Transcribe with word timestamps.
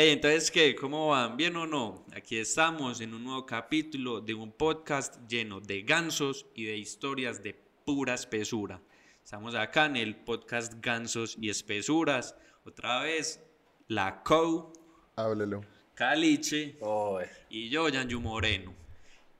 Hey, 0.00 0.10
entonces, 0.10 0.52
¿qué? 0.52 0.76
¿Cómo 0.76 1.08
van? 1.08 1.36
¿Bien 1.36 1.56
o 1.56 1.66
no? 1.66 2.06
Aquí 2.14 2.36
estamos 2.36 3.00
en 3.00 3.14
un 3.14 3.24
nuevo 3.24 3.44
capítulo 3.44 4.20
de 4.20 4.32
un 4.32 4.52
podcast 4.52 5.16
lleno 5.28 5.60
de 5.60 5.82
gansos 5.82 6.46
y 6.54 6.66
de 6.66 6.76
historias 6.76 7.42
de 7.42 7.60
pura 7.84 8.14
espesura. 8.14 8.80
Estamos 9.24 9.56
acá 9.56 9.86
en 9.86 9.96
el 9.96 10.14
podcast 10.14 10.74
Gansos 10.80 11.36
y 11.40 11.50
Espesuras. 11.50 12.36
Otra 12.64 13.00
vez, 13.00 13.44
la 13.88 14.22
Co, 14.22 14.72
Háblelo. 15.16 15.62
Caliche 15.94 16.78
Oh, 16.80 17.20
eh. 17.20 17.28
y 17.50 17.68
yo, 17.68 17.88
Yanju 17.88 18.20
Moreno. 18.20 18.72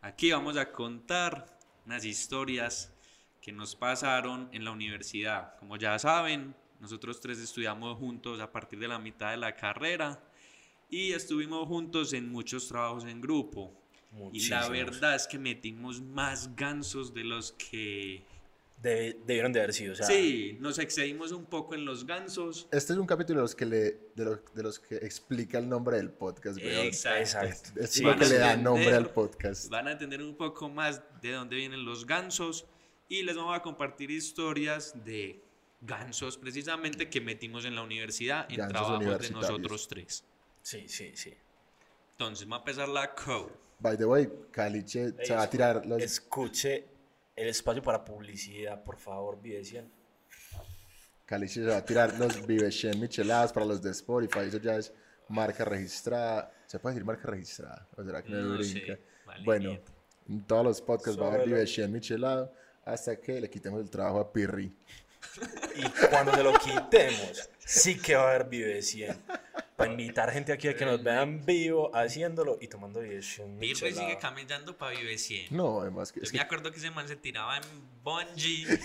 Aquí 0.00 0.32
vamos 0.32 0.56
a 0.56 0.72
contar 0.72 1.56
unas 1.86 2.04
historias 2.04 2.92
que 3.40 3.52
nos 3.52 3.76
pasaron 3.76 4.48
en 4.50 4.64
la 4.64 4.72
universidad. 4.72 5.56
Como 5.60 5.76
ya 5.76 5.96
saben, 6.00 6.52
nosotros 6.80 7.20
tres 7.20 7.38
estudiamos 7.38 7.96
juntos 7.96 8.40
a 8.40 8.50
partir 8.50 8.80
de 8.80 8.88
la 8.88 8.98
mitad 8.98 9.30
de 9.30 9.36
la 9.36 9.54
carrera 9.54 10.20
y 10.90 11.12
estuvimos 11.12 11.66
juntos 11.68 12.12
en 12.12 12.30
muchos 12.30 12.68
trabajos 12.68 13.04
en 13.04 13.20
grupo. 13.20 13.72
Y 14.10 14.14
la 14.14 14.18
Muchísimos. 14.60 14.70
verdad 14.70 15.14
es 15.16 15.26
que 15.26 15.38
metimos 15.38 16.00
más 16.00 16.54
gansos 16.56 17.12
de 17.12 17.24
los 17.24 17.52
que... 17.52 18.22
Debe- 18.82 19.18
debieron 19.26 19.52
de 19.52 19.58
haber 19.58 19.74
sido, 19.74 19.92
o 19.92 19.96
sea, 19.96 20.06
Sí, 20.06 20.56
nos 20.60 20.78
excedimos 20.78 21.32
un 21.32 21.44
poco 21.46 21.74
en 21.74 21.84
los 21.84 22.06
gansos. 22.06 22.68
Este 22.70 22.92
es 22.92 22.98
un 22.98 23.06
capítulo 23.06 23.40
de 23.40 23.42
los 23.42 23.54
que, 23.56 23.66
le, 23.66 23.80
de 24.14 24.24
los, 24.24 24.38
de 24.54 24.62
los 24.62 24.78
que 24.78 24.94
explica 24.96 25.58
el 25.58 25.68
nombre 25.68 25.96
del 25.96 26.10
podcast. 26.10 26.58
Exacto. 26.62 27.18
Exacto. 27.18 27.80
Es 27.80 27.90
Sí, 27.90 28.02
lo 28.04 28.16
que 28.16 28.24
a 28.24 28.28
le 28.28 28.34
da 28.38 28.52
entender- 28.52 28.62
nombre 28.64 28.94
al 28.94 29.10
podcast. 29.10 29.68
Van 29.68 29.88
a 29.88 29.92
entender 29.92 30.22
un 30.22 30.36
poco 30.36 30.68
más 30.68 31.02
de 31.20 31.32
dónde 31.32 31.56
vienen 31.56 31.84
los 31.84 32.06
gansos 32.06 32.66
y 33.08 33.22
les 33.24 33.36
vamos 33.36 33.56
a 33.56 33.62
compartir 33.62 34.10
historias 34.12 34.94
de 35.04 35.42
gansos 35.80 36.38
precisamente 36.38 37.10
que 37.10 37.20
metimos 37.20 37.64
en 37.64 37.74
la 37.74 37.82
universidad 37.82 38.46
en 38.48 38.56
Gansos 38.58 38.72
trabajos 39.00 39.20
de 39.20 39.30
nosotros 39.30 39.88
tres. 39.88 40.24
Sí, 40.68 40.88
sí, 40.88 41.12
sí. 41.14 41.34
Entonces 42.12 42.50
va 42.50 42.56
a 42.56 42.58
empezar 42.58 42.88
la 42.88 43.14
co. 43.14 43.50
By 43.78 43.96
the 43.96 44.04
way, 44.04 44.28
Caliche 44.50 45.14
se 45.24 45.34
va 45.34 45.42
a 45.42 45.50
tirar 45.50 45.86
los... 45.86 46.02
Escuche 46.02 46.84
el 47.36 47.48
espacio 47.48 47.82
para 47.82 48.04
publicidad, 48.04 48.82
por 48.82 48.98
favor, 48.98 49.40
Vive 49.40 49.64
100. 49.64 49.90
Caliche 51.24 51.62
se 51.62 51.70
va 51.70 51.76
a 51.78 51.84
tirar 51.84 52.18
los 52.18 52.46
Vivecien 52.46 53.00
micheladas 53.00 53.52
para 53.52 53.64
los 53.66 53.80
de 53.80 53.92
Spotify. 53.92 54.40
Eso 54.40 54.58
ya 54.58 54.76
es 54.76 54.92
marca 55.28 55.64
registrada. 55.64 56.52
¿Se 56.66 56.78
puede 56.78 56.94
decir 56.96 57.06
marca 57.06 57.28
registrada? 57.28 57.86
¿O 57.96 58.02
será 58.02 58.22
que 58.22 58.30
me 58.30 58.42
No 58.42 58.62
sé, 58.62 58.72
brinca? 58.72 58.98
vale, 59.26 59.44
bueno, 59.44 59.78
en 60.28 60.46
todos 60.46 60.64
los 60.64 60.82
podcasts 60.82 61.20
va 61.20 61.26
a 61.26 61.34
haber. 61.34 61.46
Vivecien 61.46 61.92
michelado 61.92 62.52
hasta 62.84 63.16
que 63.16 63.40
le 63.40 63.48
quitemos 63.48 63.80
el 63.80 63.90
trabajo 63.90 64.20
a 64.20 64.32
Pirri. 64.32 64.74
Y 65.76 66.08
cuando 66.08 66.34
se 66.34 66.42
lo 66.42 66.52
quitemos, 66.54 67.50
sí 67.68 67.98
que 67.98 68.16
va 68.16 68.22
a 68.22 68.34
haber 68.34 68.48
Vive 68.48 68.82
100. 68.82 69.22
Para 69.76 69.92
invitar 69.92 70.32
gente 70.32 70.52
aquí 70.52 70.66
a 70.66 70.74
que 70.74 70.84
nos 70.84 71.02
vean 71.02 71.44
vivo 71.44 71.94
haciéndolo 71.94 72.58
y 72.60 72.66
tomando 72.66 73.00
Vive 73.00 73.22
100. 73.22 73.58
Pirri 73.58 73.92
sigue 73.92 74.18
camellando 74.18 74.76
para 74.76 74.98
Vive 74.98 75.18
100. 75.18 75.56
No, 75.56 75.82
además 75.82 76.10
que... 76.10 76.20
Yo 76.20 76.24
Es 76.24 76.32
me 76.32 76.38
que 76.38 76.44
acuerdo 76.44 76.72
que 76.72 76.78
ese 76.78 76.90
man 76.90 77.06
se 77.06 77.16
tiraba 77.16 77.58
en 77.58 77.62
bungee 78.02 78.80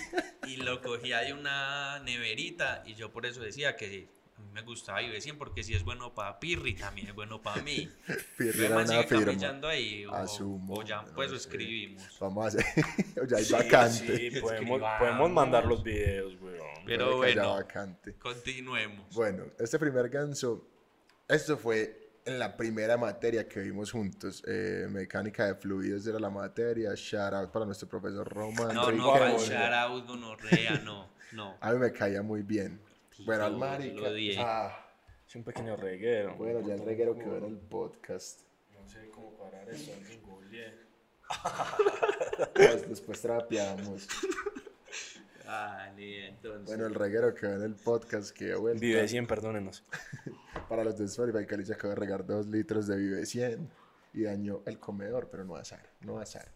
y 0.47 0.57
lo 0.57 0.81
cogía 0.81 1.19
de 1.21 1.33
una 1.33 1.99
neverita 1.99 2.83
y 2.85 2.95
yo 2.95 3.11
por 3.11 3.25
eso 3.25 3.41
decía 3.41 3.75
que 3.75 3.87
mí 3.87 4.07
me 4.53 4.61
gustaba 4.61 4.99
Vive 4.99 5.19
100 5.19 5.37
porque 5.37 5.63
si 5.63 5.73
es 5.73 5.83
bueno 5.83 6.13
para 6.13 6.39
Pirri 6.39 6.75
también 6.75 7.07
es 7.07 7.15
bueno 7.15 7.41
para 7.41 7.61
mí. 7.63 7.89
Pirri 8.37 8.65
era 8.65 8.77
una 8.77 9.03
firma. 9.03 9.69
ahí 9.69 10.05
o, 10.05 10.13
Asumo. 10.13 10.75
o 10.75 10.83
ya 10.83 11.01
no 11.01 11.13
pues 11.13 11.31
lo 11.31 11.37
escribimos. 11.37 12.03
Vamos 12.19 12.45
a 12.45 12.47
hacer... 12.47 12.65
ya 13.27 13.37
hay 13.37 13.45
Sí, 13.45 13.53
vacante. 13.53 14.17
Sí, 14.29 14.39
podemos, 14.39 15.31
mandar 15.31 15.65
los 15.65 15.83
videos, 15.83 16.39
weón. 16.39 16.61
Pero 16.85 17.17
bueno, 17.17 17.53
vacante. 17.55 18.13
continuemos. 18.15 19.13
Bueno, 19.13 19.45
este 19.57 19.79
primer 19.79 20.09
ganso, 20.09 20.67
esto 21.27 21.57
fue 21.57 22.03
en 22.25 22.39
la 22.39 22.55
primera 22.55 22.95
materia 22.97 23.47
que 23.47 23.59
vimos 23.61 23.91
juntos. 23.91 24.43
eh, 24.47 24.87
mecánica 24.89 25.47
de 25.47 25.55
fluidos 25.55 26.05
era 26.07 26.19
la 26.19 26.29
materia. 26.29 26.93
Shout 26.95 27.33
out 27.33 27.51
para 27.51 27.65
nuestro 27.65 27.87
profesor 27.87 28.27
Román. 28.27 28.73
No, 28.75 28.91
no, 28.91 29.39
shout 29.39 29.73
out, 29.73 30.07
gonorrea, 30.07 30.79
no, 30.83 31.09
no. 31.31 31.57
A 31.61 31.71
mí 31.71 31.79
me 31.79 31.91
caía 31.91 32.21
muy 32.21 32.43
bien. 32.43 32.79
Bueno, 33.25 33.45
al 33.45 33.57
marica. 33.57 34.07
Ah, 34.39 34.85
Es 35.27 35.35
un 35.35 35.43
pequeño 35.43 35.75
reguero. 35.75 36.35
bueno, 36.35 36.59
ya 36.61 36.75
el 36.75 36.85
reguero 36.85 37.15
quedó 37.15 37.37
en 37.37 37.45
el 37.45 37.57
podcast. 37.57 38.41
No 38.73 38.87
sé 38.87 39.09
cómo 39.09 39.31
parar 39.37 39.69
eso, 39.69 39.93
alguien 39.93 40.21
googlee. 40.23 40.73
Pues 42.53 42.89
después 42.89 43.21
trapeamos. 43.21 44.07
Dale, 45.45 46.27
entonces. 46.29 46.65
Bueno, 46.67 46.85
el 46.85 46.95
reguero 46.95 47.33
quedó 47.33 47.55
en 47.55 47.63
el 47.63 47.75
podcast. 47.75 48.35
Que 48.35 48.55
vuelta. 48.55 48.79
Vive 48.81 49.07
100, 49.07 49.27
perdónenos. 49.27 49.83
Para 50.69 50.83
los 50.83 50.97
de 50.97 51.05
Spotify, 51.05 51.45
Cali 51.45 51.65
se 51.65 51.73
acaba 51.73 51.93
de 51.93 51.99
regar 51.99 52.25
dos 52.25 52.47
litros 52.47 52.87
de 52.87 52.97
Vive 52.97 53.25
100 53.25 53.69
y 54.13 54.23
dañó 54.23 54.61
el 54.65 54.79
comedor, 54.79 55.29
pero 55.29 55.43
no 55.43 55.55
azar, 55.55 55.83
no 56.01 56.19
azar. 56.19 56.47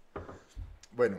Bueno, 0.92 1.18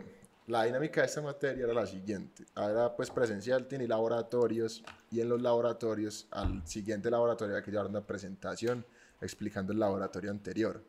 la 0.49 0.65
dinámica 0.65 1.03
de 1.03 1.07
esta 1.07 1.21
materia 1.21 1.65
era 1.65 1.75
la 1.75 1.87
siguiente. 1.87 2.45
Era 2.57 2.95
pues 2.97 3.11
presencial, 3.11 3.69
tiene 3.69 3.87
laboratorios 3.87 4.83
y 5.11 5.21
en 5.21 5.29
los 5.29 5.41
laboratorios, 5.41 6.27
al 6.31 6.67
siguiente 6.67 7.11
laboratorio 7.11 7.55
había 7.55 7.65
que 7.65 7.71
llevar 7.71 7.87
una 7.87 8.01
presentación 8.01 8.85
explicando 9.21 9.73
el 9.73 9.79
laboratorio 9.79 10.31
anterior 10.31 10.83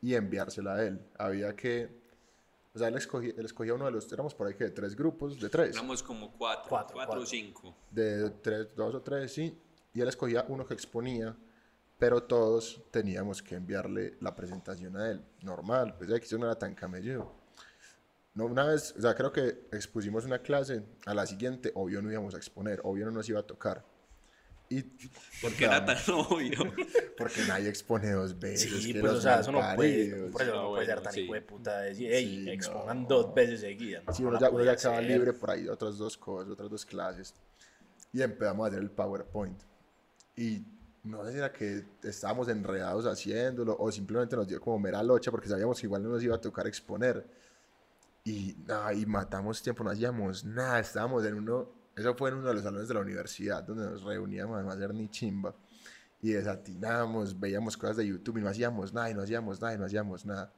y 0.00 0.14
enviársela 0.14 0.74
a 0.74 0.84
él. 0.84 1.00
Había 1.18 1.56
que, 1.56 1.90
o 2.72 2.78
sea, 2.78 2.88
él 2.88 2.94
escogía, 2.96 3.32
él 3.36 3.44
escogía 3.44 3.74
uno 3.74 3.86
de 3.86 3.90
los, 3.90 4.10
éramos 4.12 4.32
por 4.34 4.46
ahí 4.46 4.54
que 4.54 4.64
de 4.64 4.70
tres 4.70 4.94
grupos, 4.94 5.40
de 5.40 5.48
tres 5.48 5.74
Éramos 5.74 6.02
como 6.04 6.30
cuatro, 6.32 6.66
Cuatro, 6.68 6.94
cuatro, 6.94 7.20
o 7.20 7.26
cinco. 7.26 7.74
de 7.90 8.30
tres, 8.42 8.68
dos 8.76 8.94
o 8.94 9.02
tres, 9.02 9.32
sí, 9.32 9.58
y 9.92 10.00
él 10.00 10.08
escogía 10.08 10.44
uno 10.48 10.64
que 10.64 10.74
exponía, 10.74 11.36
pero 11.98 12.22
todos 12.22 12.80
teníamos 12.92 13.42
que 13.42 13.56
enviarle 13.56 14.16
la 14.20 14.36
presentación 14.36 14.96
a 14.96 15.10
él. 15.10 15.20
Normal, 15.42 15.96
pues 15.98 16.08
ya 16.08 16.18
que 16.18 16.24
eso 16.26 16.38
no 16.38 16.46
era 16.46 16.56
tan 16.56 16.74
camello. 16.74 17.39
No, 18.40 18.46
una 18.46 18.64
vez, 18.64 18.94
o 18.96 19.02
sea, 19.02 19.14
creo 19.14 19.30
que 19.30 19.66
expusimos 19.70 20.24
una 20.24 20.38
clase, 20.38 20.82
a 21.04 21.12
la 21.12 21.26
siguiente, 21.26 21.72
obvio 21.74 22.00
no 22.00 22.10
íbamos 22.10 22.34
a 22.34 22.38
exponer, 22.38 22.80
obvio 22.84 23.04
no 23.04 23.10
nos 23.10 23.28
iba 23.28 23.38
a 23.38 23.42
tocar. 23.42 23.84
Y, 24.70 24.82
Porque 25.42 25.66
era 25.66 25.84
tan 25.84 25.98
obvio. 26.14 26.60
Porque 27.18 27.42
nadie 27.46 27.68
expone 27.68 28.10
dos 28.12 28.38
veces. 28.38 28.82
Sí, 28.82 28.94
pues 28.94 29.12
o 29.12 29.20
sea, 29.20 29.40
eso 29.40 29.52
no 29.52 29.60
puede, 29.76 30.30
por 30.30 30.40
eso 30.40 30.54
no 30.54 30.68
puede 30.70 30.86
ser 30.86 31.02
tan 31.02 31.12
sí. 31.12 31.20
hijo 31.20 31.34
de 31.34 31.42
puta 31.42 31.80
de 31.80 31.88
decir, 31.90 32.08
hey, 32.10 32.40
Sí, 32.44 32.50
expongan 32.50 33.02
no. 33.02 33.08
dos 33.08 33.34
veces 33.34 33.60
seguidas. 33.60 34.04
Sí, 34.16 34.22
No 34.22 34.30
uno 34.30 34.40
ya, 34.40 34.48
uno 34.48 34.64
ya 34.64 34.74
quedaba 34.74 35.02
libre 35.02 35.34
por 35.34 35.50
ahí, 35.50 35.68
otras 35.68 35.98
dos 35.98 36.16
cosas, 36.16 36.50
otras 36.50 36.70
dos 36.70 36.86
clases. 36.86 37.34
Y 38.10 38.22
empezamos 38.22 38.64
a 38.64 38.68
hacer 38.68 38.82
el 38.82 38.90
PowerPoint. 38.90 39.60
Y 40.34 40.64
no 41.02 41.26
sé 41.26 41.32
si 41.32 41.38
era 41.38 41.52
que 41.52 41.84
estábamos 42.04 42.48
enredados 42.48 43.04
haciéndolo 43.04 43.76
o 43.78 43.92
simplemente 43.92 44.34
nos 44.34 44.48
dio 44.48 44.62
como 44.62 44.78
mera 44.78 45.02
locha 45.02 45.30
porque 45.30 45.48
sabíamos 45.48 45.78
que 45.78 45.86
igual 45.86 46.02
no 46.02 46.08
nos 46.08 46.22
iba 46.22 46.36
a 46.36 46.40
tocar 46.40 46.66
exponer. 46.66 47.49
Y, 48.24 48.54
nada, 48.66 48.92
y 48.92 49.06
matamos 49.06 49.62
tiempo, 49.62 49.82
no 49.82 49.90
hacíamos 49.90 50.44
nada, 50.44 50.78
estábamos 50.80 51.24
en 51.24 51.34
uno, 51.34 51.70
eso 51.96 52.14
fue 52.14 52.30
en 52.30 52.36
uno 52.36 52.48
de 52.48 52.54
los 52.54 52.62
salones 52.62 52.86
de 52.88 52.94
la 52.94 53.00
universidad 53.00 53.62
donde 53.62 53.84
nos 53.86 54.02
reuníamos 54.02 54.58
a 54.58 54.62
no 54.62 54.70
hacer 54.70 54.92
ni 54.94 55.08
chimba. 55.08 55.54
Y 56.22 56.32
desatinábamos, 56.32 57.38
veíamos 57.40 57.76
cosas 57.78 57.96
de 57.96 58.06
YouTube 58.06 58.38
y 58.38 58.40
no 58.42 58.48
hacíamos 58.50 58.92
nada, 58.92 59.10
y 59.10 59.14
no 59.14 59.22
hacíamos 59.22 59.60
nada, 59.60 59.74
y 59.74 59.78
no 59.78 59.86
hacíamos 59.86 60.26
nada. 60.26 60.52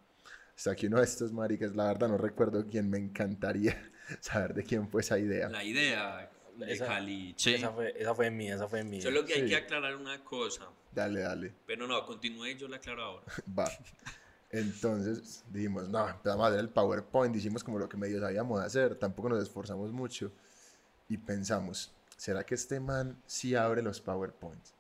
Hasta 0.56 0.74
que 0.74 0.88
uno 0.88 0.98
de 0.98 1.04
estos 1.04 1.32
maricas, 1.32 1.74
la 1.76 1.86
verdad 1.86 2.08
no 2.08 2.18
recuerdo 2.18 2.66
quién, 2.68 2.90
me 2.90 2.98
encantaría 2.98 3.90
saber 4.20 4.54
de 4.54 4.64
quién 4.64 4.88
fue 4.88 5.02
esa 5.02 5.18
idea. 5.18 5.48
La 5.48 5.62
idea 5.62 6.30
de 6.58 6.72
Esa- 6.72 6.86
Caliche. 6.86 7.54
Esa 7.54 7.70
fue, 7.70 7.94
esa 7.96 8.14
fue 8.14 8.30
mía, 8.30 8.56
esa 8.56 8.66
fue 8.68 8.82
mía. 8.82 9.02
Solo 9.02 9.24
que 9.24 9.34
hay 9.34 9.42
Sí. 9.42 9.48
que 9.50 9.56
aclarar 9.56 9.96
una 9.96 10.22
cosa. 10.24 10.68
Dale, 10.90 11.20
dale, 11.20 11.54
Pero 11.64 11.86
no, 11.86 12.04
continúe 12.04 12.46
y 12.48 12.56
yo 12.58 12.66
la 12.68 12.76
aclaro 12.76 13.02
ahora. 13.04 13.26
va. 13.58 13.70
Entonces 14.52 15.44
dijimos, 15.50 15.88
no, 15.88 16.06
empezamos 16.08 16.44
a 16.44 16.48
hacer 16.48 16.60
el 16.60 16.68
PowerPoint, 16.68 17.34
hicimos 17.34 17.64
como 17.64 17.78
lo 17.78 17.88
que 17.88 17.96
medio 17.96 18.20
sabíamos 18.20 18.60
hacer, 18.60 18.94
tampoco 18.96 19.30
nos 19.30 19.42
esforzamos 19.42 19.90
mucho. 19.92 20.30
Y 21.08 21.16
pensamos, 21.16 21.90
¿será 22.18 22.44
que 22.44 22.54
este 22.54 22.78
man 22.78 23.20
sí 23.26 23.54
abre 23.54 23.82
los 23.82 24.00
PowerPoints? 24.00 24.74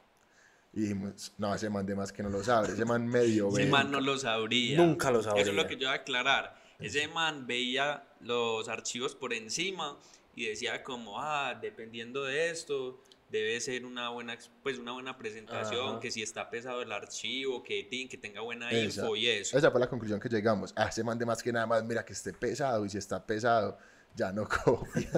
Y 0.74 0.82
dijimos, 0.82 1.32
no, 1.38 1.54
ese 1.54 1.70
man 1.70 1.86
de 1.86 1.94
más 1.94 2.12
que 2.12 2.22
no 2.22 2.28
los 2.28 2.48
abre, 2.48 2.72
ese 2.72 2.84
man 2.84 3.06
medio 3.06 3.48
Ese 3.48 3.64
ve. 3.64 3.70
man 3.70 3.90
no 3.90 4.00
lo 4.00 4.18
sabría. 4.18 4.76
Nunca 4.76 5.10
lo 5.10 5.22
sabría. 5.22 5.42
Eso 5.42 5.50
es 5.50 5.56
lo 5.56 5.66
que 5.66 5.74
yo 5.76 5.88
voy 5.88 5.96
a 5.96 6.00
aclarar. 6.00 6.54
Ese 6.78 7.08
man 7.08 7.46
veía 7.46 8.04
los 8.20 8.68
archivos 8.68 9.14
por 9.14 9.32
encima 9.32 9.98
y 10.34 10.46
decía 10.46 10.82
como, 10.82 11.20
ah, 11.20 11.58
dependiendo 11.60 12.24
de 12.24 12.50
esto, 12.50 13.02
debe 13.32 13.58
ser 13.60 13.86
una 13.86 14.10
buena, 14.10 14.36
pues 14.62 14.78
una 14.78 14.92
buena 14.92 15.16
presentación, 15.16 15.92
Ajá. 15.92 16.00
que 16.00 16.10
si 16.10 16.22
está 16.22 16.50
pesado 16.50 16.82
el 16.82 16.92
archivo, 16.92 17.62
que, 17.62 17.88
tenga 18.20 18.42
buena 18.42 18.70
Esa- 18.70 19.00
info 19.00 19.16
y 19.16 19.26
eso. 19.26 19.56
Esa 19.56 19.70
fue 19.70 19.80
la 19.80 19.88
conclusión 19.88 20.20
que 20.20 20.28
llegamos. 20.28 20.72
Ah, 20.76 20.88
ese 20.88 21.02
man 21.02 21.18
de 21.18 21.24
más 21.24 21.42
que 21.42 21.50
nada 21.50 21.66
más, 21.66 21.82
mira 21.82 22.04
que 22.04 22.12
esté 22.12 22.34
pesado, 22.34 22.84
y 22.84 22.90
si 22.90 22.98
está 22.98 23.24
pesado, 23.24 23.78
ya 24.14 24.30
no 24.32 24.46
copia. 24.64 25.08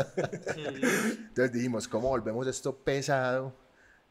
Entonces 0.56 1.52
dijimos, 1.52 1.88
¿cómo 1.88 2.08
volvemos 2.08 2.46
esto 2.46 2.76
pesado? 2.78 3.52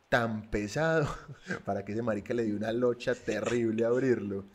Tan 0.10 0.52
pesado, 0.52 1.08
para 1.66 1.84
que 1.86 1.94
ese 1.94 2.02
marica 2.02 2.34
le 2.34 2.44
dio 2.44 2.58
una 2.58 2.74
locha 2.74 3.16
terrible 3.16 3.86
a 3.86 3.88
abrirlo. 3.88 4.46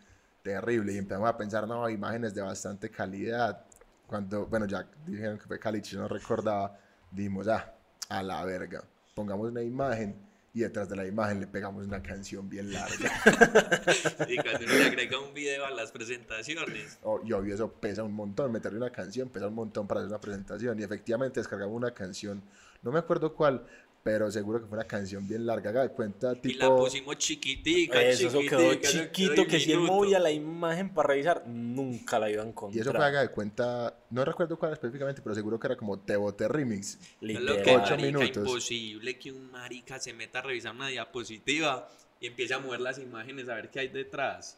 Terrible. 0.43 0.93
Y 0.93 0.99
empezamos 0.99 1.29
a 1.29 1.37
pensar, 1.39 1.67
no, 1.67 1.89
imágenes 1.89 2.35
de 2.35 2.43
bastante 2.43 2.91
calidad. 2.91 3.65
Cuando, 4.07 4.47
bueno, 4.47 4.67
ya 4.67 4.87
dijeron 5.07 5.39
que 5.39 5.47
fue 5.47 5.59
Caliche, 5.59 5.97
no 5.97 6.07
recordaba. 6.07 6.79
Dijimos, 7.11 7.49
ah, 7.49 7.75
a 8.11 8.23
la 8.23 8.45
verga. 8.45 8.85
Pongamos 9.19 9.51
una 9.51 9.65
imagen 9.65 10.15
y 10.55 10.61
detrás 10.61 10.89
de 10.89 10.95
la 10.95 11.05
imagen 11.05 11.41
le 11.41 11.49
pegamos 11.49 11.85
una 11.85 12.01
canción 12.01 12.49
bien 12.49 12.73
larga. 12.73 13.11
Y 14.29 14.37
cuando 14.37 14.65
uno 14.65 14.75
le 14.75 14.85
agrega 14.85 15.19
un 15.19 15.35
video 15.35 15.65
a 15.65 15.71
las 15.71 15.91
presentaciones. 15.91 17.01
Oh, 17.03 17.21
y 17.25 17.33
obvio 17.33 17.53
eso 17.53 17.73
pesa 17.73 18.05
un 18.05 18.13
montón, 18.13 18.53
meterle 18.53 18.79
una 18.79 18.91
canción 18.91 19.29
pesa 19.29 19.49
un 19.49 19.57
montón 19.57 19.89
para 19.89 20.03
hacer 20.03 20.11
una 20.11 20.21
presentación. 20.21 20.79
Y 20.79 20.85
efectivamente 20.85 21.41
descargamos 21.41 21.75
una 21.75 21.93
canción, 21.93 22.45
no 22.81 22.93
me 22.93 23.01
acuerdo 23.01 23.35
cuál, 23.35 23.67
pero 24.09 24.31
seguro 24.31 24.59
que 24.59 24.67
fue 24.67 24.79
una 24.79 24.87
canción 24.87 25.29
bien 25.29 25.45
larga, 25.45 25.69
haga 25.69 25.83
de 25.83 25.91
cuenta 25.91 26.35
tipo... 26.35 26.49
Y 26.49 26.55
la 26.55 26.75
pusimos 26.75 27.19
chiquitica, 27.19 28.01
Eso, 28.01 28.29
eso 28.29 28.39
quedó 28.41 28.73
chiquitica, 28.73 28.89
eso 28.89 29.05
chiquito 29.05 29.35
quedó 29.35 29.47
que 29.47 29.61
si 29.61 29.73
él 29.73 29.81
movía 29.81 30.19
la 30.19 30.31
imagen 30.31 30.95
para 30.95 31.09
revisar, 31.09 31.47
nunca 31.47 32.19
la 32.19 32.31
iba 32.31 32.43
a 32.43 32.47
Y 32.47 32.49
encontrar. 32.49 32.81
eso 32.81 32.91
fue 32.95 33.05
haga 33.05 33.21
de 33.21 33.29
cuenta, 33.29 33.99
no 34.09 34.25
recuerdo 34.25 34.59
cuál 34.59 34.73
específicamente, 34.73 35.21
pero 35.21 35.35
seguro 35.35 35.61
que 35.61 35.67
era 35.67 35.77
como 35.77 35.99
Te 35.99 36.17
Boté 36.17 36.49
Remix. 36.49 36.99
Literal. 37.21 37.63
que 37.63 37.77
Ocho 37.77 37.81
marica, 37.91 37.97
minutos. 37.99 38.37
imposible 38.39 39.19
que 39.19 39.31
un 39.31 39.51
marica 39.51 39.99
se 39.99 40.15
meta 40.15 40.39
a 40.39 40.43
revisar 40.43 40.75
una 40.75 40.89
diapositiva 40.89 41.87
y 42.19 42.29
empiece 42.29 42.55
a 42.55 42.61
mover 42.61 42.81
las 42.81 42.99
imágenes 42.99 43.47
a 43.51 43.57
ver 43.57 43.69
qué 43.69 43.81
hay 43.81 43.89
detrás. 43.89 44.57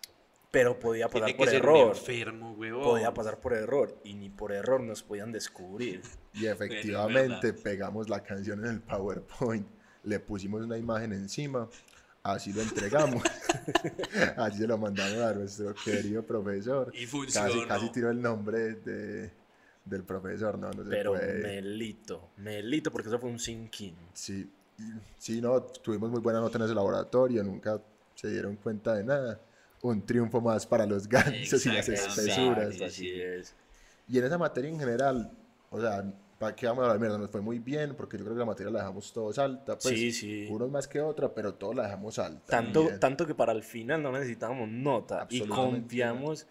Pero 0.50 0.79
podía 0.79 1.06
pasar 1.08 1.26
Tiene 1.26 1.32
que 1.32 1.38
por 1.38 1.49
ser 1.49 1.62
un 1.62 1.69
error. 1.76 1.97
enfermo, 1.97 2.52
huevón. 2.52 2.82
Podía 2.82 3.14
pasar 3.14 3.38
por 3.41 3.52
error. 3.52 4.00
Y 4.05 4.14
ni 4.14 4.31
por 4.31 4.52
error 4.52 4.81
nos 4.81 5.02
podían 5.02 5.31
descubrir. 5.31 6.02
Y 6.35 6.47
efectivamente 6.47 7.52
pegamos 7.52 8.08
la 8.08 8.20
canción 8.23 8.64
en 8.64 8.70
el 8.73 8.81
PowerPoint, 8.81 9.67
le 10.05 10.19
pusimos 10.19 10.62
una 10.62 10.76
imagen 10.76 11.12
encima, 11.12 11.69
así 12.23 12.52
lo 12.52 12.62
entregamos, 12.62 13.23
así 14.37 14.58
se 14.58 14.67
lo 14.67 14.79
mandamos 14.79 15.19
a 15.19 15.35
nuestro 15.35 15.75
querido 15.85 16.23
profesor. 16.25 16.91
Y 16.94 17.06
funcionó. 17.06 17.49
Casi, 17.49 17.67
casi 17.67 17.93
tiró 17.93 18.11
el 18.11 18.20
nombre 18.20 18.75
de, 18.75 19.31
del 19.85 20.02
profesor, 20.05 20.58
no, 20.58 20.70
no 20.70 20.82
se 20.85 20.91
Pero 20.91 21.12
puede. 21.12 21.43
melito. 21.43 22.31
Melito, 22.38 22.91
porque 22.91 23.08
eso 23.08 23.19
fue 23.19 23.31
un 23.31 23.38
sinking. 23.38 23.97
Sí, 24.14 24.50
sí, 25.19 25.41
no, 25.41 25.61
tuvimos 25.62 26.11
muy 26.11 26.20
buena 26.20 26.41
nota 26.41 26.58
en 26.58 26.64
ese 26.64 26.75
laboratorio, 26.75 27.44
nunca 27.44 27.81
se 28.14 28.31
dieron 28.31 28.56
cuenta 28.56 28.94
de 28.94 29.05
nada. 29.05 29.41
Un 29.82 30.05
triunfo 30.05 30.41
más 30.41 30.67
para 30.67 30.85
los 30.87 31.09
gansos 31.09 31.65
y 31.67 31.71
las 31.71 31.88
espesuras. 31.88 32.81
Así 32.81 33.11
es. 33.21 33.55
Y 34.09 34.19
en 34.19 34.25
esa 34.25 34.38
materia 34.38 34.69
en 34.71 34.79
general, 34.79 35.31
o 35.71 35.81
sea, 35.81 36.05
¿para 36.38 36.55
qué 36.55 36.67
vamos 36.67 36.82
a 36.82 36.87
hablar 36.87 37.00
mierda? 37.00 37.17
Nos 37.19 37.31
fue 37.31 37.41
muy 37.41 37.59
bien, 37.59 37.94
porque 37.94 38.19
yo 38.19 38.25
creo 38.25 38.35
que 38.35 38.41
la 38.41 38.47
materia 38.47 38.73
la 38.73 38.81
dejamos 38.81 39.12
todos 39.12 39.38
alta. 39.38 39.79
Pues, 39.79 39.94
Sí, 39.94 40.12
sí. 40.12 40.49
Unos 40.50 40.71
más 40.71 40.87
que 40.88 41.00
otra, 41.00 41.32
pero 41.32 41.55
todos 41.55 41.75
la 41.75 41.85
dejamos 41.85 42.19
alta. 42.19 42.44
Tanto, 42.47 42.85
Bien. 42.85 43.00
tanto 43.00 43.27
que 43.27 43.35
para 43.35 43.53
el 43.53 43.62
final 43.62 44.03
no 44.03 44.12
necesitábamos 44.12 44.69
nota. 44.69 45.27
Y 45.31 45.43
confiamos 45.47 46.47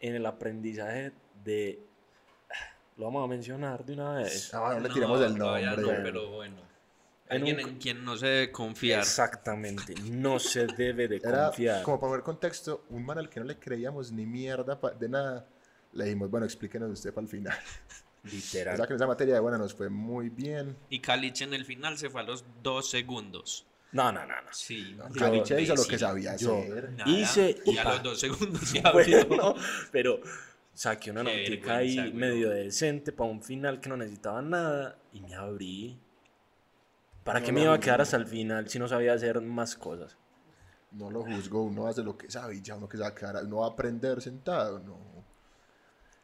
en 0.00 0.16
el 0.16 0.26
aprendizaje 0.26 1.12
de... 1.44 1.80
Lo 2.96 3.06
vamos 3.06 3.24
a 3.24 3.28
mencionar 3.28 3.84
de 3.84 3.92
una 3.94 4.12
vez. 4.14 4.52
Ah, 4.54 4.74
no 4.74 4.80
le 4.80 4.88
tiramos 4.88 5.20
el 5.20 5.36
todavía 5.36 5.72
nombre. 5.74 5.96
no, 5.96 6.02
pero 6.04 6.30
bueno. 6.30 6.56
En 7.28 7.38
Alguien 7.38 7.56
un- 7.56 7.68
en 7.70 7.78
quien 7.78 8.04
no 8.04 8.16
se 8.16 8.26
debe 8.26 8.52
confiar. 8.52 9.00
Exactamente. 9.00 9.94
No 10.10 10.38
se 10.38 10.66
debe 10.66 11.08
de 11.08 11.16
Era, 11.16 11.46
confiar. 11.46 11.82
como 11.82 11.98
para 11.98 12.12
ver 12.12 12.22
contexto, 12.22 12.84
un 12.90 13.04
man 13.04 13.18
al 13.18 13.28
que 13.30 13.40
no 13.40 13.46
le 13.46 13.58
creíamos 13.58 14.12
ni 14.12 14.26
mierda 14.26 14.78
pa- 14.80 14.90
de 14.90 15.08
nada. 15.08 15.46
Le 15.94 16.04
dijimos, 16.04 16.30
bueno, 16.30 16.44
explíquenos 16.44 16.90
usted 16.90 17.12
para 17.12 17.24
el 17.24 17.30
final. 17.30 17.56
O 18.24 18.26
Literal. 18.26 18.76
sea 18.78 18.86
que 18.86 18.92
en 18.94 18.96
esa 18.96 19.06
materia 19.06 19.34
de 19.34 19.40
buena 19.40 19.58
nos 19.58 19.74
fue 19.74 19.90
muy 19.90 20.30
bien. 20.30 20.74
Y 20.88 21.00
Caliche 21.00 21.44
en 21.44 21.52
el 21.52 21.66
final 21.66 21.98
se 21.98 22.08
fue 22.08 22.22
a 22.22 22.24
los 22.24 22.42
dos 22.62 22.88
segundos. 22.88 23.66
No, 23.92 24.10
no, 24.12 24.20
no, 24.26 24.34
no. 24.40 24.48
Sí. 24.50 24.96
Caliche 25.14 25.60
hizo 25.60 25.74
lo 25.74 25.84
que 25.84 25.98
sabía 25.98 26.34
yo- 26.36 26.56
hacer. 26.58 26.92
Nada, 26.92 27.10
Hice 27.10 27.58
y 27.66 27.76
a 27.76 27.84
los 27.84 28.02
dos 28.02 28.20
segundos 28.20 28.62
se 28.62 28.80
abrió. 28.84 29.26
Bueno, 29.26 29.54
pero 29.92 30.20
saqué 30.72 31.10
una 31.10 31.22
notica 31.22 31.76
ahí 31.76 32.12
medio 32.14 32.48
decente 32.48 33.12
para 33.12 33.28
un 33.30 33.42
final 33.42 33.78
que 33.78 33.90
no 33.90 33.96
necesitaba 33.98 34.40
nada 34.40 34.96
y 35.12 35.20
me 35.20 35.34
abrí. 35.34 36.00
¿Para 37.24 37.40
No 37.40 37.46
qué 37.46 37.52
me 37.52 37.62
iba 37.62 37.72
a 37.74 37.80
quedar 37.80 38.00
hasta 38.00 38.16
el 38.16 38.26
final 38.26 38.68
si 38.68 38.78
no 38.78 38.86
sabía 38.86 39.14
hacer 39.14 39.40
más 39.40 39.74
cosas? 39.76 40.16
No 40.92 41.10
lo 41.10 41.22
juzgo, 41.24 41.62
uno 41.62 41.86
hace 41.88 42.02
lo 42.04 42.16
que 42.16 42.30
sabe 42.30 42.56
y 42.56 42.62
ya 42.62 42.76
uno 42.76 42.88
que 42.88 42.96
se 42.96 43.02
va 43.02 43.08
a 43.08 43.14
quedar, 43.14 43.44
uno 43.44 43.56
va 43.58 43.66
a 43.66 43.70
aprender 43.70 44.20
sentado, 44.22 44.78
no. 44.78 45.24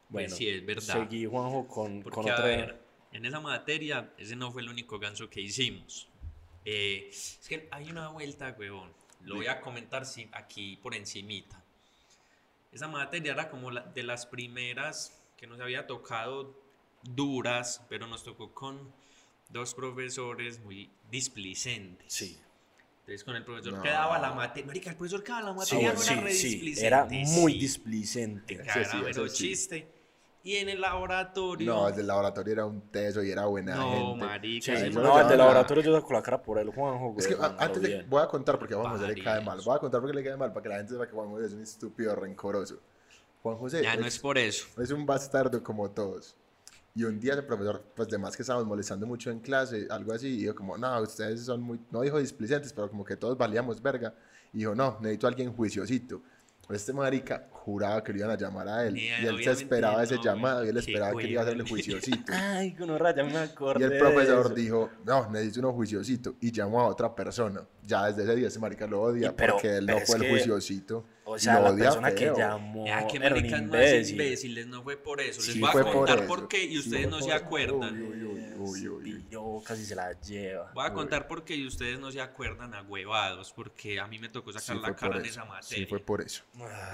Bueno, 0.08 0.34
sí, 0.36 0.48
es 0.48 0.64
verdad. 0.64 0.82
seguí 0.82 1.26
Juanjo 1.26 1.66
con, 1.66 2.02
con 2.02 2.12
Porque, 2.12 2.30
a 2.30 2.34
otra... 2.34 2.44
ver, 2.46 2.80
en 3.12 3.24
esa 3.26 3.40
materia, 3.40 4.12
ese 4.18 4.36
no 4.36 4.52
fue 4.52 4.62
el 4.62 4.68
único 4.68 4.98
ganso 4.98 5.28
que 5.30 5.40
hicimos. 5.40 6.08
Eh, 6.64 7.08
es 7.10 7.40
que 7.48 7.68
hay 7.70 7.90
una 7.90 8.08
vuelta, 8.08 8.54
huevón. 8.58 8.92
Lo 9.22 9.36
voy 9.36 9.46
a 9.48 9.60
comentar 9.60 10.06
si- 10.06 10.28
aquí 10.32 10.76
por 10.76 10.94
encimita. 10.94 11.62
Esa 12.72 12.88
materia 12.88 13.32
era 13.32 13.50
como 13.50 13.70
la- 13.70 13.82
de 13.82 14.02
las 14.02 14.26
primeras 14.26 15.20
que 15.36 15.46
nos 15.46 15.60
había 15.60 15.86
tocado 15.86 16.54
duras, 17.02 17.84
pero 17.88 18.06
nos 18.06 18.22
tocó 18.22 18.52
con 18.52 18.92
dos 19.50 19.74
profesores 19.74 20.60
muy 20.60 20.90
displicentes. 21.10 22.12
Sí, 22.12 22.38
Entonces 23.00 23.24
con 23.24 23.34
el 23.36 23.44
profesor 23.44 23.72
No. 23.74 23.82
que 23.82 23.88
daba 23.90 24.18
la 24.18 24.32
materia, 24.32 24.66
marica, 24.66 24.90
el 24.90 24.96
profesor 24.96 25.22
que 25.24 25.32
daba 25.32 25.52
la 25.52 25.64
sí, 25.64 25.74
materia 25.74 25.96
sí, 25.96 26.12
era 26.12 26.30
sí, 26.30 26.48
displicente, 26.48 26.86
era 26.86 27.04
muy 27.06 27.52
sí. 27.54 27.58
displicente. 27.58 28.62
Sí, 28.64 28.80
sí, 28.90 28.96
mero 29.02 29.28
sí. 29.28 29.36
chiste. 29.36 29.92
Y 30.42 30.56
en 30.56 30.70
el 30.70 30.80
laboratorio... 30.80 31.66
No, 31.74 31.88
el 31.88 31.94
del 31.96 32.06
laboratorio 32.06 32.52
era 32.54 32.64
un 32.64 32.80
teso 32.90 33.22
y 33.22 33.30
era 33.30 33.44
buena 33.44 33.74
No, 33.74 33.92
gente. 34.14 34.24
marica. 34.24 34.64
Sí, 34.64 34.72
no 34.72 34.78
no, 34.78 34.86
el 34.86 34.88
de 34.88 35.02
llevaban 35.02 35.32
a- 35.32 35.36
laboratorio 35.36 35.82
yo 35.82 36.00
saco 36.00 36.12
la 36.14 36.22
cara 36.22 36.42
por 36.42 36.58
el 36.58 36.70
Juanjo, 36.70 37.14
Es 37.18 37.26
que 37.26 37.36
antes 37.58 37.82
de, 37.82 37.88
bien. 37.88 38.06
voy 38.08 38.22
a 38.22 38.26
contar 38.26 38.58
porque 38.58 38.72
a 38.72 38.78
Juan 38.78 38.92
José 38.96 39.08
le 39.14 39.22
cae 39.22 39.44
mal. 39.44 39.60
Voy 39.62 39.76
a 39.76 39.78
contar 39.78 40.00
porque 40.00 40.14
le 40.16 40.24
cae 40.24 40.36
mal 40.38 40.50
para 40.52 40.62
que 40.62 40.68
la 40.70 40.76
gente 40.76 40.92
sepa 40.94 41.06
que 41.06 41.12
Juan 41.12 41.28
José 41.28 41.46
es 41.46 41.52
un 41.52 41.62
estúpido 41.62 42.14
rencoroso. 42.16 42.80
Juan 43.42 43.56
José 43.58 43.82
Ya 43.82 43.96
no 43.96 44.06
es 44.06 44.18
por 44.18 44.38
eso. 44.38 44.66
es 44.80 44.90
un 44.92 45.04
bastardo 45.04 45.62
como 45.62 45.90
todos. 45.90 46.34
Y 46.94 47.04
un 47.04 47.20
día 47.20 47.34
el 47.34 47.44
profesor, 47.44 47.84
pues 47.94 48.08
de 48.08 48.18
más 48.18 48.36
que 48.36 48.42
estábamos 48.42 48.66
molestando 48.66 49.06
mucho 49.06 49.30
en 49.30 49.40
clase, 49.40 49.86
algo 49.90 50.12
así, 50.12 50.36
dijo 50.38 50.54
como, 50.54 50.76
no, 50.76 51.00
ustedes 51.00 51.44
son 51.44 51.62
muy, 51.62 51.80
no 51.90 52.00
dijo 52.02 52.18
displicentes, 52.18 52.72
pero 52.72 52.90
como 52.90 53.04
que 53.04 53.16
todos 53.16 53.38
valíamos 53.38 53.80
verga. 53.80 54.14
Y 54.52 54.58
dijo, 54.58 54.74
no, 54.74 54.98
necesito 55.00 55.26
a 55.26 55.30
alguien 55.30 55.52
juiciosito. 55.52 56.22
Este 56.68 56.92
marica 56.92 57.48
juraba 57.50 58.02
que 58.04 58.12
lo 58.12 58.18
iban 58.20 58.30
a 58.30 58.36
llamar 58.36 58.68
a 58.68 58.86
él. 58.86 58.96
Y 58.96 59.08
él 59.08 59.42
se 59.42 59.50
esperaba 59.50 60.02
ese 60.04 60.16
no, 60.16 60.22
llamado 60.22 60.64
y 60.64 60.68
él 60.68 60.76
esperaba 60.76 61.16
que 61.16 61.24
le 61.24 61.30
iba 61.30 61.40
a 61.40 61.44
hacerle 61.44 61.64
juiciosito. 61.68 62.32
Ay, 62.32 62.74
con 62.74 62.96
raya 62.96 63.24
me 63.24 63.36
acordé 63.38 63.80
Y 63.80 63.82
el 63.84 63.90
de 63.90 63.98
profesor 63.98 64.46
eso. 64.46 64.54
dijo, 64.54 64.90
no, 65.04 65.28
necesito 65.30 65.60
uno 65.60 65.72
juiciosito. 65.72 66.36
Y 66.40 66.52
llamó 66.52 66.80
a 66.80 66.86
otra 66.86 67.12
persona. 67.14 67.62
Ya 67.82 68.06
desde 68.06 68.22
ese 68.22 68.36
día 68.36 68.48
ese 68.48 68.60
marica 68.60 68.86
lo 68.86 69.02
odia 69.02 69.28
Y 69.28 69.32
pero- 69.32 69.54
porque 69.54 69.76
él 69.78 69.86
pero 69.86 69.98
no 69.98 70.06
fue 70.06 70.16
el 70.16 70.22
que, 70.22 70.28
juiciosito. 70.30 71.04
O 71.24 71.36
Y 71.36 71.40
sea, 71.40 71.54
lo 71.58 71.62
la 71.62 71.70
odia 71.70 71.84
persona 71.84 72.14
que 72.14 72.32
llamó 72.36 72.86
Ya, 72.86 73.06
que 73.06 73.16
un 73.18 73.22
maricas 73.24 73.50
más 73.62 73.62
imbécil. 73.62 74.10
imbéciles, 74.12 74.66
no 74.68 74.82
fue 74.82 74.96
por 74.96 75.20
eso. 75.20 75.40
Les 75.42 75.52
Sí, 75.52 75.60
voy 75.60 75.68
a 75.70 75.72
por 75.72 75.92
contar 75.92 76.26
por 76.26 76.48
qué 76.48 76.64
y 76.64 76.78
ustedes 76.78 77.08
no 77.08 77.20
se 77.20 77.32
acuerdan. 77.32 78.00
Uy, 78.00 78.19
uy, 78.60 78.88
uy, 78.88 79.26
casi 79.64 79.84
se 79.84 79.94
la 79.94 80.12
lleva. 80.20 80.70
Voy 80.74 80.86
a 80.86 80.92
contar 80.92 81.26
por 81.26 81.44
qué 81.44 81.54
y 81.54 81.66
ustedes 81.66 81.98
no 81.98 82.10
se 82.10 82.20
acuerdan 82.20 82.74
a 82.74 82.82
huevados, 82.82 83.52
porque 83.52 83.98
a 83.98 84.06
mí 84.06 84.18
me 84.18 84.28
tocó 84.28 84.52
sacar 84.52 84.76
Sí, 84.76 84.82
la 84.82 84.94
cara 84.94 85.18
en 85.18 85.26
esa 85.26 85.44
materia. 85.44 85.84
Sí, 85.84 85.86
fue 85.86 86.00
por 86.00 86.20
eso. 86.20 86.44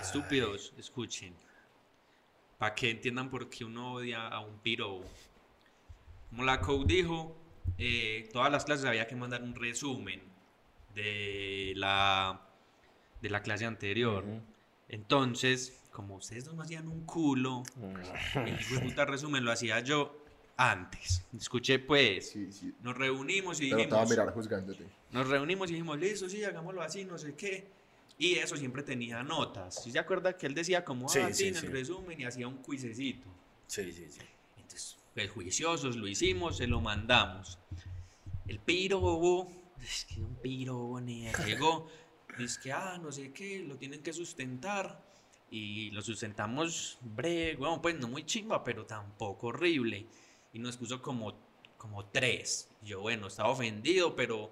Estúpidos, 0.00 0.72
escuchen. 0.78 1.34
Para 2.58 2.74
que 2.74 2.90
entiendan 2.90 3.30
por 3.30 3.50
qué 3.50 3.64
uno 3.64 3.94
odia 3.94 4.28
a 4.28 4.40
un 4.40 4.58
piro. 4.58 5.00
Como 6.30 6.44
la 6.44 6.60
Code 6.60 6.86
dijo, 6.86 7.36
eh, 7.78 8.28
todas 8.32 8.50
las 8.50 8.64
clases 8.64 8.86
había 8.86 9.06
que 9.06 9.16
mandar 9.16 9.42
un 9.42 9.54
resumen 9.54 10.22
de 10.94 11.72
la, 11.76 12.40
de 13.20 13.30
la 13.30 13.42
clase 13.42 13.66
anterior. 13.66 14.24
Entonces, 14.88 15.82
como 15.90 16.16
ustedes 16.16 16.46
no 16.46 16.54
me 16.54 16.62
hacían 16.62 16.88
un 16.88 17.04
culo, 17.04 17.62
el 18.34 18.60
hijo 18.60 18.74
de 18.74 18.80
puta 18.80 19.04
resumen 19.04 19.44
lo 19.44 19.52
hacía 19.52 19.80
yo 19.80 20.25
antes. 20.56 21.22
Escuché 21.36 21.78
pues, 21.78 22.30
Sí, 22.30 22.50
sí. 22.52 22.72
nos 22.82 22.96
reunimos 22.96 23.60
y 23.60 23.70
Pero 23.70 23.82
te 23.82 23.86
va 23.88 23.98
a 23.98 24.00
dijimos, 24.04 24.10
mirar 24.10 24.34
juzgándote. 24.34 24.86
nos 25.12 25.28
reunimos 25.28 25.68
y 25.70 25.74
dijimos, 25.74 25.98
listo, 25.98 26.28
sí, 26.28 26.42
hagámoslo 26.44 26.82
así, 26.82 27.04
no 27.04 27.18
sé 27.18 27.34
qué. 27.34 27.66
Y 28.18 28.34
eso 28.36 28.56
siempre 28.56 28.82
tenía 28.82 29.22
notas. 29.22 29.82
¿Sí 29.82 29.90
se 29.92 29.98
acuerda 29.98 30.36
que 30.36 30.46
él 30.46 30.54
decía 30.54 30.84
como, 30.84 31.08
Sí, 31.08 31.18
ah, 31.18 31.32
sí, 31.32 31.48
en 31.48 31.56
el 31.56 31.70
resumen 31.70 32.18
y 32.20 32.24
hacía 32.24 32.48
un 32.48 32.56
cuisecito? 32.58 33.28
Sí, 33.66 33.92
sí, 33.92 34.06
sí. 34.08 34.20
Entonces, 34.56 34.96
pues 35.14 35.30
juiciosos, 35.30 35.96
lo 35.96 36.08
hicimos, 36.08 36.56
se 36.56 36.66
lo 36.66 36.80
mandamos. 36.80 37.58
El 38.46 38.58
piro, 38.60 39.48
es 39.82 40.06
que 40.06 40.20
un 40.22 40.34
piro, 40.36 40.98
llegó, 41.46 41.90
dice 42.38 42.58
que, 42.62 42.72
ah, 42.72 42.98
no 43.02 43.12
sé 43.12 43.32
qué, 43.32 43.58
lo 43.60 43.76
tienen 43.76 44.02
que 44.02 44.12
sustentar. 44.14 45.04
Y 45.50 45.90
lo 45.92 46.02
sustentamos 46.02 46.98
breve, 47.02 47.54
bueno, 47.56 47.80
pues 47.80 47.96
no 48.00 48.08
muy 48.08 48.24
chimba, 48.24 48.64
pero 48.64 48.84
tampoco 48.86 49.48
horrible. 49.48 50.06
Y 50.52 50.58
nos 50.58 50.76
puso 50.76 51.02
como, 51.02 51.34
como 51.76 52.06
tres. 52.06 52.70
Y 52.82 52.88
yo, 52.88 53.00
bueno, 53.00 53.26
estaba 53.26 53.50
ofendido, 53.50 54.14
pero 54.16 54.50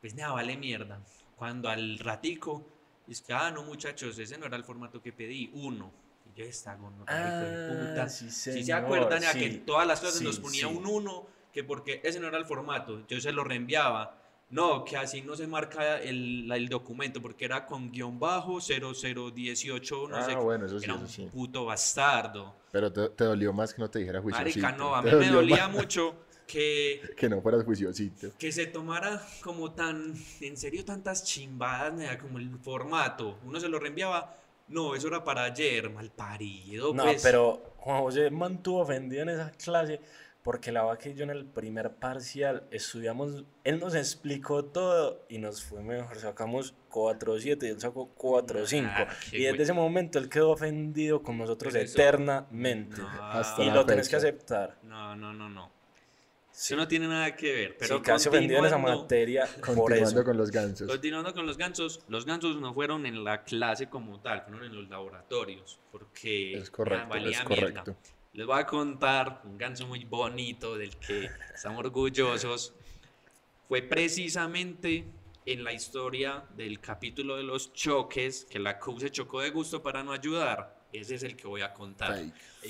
pues 0.00 0.14
nada, 0.14 0.32
vale 0.32 0.56
mierda. 0.56 1.02
Cuando 1.36 1.68
al 1.68 1.98
ratico, 1.98 2.66
dice 3.06 3.24
que, 3.26 3.32
ah, 3.32 3.50
no 3.50 3.62
muchachos, 3.62 4.18
ese 4.18 4.38
no 4.38 4.46
era 4.46 4.56
el 4.56 4.64
formato 4.64 5.00
que 5.02 5.12
pedí, 5.12 5.50
uno. 5.54 5.92
Y 6.26 6.38
yo, 6.38 6.44
esta 6.44 6.74
gonorrea, 6.74 7.26
hijo 7.26 7.50
de 7.50 7.88
puta. 7.88 8.02
Ah, 8.04 8.08
sí, 8.08 8.30
Si 8.30 8.64
se 8.64 8.72
acuerdan 8.72 9.22
sí. 9.22 9.38
que 9.38 9.46
en 9.46 9.66
todas 9.66 9.86
las 9.86 10.00
clases 10.00 10.18
Sí, 10.18 10.24
nos 10.24 10.38
ponía 10.38 10.68
un 10.68 10.86
1, 10.86 11.26
que 11.52 11.64
porque 11.64 12.00
ese 12.04 12.20
no 12.20 12.28
era 12.28 12.38
el 12.38 12.44
formato, 12.46 13.06
yo 13.06 13.20
se 13.20 13.32
lo 13.32 13.44
reenviaba. 13.44 14.22
No, 14.48 14.84
que 14.84 14.96
así 14.96 15.22
no 15.22 15.34
se 15.34 15.46
marca 15.48 15.98
el, 16.00 16.50
el 16.52 16.68
documento, 16.68 17.20
porque 17.20 17.44
era 17.44 17.66
con 17.66 17.90
guion 17.90 18.18
bajo 18.20 18.60
0018, 18.60 20.08
no 20.08 20.16
Ah, 20.16 20.22
sé. 20.22 20.36
qué. 20.36 20.36
bueno, 20.36 20.66
eso 20.66 20.78
sí, 20.78 20.84
era 20.84 20.94
eso 20.94 21.02
un 21.02 21.08
sí. 21.08 21.28
puto 21.32 21.64
bastardo. 21.64 22.54
Pero 22.70 22.92
te, 22.92 23.08
te 23.10 23.24
dolió 23.24 23.52
más 23.52 23.74
que 23.74 23.82
no 23.82 23.90
te 23.90 23.98
dijera 24.00 24.20
juiciosito. 24.22 24.60
Marica, 24.60 24.72
no, 24.78 24.94
a 24.94 25.02
mí 25.02 25.10
me 25.16 25.30
dolió 25.30 25.32
dolía 25.32 25.68
más. 25.68 25.76
mucho 25.76 26.14
que, 26.46 27.00
Que 27.16 27.28
no 27.28 27.40
fueras 27.40 27.64
juiciosito. 27.64 28.28
que 28.38 28.52
se 28.52 28.66
tomara 28.66 29.20
como 29.42 29.72
tan, 29.72 30.14
en 30.40 30.56
serio, 30.56 30.84
tantas 30.84 31.24
chimbadas, 31.24 31.94
nea, 31.94 32.16
como 32.18 32.38
el 32.38 32.56
formato. 32.60 33.38
Uno 33.44 33.58
se 33.58 33.68
lo 33.68 33.80
reenviaba, 33.80 34.36
no, 34.68 34.94
eso 34.94 35.08
era 35.08 35.24
para 35.24 35.42
ayer, 35.44 35.90
mal 35.90 36.10
parido. 36.12 36.94
No, 36.94 37.02
pues. 37.02 37.22
pero 37.22 37.74
Juan 37.78 38.00
José 38.02 38.30
mantuvo 38.30 38.80
ofendido 38.80 39.22
en 39.22 39.30
esa 39.30 39.50
clase 39.52 40.00
porque 40.46 40.70
la 40.70 40.84
verdad 40.84 40.98
que 41.00 41.12
yo 41.12 41.24
en 41.24 41.30
el 41.30 41.44
primer 41.44 41.96
parcial 41.96 42.62
estudiamos, 42.70 43.42
él 43.64 43.80
nos 43.80 43.96
explicó 43.96 44.64
todo 44.64 45.26
y 45.28 45.38
nos 45.38 45.64
fue 45.64 45.82
mejor, 45.82 46.16
sacamos 46.18 46.72
4.7 46.88 47.64
y 47.64 47.70
él 47.70 47.80
sacó 47.80 48.14
4.5 48.16 48.86
Ah, 48.88 49.08
y 49.32 49.38
desde 49.38 49.48
güey. 49.50 49.62
ese 49.62 49.72
momento 49.72 50.20
él 50.20 50.28
quedó 50.28 50.50
ofendido 50.52 51.20
con 51.20 51.36
nosotros 51.36 51.72
Pero 51.72 51.84
eternamente 51.84 52.98
No, 53.02 53.08
Hasta 53.08 53.64
y 53.64 53.70
lo 53.72 53.84
tenés 53.84 54.08
que 54.08 54.14
fecha. 54.16 54.28
aceptar. 54.28 54.78
no, 54.84 55.16
no, 55.16 55.32
no, 55.32 55.48
no. 55.48 55.72
Sí. 56.52 56.72
Eso 56.72 56.76
no 56.80 56.88
tiene 56.88 57.06
nada 57.08 57.34
que 57.36 57.52
ver. 57.52 57.76
Pero 57.78 57.96
sí, 57.96 58.02
casi 58.02 58.28
ofendido 58.28 58.60
en 58.60 58.66
esa 58.66 58.76
continuando- 58.76 59.02
materia 59.02 59.46
por 59.46 59.60
Continuando 59.60 60.20
eso. 60.20 60.24
con 60.24 60.36
los 60.38 60.50
gansos. 60.52 60.88
Continuando 60.88 61.34
con 61.34 61.44
los 61.46 61.58
gansos, 61.58 62.00
los 62.08 62.24
gansos 62.24 62.56
no 62.60 62.72
fueron 62.72 63.04
en 63.04 63.24
la 63.24 63.42
clase 63.42 63.88
como 63.90 64.20
tal, 64.20 64.42
fueron 64.42 64.64
en 64.64 64.74
los 64.74 64.88
laboratorios, 64.88 65.78
porque 65.92 66.54
Es 66.56 66.70
correcto, 66.70 67.04
ya 67.04 67.08
valía 67.10 67.42
es 67.42 67.48
mierda. 67.48 67.84
Les 68.36 68.44
voy 68.46 68.58
a 68.60 68.66
contar 68.66 69.40
un 69.44 69.56
ganso 69.56 69.86
muy 69.86 70.04
bonito 70.04 70.76
del 70.76 70.94
que 70.98 71.30
estamos 71.54 71.78
orgullosos. 71.80 72.74
Fue 73.66 73.80
precisamente 73.80 75.06
en 75.46 75.64
la 75.64 75.72
historia 75.72 76.44
del 76.54 76.78
capítulo 76.80 77.36
de 77.38 77.44
los 77.44 77.72
choques 77.72 78.44
que 78.44 78.58
la 78.58 78.78
Q 78.78 79.00
se 79.00 79.10
chocó 79.10 79.40
de 79.40 79.48
gusto 79.50 79.82
para 79.82 80.02
no 80.02 80.12
ayudar. 80.12 80.76
Ese 80.92 81.14
es 81.14 81.22
el 81.22 81.34
que 81.34 81.46
voy 81.46 81.62
a 81.62 81.72
contar. 81.72 82.14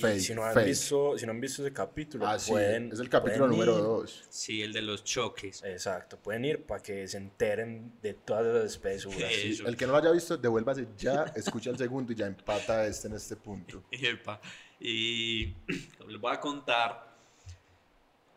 Fake, 0.00 0.20
si, 0.20 0.34
no 0.34 0.44
han 0.44 0.54
fake. 0.54 0.66
visto, 0.66 1.18
si 1.18 1.26
no 1.26 1.32
han 1.32 1.40
visto 1.40 1.62
ese 1.64 1.72
capítulo, 1.72 2.26
Ah, 2.26 2.38
sí, 2.38 2.52
pueden, 2.52 2.92
es 2.92 3.00
el 3.00 3.08
capítulo 3.08 3.48
número 3.48 3.76
ir- 3.76 3.82
2. 3.82 4.24
Sí, 4.30 4.62
el 4.62 4.72
de 4.72 4.82
los 4.82 5.02
choques. 5.04 5.62
Exacto, 5.64 6.16
pueden 6.18 6.44
ir 6.44 6.62
para 6.64 6.80
que 6.82 7.06
se 7.08 7.16
enteren 7.18 7.92
de 8.02 8.14
todas 8.14 8.44
las 8.46 8.64
espesuras. 8.72 9.32
El 9.66 9.76
que 9.76 9.84
no 9.86 9.92
lo 9.92 9.98
haya 9.98 10.10
visto, 10.12 10.36
devuélvase 10.36 10.86
ya, 10.96 11.24
escucha 11.34 11.70
el 11.70 11.78
segundo 11.78 12.12
y 12.12 12.16
ya 12.16 12.26
empata 12.26 12.86
este 12.86 13.08
en 13.08 13.14
este 13.14 13.34
punto. 13.36 13.82
Epa. 13.90 14.40
Y 14.80 15.52
como 15.98 16.10
les 16.10 16.20
voy 16.20 16.32
a 16.34 16.40
contar, 16.40 17.16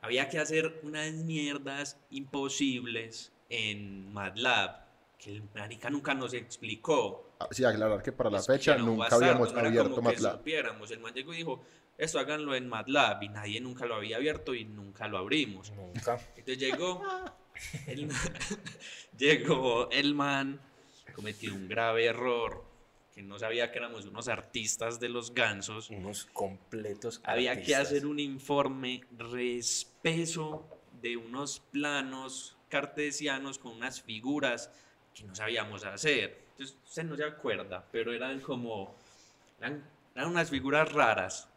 había 0.02 0.30
que 0.30 0.40
hacer 0.40 0.80
unas 0.84 1.12
mierdas 1.14 1.98
imposibles 2.12 3.32
en 3.50 4.14
MATLAB, 4.14 4.80
que 5.18 5.32
el 5.36 5.44
marica 5.54 5.90
nunca 5.90 6.14
nos 6.14 6.34
explicó. 6.34 7.32
Ah, 7.40 7.48
Sí, 7.52 7.64
aclarar 7.66 8.02
que 8.02 8.12
para 8.12 8.30
la 8.30 8.40
Es 8.40 8.48
que 8.48 8.54
fecha 8.54 8.78
no 8.78 8.86
nunca 8.86 9.02
bastardo, 9.04 9.26
habíamos 9.26 9.54
no 9.54 9.60
abierto 9.60 9.96
como 9.96 10.10
que 10.10 10.16
MATLAB. 10.16 10.38
supiéramos. 10.38 10.92
El 10.92 11.00
man 11.00 11.14
llegó 11.14 11.34
y 11.34 11.38
dijo, 11.38 11.62
esto 11.98 12.20
háganlo 12.20 12.56
en 12.56 12.70
MATLAB, 12.70 13.24
y 13.24 13.30
nadie 13.30 13.60
nunca 13.60 13.86
lo 13.86 13.96
había 13.96 14.18
abierto 14.18 14.54
y 14.56 14.64
nunca 14.66 15.08
lo 15.08 15.18
abrimos. 15.18 15.72
Nunca. 15.72 16.18
Entonces 16.38 16.58
llegó 16.58 17.02
el, 17.88 18.10
llegó 19.18 19.90
el 19.92 20.14
man, 20.16 20.62
cometió 21.14 21.54
un 21.54 21.68
grave 21.68 22.06
error, 22.06 22.64
que 23.20 23.24
no 23.24 23.38
sabía 23.38 23.70
que 23.70 23.80
éramos 23.80 24.06
unos 24.06 24.30
artistas 24.30 24.98
de 24.98 25.10
los 25.10 25.34
gansos. 25.34 25.90
Unos 25.90 26.24
completos 26.32 27.20
Había 27.26 27.52
que 27.56 27.76
artistas. 27.76 27.88
hacer 27.88 28.06
un 28.06 28.18
informe 28.18 29.04
respeso 29.18 30.66
de 31.02 31.18
unos 31.18 31.60
planos 31.60 32.56
cartesianos 32.70 33.60
con 33.60 33.74
unas 33.74 34.02
figuras 34.02 34.72
que 35.14 35.26
no 35.26 35.36
sabíamos 35.36 35.84
hacer. 35.84 36.46
Entonces, 36.52 36.78
usted 36.86 37.04
no 37.04 37.18
se 37.18 37.26
acuerda, 37.26 37.86
pero 37.92 38.14
eran 38.14 38.40
como, 38.40 38.96
eran, 39.60 39.84
eran 40.16 40.30
unas 40.30 40.50
figuras 40.50 40.90
raras. 40.90 41.49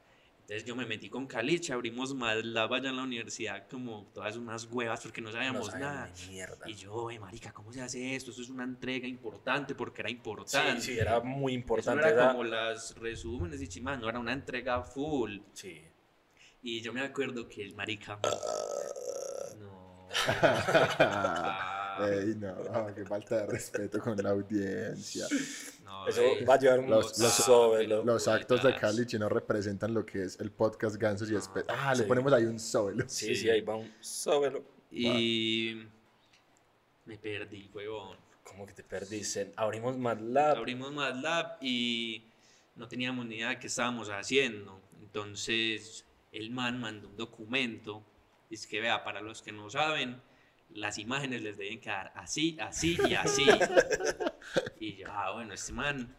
Entonces 0.53 0.69
yo 0.69 0.77
me 0.77 0.85
metí 0.85 1.09
con 1.09 1.27
Caliche, 1.27 1.73
abrimos 1.73 2.15
MATLAB 2.15 2.75
allá 2.75 2.91
en 2.91 2.97
la 2.97 3.05
universidad, 3.05 3.67
como 3.71 4.05
todas 4.13 4.37
unas 4.37 4.67
huevas, 4.71 5.01
porque 5.01 5.23
no 5.23 5.33
sabíamos 5.33 5.75
nada. 5.77 6.13
mierda. 6.29 6.69
Y 6.69 6.75
yo, 6.75 7.11
eh, 7.11 7.19
marica, 7.19 7.53
¿cómo 7.53 7.73
se 7.73 7.81
hace 7.81 8.15
esto? 8.15 8.33
Esto 8.33 8.43
es 8.43 8.51
una 8.51 8.65
entrega 8.65 9.09
importante, 9.09 9.75
porque 9.75 10.03
era 10.03 10.11
Sí, 10.11 10.15
importante. 10.17 10.81
sí, 10.83 10.99
era 10.99 11.21
muy 11.21 11.53
Eso 11.55 11.57
no 11.57 11.63
importante. 11.63 12.01
era 12.07 12.11
era- 12.11 12.29
como 12.33 12.45
las 12.45 12.95
resúmenes 12.99 13.63
y 13.63 13.69
chimas, 13.69 13.99
no 13.99 14.11
era 14.11 14.19
una 14.19 14.35
entrega 14.35 14.83
full. 14.83 15.39
Sí. 15.55 15.81
Y 16.63 16.83
yo 16.83 16.93
me 16.93 17.01
acuerdo 17.01 17.49
que 17.49 17.63
el 17.63 17.75
marica. 17.75 18.21
No. 19.59 20.09
Ah, 21.95 22.09
Ey, 22.11 22.35
no, 22.37 22.55
qué 22.95 23.05
falta 23.05 23.37
de 23.43 23.47
respeto 23.47 24.01
con 24.01 24.17
la 24.17 24.31
audiencia. 24.31 25.27
No, 26.05 26.09
Eso 26.09 26.23
va 26.49 26.55
a 26.55 26.59
llevar 26.59 26.81
un 26.81 26.91
Los- 26.91 27.19
los- 27.19 27.33
sóbelo. 27.33 28.05
Los 28.05 28.29
actos 28.29 28.63
de. 28.63 28.75
Caliche 28.77 29.19
no 29.19 29.29
representan 29.29 29.95
lo 29.95 30.05
que 30.05 30.25
es 30.25 30.39
el 30.41 30.51
podcast 30.51 30.97
Gansos 30.97 31.31
y 31.31 31.35
Espe- 31.35 31.65
Ah, 31.69 31.95
le 31.95 32.03
sí. 32.03 32.09
ponemos 32.09 32.33
ahí 32.33 32.45
un 32.45 32.59
solo. 32.59 33.05
Sí, 33.09 33.27
Sí. 33.27 33.37
sí, 33.37 33.51
ahí 33.51 33.61
va 33.61 33.77
un 33.77 33.93
sóbelo. 34.01 34.63
Y. 34.91 35.83
Me 37.05 37.19
perdí, 37.19 37.71
huevón. 37.75 38.17
¿Cómo 38.45 38.67
que 38.67 38.73
te 38.75 38.83
perdiste? 38.85 39.53
Abrimos 39.57 39.97
MATLAB. 39.97 40.59
Abrimos 40.59 40.93
MATLAB 40.93 41.59
y 41.63 42.25
no 42.77 42.87
teníamos 42.89 43.27
ni 43.27 43.37
idea 43.37 43.51
de 43.51 43.59
qué 43.59 43.67
estábamos 43.67 44.09
haciendo. 44.11 44.81
Entonces, 45.01 46.05
el 46.33 46.51
man 46.51 46.81
mandó 46.81 47.09
un 47.09 47.17
documento. 47.17 48.03
Y 48.51 48.55
es 48.55 48.67
que 48.67 48.81
vea, 48.81 49.03
para 49.05 49.21
los 49.21 49.41
que 49.43 49.51
no 49.53 49.71
saben, 49.71 50.21
las 50.75 50.99
imágenes 50.99 51.43
les 51.43 51.57
deben 51.57 51.81
quedar 51.81 52.13
así, 52.15 52.57
así 52.61 52.99
y 53.09 53.15
así. 53.15 53.47
y 54.81 54.97
yo, 54.97 55.09
ah, 55.11 55.33
bueno, 55.33 55.55
este 55.55 55.73
man 55.73 56.15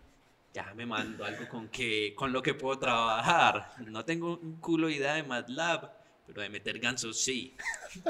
ya 0.53 0.71
me 0.75 0.85
mandó 0.85 1.25
algo 1.25 1.47
con, 1.49 1.67
que, 1.69 2.13
con 2.15 2.31
lo 2.31 2.41
que 2.41 2.53
puedo 2.53 2.77
trabajar. 2.77 3.73
No 3.87 4.05
tengo 4.05 4.37
un 4.37 4.57
culo 4.57 4.87
de 4.87 4.93
idea 4.93 5.15
de 5.15 5.23
MATLAB, 5.23 5.89
pero 6.27 6.41
de 6.41 6.49
meter 6.49 6.79
gansos 6.79 7.19
sí. 7.19 7.55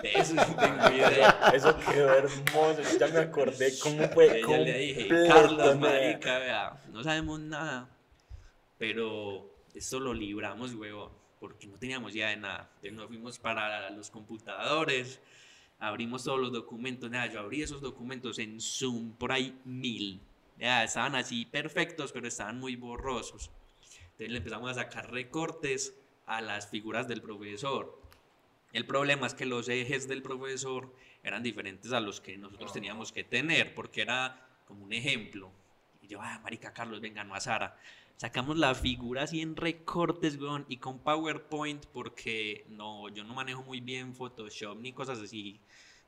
De 0.02 0.12
eso 0.12 0.34
sí 0.34 0.56
tengo 0.60 0.92
idea. 0.94 1.52
Eso 1.54 1.78
quedó 1.78 2.14
hermoso. 2.14 2.82
Ya 3.00 3.08
me 3.08 3.20
acordé 3.20 3.74
cómo 3.80 4.08
fue. 4.10 4.42
Yo 4.42 4.58
le 4.58 4.78
dije, 4.78 5.10
Carlos, 5.28 5.80
marica, 5.80 6.40
vea, 6.40 6.84
no 6.92 7.04
sabemos 7.04 7.40
nada, 7.40 7.90
pero 8.78 9.50
esto 9.74 10.00
lo 10.00 10.14
libramos, 10.14 10.74
huevón, 10.74 11.12
porque 11.40 11.68
no 11.68 11.78
teníamos 11.78 12.14
idea 12.14 12.30
de 12.30 12.38
nada. 12.38 12.70
Entonces 12.76 12.94
nos 12.94 13.08
fuimos 13.08 13.40
para 13.40 13.90
los 13.92 14.10
computadores, 14.10 15.22
abrimos 15.80 16.24
todos 16.24 16.40
los 16.40 16.52
documentos, 16.52 17.10
nada, 17.10 17.28
yo 17.28 17.40
abrí 17.40 17.62
esos 17.62 17.82
documentos 17.82 18.40
en 18.40 18.60
Zoom, 18.60 19.14
por 19.14 19.32
ahí 19.32 19.58
mil. 19.66 20.22
Estaban 20.58 21.16
así 21.16 21.46
perfectos, 21.46 22.12
pero 22.12 22.28
estaban 22.28 22.60
muy 22.60 22.76
borrosos. 22.76 23.52
Entonces 24.12 24.30
le 24.30 24.38
empezamos 24.38 24.72
a 24.72 24.76
sacar 24.76 25.12
recortes 25.12 25.96
a 26.26 26.42
las 26.42 26.70
figuras 26.70 27.08
del 27.08 27.22
profesor. 27.22 28.02
El 28.72 28.86
problema 28.86 29.28
es 29.28 29.34
que 29.34 29.46
los 29.46 29.70
ejes 29.70 30.08
del 30.08 30.22
profesor 30.22 30.94
eran 31.22 31.44
diferentes 31.44 31.92
a 31.92 32.00
los 32.00 32.22
que 32.22 32.38
nosotros 32.38 32.74
teníamos 32.74 33.12
que 33.12 33.24
tener, 33.24 33.74
porque 33.76 34.02
era 34.02 34.48
como 34.68 34.86
un 34.86 34.94
ejemplo. 34.94 35.52
Y 36.02 36.08
yo, 36.08 36.20
ah, 36.22 36.40
marica 36.44 36.74
Carlos, 36.74 37.00
venga, 37.02 37.24
no 37.24 37.36
a 37.36 37.40
Sara. 37.40 37.78
Sacamos 38.18 38.58
la 38.58 38.74
figura 38.74 39.24
así 39.24 39.42
en 39.42 39.56
recortes, 39.56 40.40
weón, 40.40 40.66
y 40.70 40.78
con 40.78 41.00
PowerPoint, 41.00 41.86
porque 41.88 42.66
no, 42.70 43.10
yo 43.10 43.24
no 43.24 43.34
manejo 43.34 43.64
muy 43.64 43.82
bien 43.82 44.14
Photoshop 44.16 44.80
ni 44.80 44.94
cosas 44.94 45.20
así, 45.20 45.60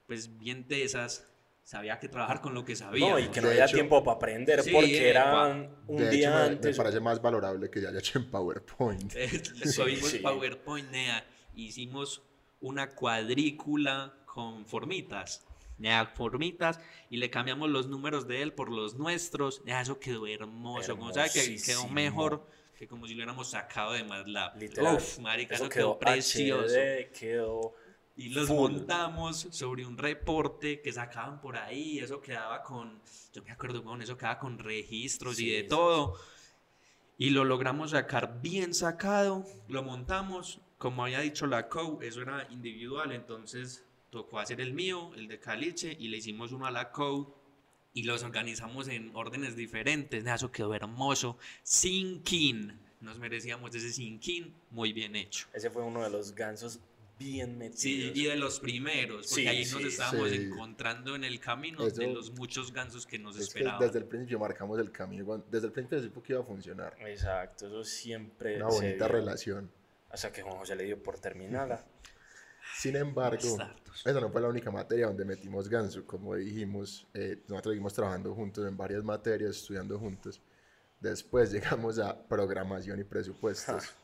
pues 0.07 0.37
bien 0.37 0.67
de 0.67 0.83
esas. 0.83 1.27
Sabía 1.63 1.99
que 1.99 2.07
trabajar 2.07 2.41
con 2.41 2.53
lo 2.53 2.63
que 2.63 2.75
sabía. 2.75 3.09
No, 3.09 3.17
y 3.19 3.27
que 3.29 3.41
no 3.41 3.47
había 3.49 3.65
hecho- 3.65 3.73
tiempo 3.73 4.03
para 4.03 4.17
aprender 4.17 4.61
Sí, 4.61 4.69
porque 4.71 5.09
epa. 5.09 5.19
eran 5.49 5.75
un 5.87 5.97
De 5.97 6.09
día 6.11 6.29
hecho, 6.29 6.37
me, 6.37 6.45
me 6.45 6.51
antes. 6.53 6.77
parece 6.77 6.99
más 6.99 7.19
valorable 7.21 7.71
que 7.71 7.81
ya 7.81 7.89
haya 7.89 7.97
hecho 7.99 8.19
en 8.19 8.29
PowerPoint. 8.29 9.11
Subimos 9.65 10.09
sí. 10.11 10.19
PowerPoint, 10.19 10.91
nea, 10.91 11.25
hicimos 11.55 12.21
una 12.61 12.91
cuadrícula 12.93 14.13
con 14.27 14.63
formitas. 14.67 15.43
Nea, 15.77 16.05
formitas 16.05 16.79
y 17.09 17.17
le 17.17 17.29
cambiamos 17.29 17.69
los 17.69 17.87
números 17.87 18.27
de 18.27 18.41
él 18.41 18.53
por 18.53 18.71
los 18.71 18.95
nuestros. 18.95 19.63
Nea, 19.65 19.81
eso 19.81 19.99
quedó 19.99 20.27
hermoso. 20.27 20.97
Como 20.97 21.13
sabe 21.13 21.29
que 21.33 21.57
quedó 21.63 21.87
mejor 21.87 22.47
que 22.75 22.87
como 22.87 23.07
si 23.07 23.13
lo 23.13 23.19
hubiéramos 23.19 23.49
sacado 23.49 23.93
de 23.93 24.03
MATLAB. 24.03 24.57
Literal. 24.57 24.95
Uf, 24.95 25.19
marica, 25.19 25.55
Eso 25.55 25.65
eso 25.65 25.73
quedó, 25.73 25.99
precioso. 25.99 26.75
HD, 26.75 27.11
quedó. 27.17 27.73
Y 28.17 28.29
los 28.29 28.47
full. 28.47 28.71
montamos 28.71 29.47
sobre 29.51 29.85
un 29.85 29.97
reporte 29.97 30.81
que 30.81 30.91
sacaban 30.91 31.41
por 31.41 31.57
ahí. 31.57 31.99
Eso 31.99 32.21
quedaba 32.21 32.63
con, 32.63 33.01
yo 33.33 33.43
me 33.43 33.51
acuerdo, 33.51 33.83
con 33.83 34.01
eso 34.01 34.17
quedaba 34.17 34.39
con 34.39 34.57
registros 34.57 35.39
y 35.39 35.45
Sí, 35.45 35.49
de 35.51 35.61
sí, 35.61 35.67
todo. 35.67 36.17
Y 37.17 37.29
lo 37.29 37.45
logramos 37.45 37.91
sacar 37.91 38.41
bien 38.41 38.73
sacado. 38.73 39.45
Lo 39.69 39.83
montamos, 39.83 40.59
como 40.77 41.03
había 41.03 41.19
dicho 41.19 41.47
la 41.47 41.69
COU, 41.69 42.01
eso 42.01 42.21
era 42.21 42.47
individual. 42.51 43.11
Entonces 43.13 43.85
tocó 44.09 44.39
hacer 44.39 44.61
el 44.61 44.73
mío, 44.73 45.11
el 45.15 45.27
de 45.27 45.39
Caliche, 45.39 45.95
y 45.99 46.07
le 46.07 46.17
hicimos 46.17 46.51
uno 46.51 46.65
a 46.65 46.71
la 46.71 46.91
COU. 46.91 47.33
Y 47.93 48.03
los 48.03 48.23
organizamos 48.23 48.89
en 48.89 49.11
órdenes 49.15 49.55
diferentes. 49.55 50.23
Nada, 50.23 50.35
Eso 50.35 50.51
quedó 50.51 50.73
hermoso. 50.73 51.37
Sin 51.63 52.23
kin. 52.23 52.77
Nos 52.99 53.19
merecíamos 53.19 53.73
ese 53.73 53.91
sin 53.93 54.19
kin 54.19 54.53
muy 54.71 54.91
bien 54.91 55.15
hecho. 55.15 55.47
Ese 55.53 55.69
fue 55.69 55.81
uno 55.83 56.03
de 56.03 56.09
los 56.09 56.35
gansos 56.35 56.79
bien 57.17 57.57
metidos. 57.57 57.79
Sí, 57.79 58.11
y 58.13 58.25
de 58.25 58.35
los 58.35 58.59
primeros, 58.59 59.27
porque 59.27 59.41
Sí, 59.43 59.47
ahí 59.47 59.59
nos 59.59 59.81
sí, 59.81 59.87
estábamos 59.87 60.29
sí. 60.29 60.35
encontrando 60.35 61.15
en 61.15 61.23
el 61.23 61.39
camino 61.39 61.87
Eso- 61.87 61.95
de 61.95 62.07
los 62.13 62.31
muchos 62.31 62.73
gansos 62.73 63.05
que 63.07 63.17
nos 63.17 63.35
Es 63.37 63.43
que 63.53 63.59
esperaban. 63.59 63.79
desde 63.79 63.99
el 63.99 64.05
principio 64.05 64.39
marcamos 64.39 64.77
el 64.79 64.91
camino. 64.91 65.37
Desde 65.49 65.67
el 65.67 65.71
principio 65.71 66.01
supo 66.03 66.21
que 66.21 66.33
iba 66.33 66.41
a 66.41 66.45
funcionar. 66.45 66.97
Exacto, 67.07 67.67
eso 67.67 67.85
siempre. 67.85 68.57
Una 68.57 68.65
bonita 68.67 69.05
dio. 69.05 69.07
relación. 69.07 69.71
Hasta 70.09 70.33
que 70.33 70.41
Juan 70.41 70.57
José 70.57 70.75
le 70.75 70.83
dio 70.83 71.01
por 71.01 71.17
terminada. 71.17 71.85
Sin 72.77 72.95
embargo, 72.95 73.57
esa 74.05 74.19
no 74.19 74.29
fue 74.29 74.41
la 74.41 74.49
única 74.49 74.69
materia 74.69 75.07
donde 75.07 75.23
metimos 75.23 75.69
ganso. 75.69 76.05
Como 76.05 76.35
dijimos, 76.35 77.07
eh, 77.13 77.41
nosotros 77.47 77.73
seguimos 77.73 77.93
trabajando 77.93 78.33
juntos 78.35 78.67
en 78.67 78.75
varias 78.75 79.03
materias, 79.03 79.55
estudiando 79.55 79.97
juntos. 79.97 80.41
Después 80.99 81.51
llegamos 81.53 81.99
a 81.99 82.27
programación 82.27 82.99
y 82.99 83.03
presupuestos. 83.03 83.95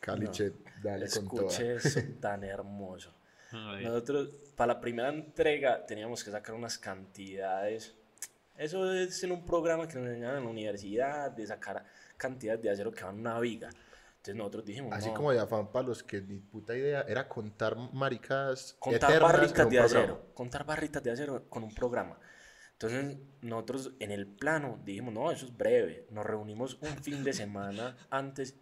Caliche, 0.00 0.52
dale 0.82 1.08
con. 1.08 1.24
Escuche 1.24 1.74
eso 1.74 2.00
tan 2.20 2.44
hermoso. 2.44 3.12
Nosotros, 3.50 4.34
para 4.56 4.74
la 4.74 4.80
primera 4.80 5.08
entrega, 5.08 5.84
teníamos 5.86 6.22
que 6.22 6.30
sacar 6.30 6.54
unas 6.54 6.78
cantidades. 6.78 7.94
Eso 8.56 8.92
es 8.92 9.22
en 9.22 9.32
un 9.32 9.44
programa 9.44 9.88
que 9.88 9.94
nos 9.94 10.06
enseñan 10.06 10.36
en 10.36 10.44
la 10.44 10.50
universidad, 10.50 11.30
de 11.30 11.46
sacar 11.46 11.84
cantidades 12.16 12.60
de 12.62 12.70
acero 12.70 12.92
que 12.92 13.04
van 13.04 13.16
a 13.16 13.20
una 13.20 13.40
viga. 13.40 13.70
Entonces 14.28 14.36
nosotros 14.36 14.64
dijimos, 14.66 14.92
Así 14.92 15.08
no, 15.08 15.14
como 15.14 15.32
de 15.32 15.40
afán 15.40 15.72
para 15.72 15.86
los 15.88 16.02
que 16.02 16.20
ni 16.20 16.38
puta 16.38 16.76
idea 16.76 17.00
era 17.08 17.26
contar 17.28 17.76
maricadas 17.94 18.76
contar 18.78 19.22
barritas 19.22 19.56
de 19.70 19.78
programa. 19.78 19.84
acero, 19.86 20.34
contar 20.34 20.66
barritas 20.66 21.02
de 21.02 21.10
acero 21.10 21.48
con 21.48 21.64
un 21.64 21.74
programa. 21.74 22.18
Entonces 22.72 23.16
nosotros 23.40 23.92
en 24.00 24.10
el 24.10 24.26
plano 24.26 24.80
dijimos, 24.84 25.14
no, 25.14 25.30
eso 25.30 25.46
es 25.46 25.56
breve. 25.56 26.06
Nos 26.10 26.26
reunimos 26.26 26.76
un 26.82 26.94
fin 27.02 27.24
de 27.24 27.32
semana 27.32 27.96
antes. 28.10 28.54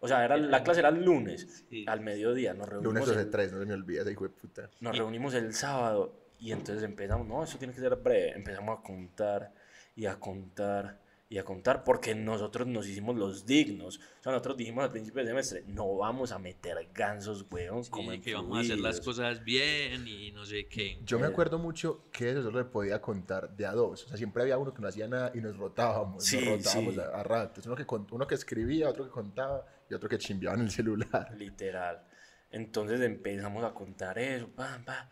O 0.00 0.08
sea, 0.08 0.24
era, 0.24 0.36
la 0.36 0.64
clase 0.64 0.80
era 0.80 0.88
el 0.88 1.04
lunes, 1.04 1.64
Sí. 1.70 1.84
al 1.88 2.00
mediodía. 2.00 2.52
Nos 2.52 2.68
reunimos, 2.68 2.94
Lunes 2.94 3.06
12 3.08 3.20
el, 3.20 3.30
3, 3.30 3.52
no 3.52 3.58
se 3.60 3.66
me 3.66 3.74
olvida 3.74 4.02
ese 4.02 4.10
hijo 4.10 4.24
de 4.24 4.30
puta. 4.30 4.68
nos 4.80 4.98
reunimos 4.98 5.32
el 5.34 5.54
sábado 5.54 6.12
y 6.40 6.50
entonces 6.50 6.82
empezamos, 6.82 7.24
no, 7.28 7.44
eso 7.44 7.56
tiene 7.56 7.72
que 7.72 7.78
ser 7.80 7.94
breve. 7.94 8.32
Empezamos 8.32 8.80
a 8.80 8.82
contar 8.82 9.54
y 9.94 10.06
a 10.06 10.18
contar 10.18 10.98
y 11.28 11.38
a 11.38 11.44
contar 11.44 11.84
porque 11.84 12.14
nosotros 12.14 12.66
nos 12.66 12.86
hicimos 12.86 13.16
los 13.16 13.46
dignos. 13.46 13.98
O 14.20 14.22
sea, 14.22 14.32
nosotros 14.32 14.56
dijimos 14.56 14.84
al 14.84 14.90
principio 14.90 15.20
del 15.20 15.28
semestre, 15.28 15.64
no 15.66 15.96
vamos 15.96 16.32
a 16.32 16.38
meter 16.38 16.76
gansos, 16.92 17.46
weón, 17.50 17.82
sí, 17.84 17.90
como 17.90 18.10
que 18.20 18.34
vamos 18.34 18.58
a 18.58 18.60
hacer 18.60 18.78
las 18.78 18.98
influidos". 18.98 19.04
cosas 19.04 19.44
bien 19.44 20.06
y 20.06 20.30
no 20.32 20.44
sé 20.44 20.66
qué. 20.68 21.00
Yo 21.04 21.18
me 21.18 21.26
acuerdo 21.26 21.58
mucho 21.58 22.04
que 22.12 22.30
eso 22.30 22.42
solo 22.42 22.58
le 22.58 22.66
podía 22.66 23.00
contar 23.00 23.56
de 23.56 23.66
a 23.66 23.72
dos. 23.72 24.04
O 24.04 24.08
sea, 24.08 24.16
siempre 24.16 24.42
había 24.42 24.58
uno 24.58 24.74
que 24.74 24.82
no 24.82 24.88
hacía 24.88 25.08
nada 25.08 25.32
y 25.34 25.40
nos 25.40 25.56
rotábamos. 25.56 26.24
Sí, 26.24 26.36
nos 26.36 26.58
rotábamos 26.58 26.94
sí. 26.94 27.00
a, 27.00 27.04
a 27.04 27.22
ratos. 27.22 27.66
Uno 27.66 27.74
que, 27.74 27.86
uno 28.12 28.26
que 28.26 28.34
escribía, 28.34 28.90
otro 28.90 29.04
que 29.04 29.10
contaba 29.10 29.66
y 29.90 29.94
otro 29.94 30.08
que 30.08 30.18
chimbeaba 30.18 30.56
en 30.56 30.62
el 30.62 30.70
celular. 30.70 31.34
Literal. 31.36 32.04
Entonces 32.50 33.00
empezamos 33.00 33.64
a 33.64 33.74
contar 33.74 34.18
eso, 34.18 34.48
pam, 34.48 34.84
pam. 34.84 35.08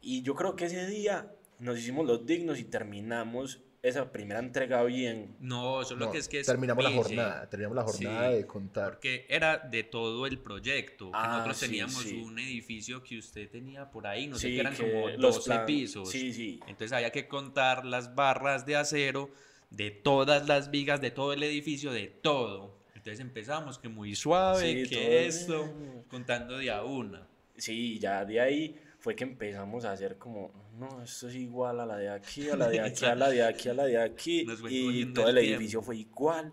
Y 0.00 0.22
yo 0.22 0.34
creo 0.34 0.56
que 0.56 0.64
ese 0.64 0.86
día 0.86 1.32
nos 1.60 1.78
hicimos 1.78 2.06
los 2.06 2.26
dignos 2.26 2.58
y 2.58 2.64
terminamos 2.64 3.62
esa 3.82 4.12
primera 4.12 4.40
entrega 4.40 4.82
bien. 4.84 5.36
No, 5.40 5.82
solo 5.84 6.06
No, 6.06 6.12
que 6.12 6.18
es 6.18 6.28
que 6.28 6.40
es 6.40 6.46
terminamos 6.46 6.84
la 6.84 6.90
jornada. 6.90 7.48
Terminamos 7.48 7.76
la 7.76 7.82
jornada 7.84 8.30
Sí. 8.30 8.36
de 8.36 8.46
contar. 8.46 8.90
Porque 8.92 9.26
era 9.28 9.56
de 9.58 9.82
todo 9.84 10.26
el 10.26 10.38
proyecto. 10.38 11.06
que 11.06 11.16
Ah, 11.16 11.28
nosotros 11.32 11.56
sí, 11.56 11.66
teníamos 11.66 11.94
sí. 12.02 12.20
un 12.22 12.38
edificio 12.38 13.02
que 13.02 13.18
usted 13.18 13.48
tenía 13.48 13.90
por 13.90 14.06
ahí, 14.06 14.26
no 14.26 14.36
sé 14.38 14.48
que 14.48 14.60
eran 14.60 14.74
que 14.76 14.90
como 14.90 15.08
los 15.08 15.36
12 15.36 15.50
plan- 15.50 15.66
pisos. 15.66 16.10
Sí, 16.10 16.32
sí. 16.32 16.60
Entonces 16.66 16.92
había 16.92 17.10
que 17.10 17.26
contar 17.26 17.84
las 17.86 18.14
barras 18.14 18.66
de 18.66 18.76
acero 18.76 19.30
de 19.70 19.90
todas 19.90 20.46
las 20.48 20.70
vigas 20.70 21.00
de 21.00 21.10
todo 21.10 21.32
el 21.32 21.42
edificio, 21.42 21.92
de 21.92 22.08
todo. 22.08 22.78
Entonces 22.94 23.20
empezamos 23.20 23.78
que 23.78 23.88
muy 23.88 24.14
suave, 24.14 24.86
que 24.88 25.26
esto, 25.26 25.64
bien. 25.64 26.02
contando 26.08 26.58
de 26.58 26.70
a 26.70 26.82
una. 26.82 27.26
Sí, 27.56 27.98
ya 27.98 28.24
de 28.26 28.40
ahí 28.40 28.78
fue 28.98 29.14
que 29.16 29.24
empezamos 29.24 29.84
a 29.86 29.92
hacer 29.92 30.18
como, 30.18 30.52
no, 30.78 31.02
esto 31.02 31.28
es 31.28 31.34
igual 31.34 31.80
a 31.80 31.86
la 31.86 31.96
de 31.96 32.08
aquí, 32.10 32.48
a 32.48 32.56
la 32.56 32.68
de 32.68 32.80
aquí, 32.80 33.04
a 33.04 33.14
la 33.14 33.28
de 33.28 33.42
aquí, 33.44 33.68
a 33.68 33.74
la 33.74 33.84
de 33.84 33.98
aquí. 34.02 34.46
Y 34.68 35.06
todo 35.12 35.28
el 35.28 35.38
edificio 35.38 35.82
fue 35.82 35.96
igual, 35.98 36.52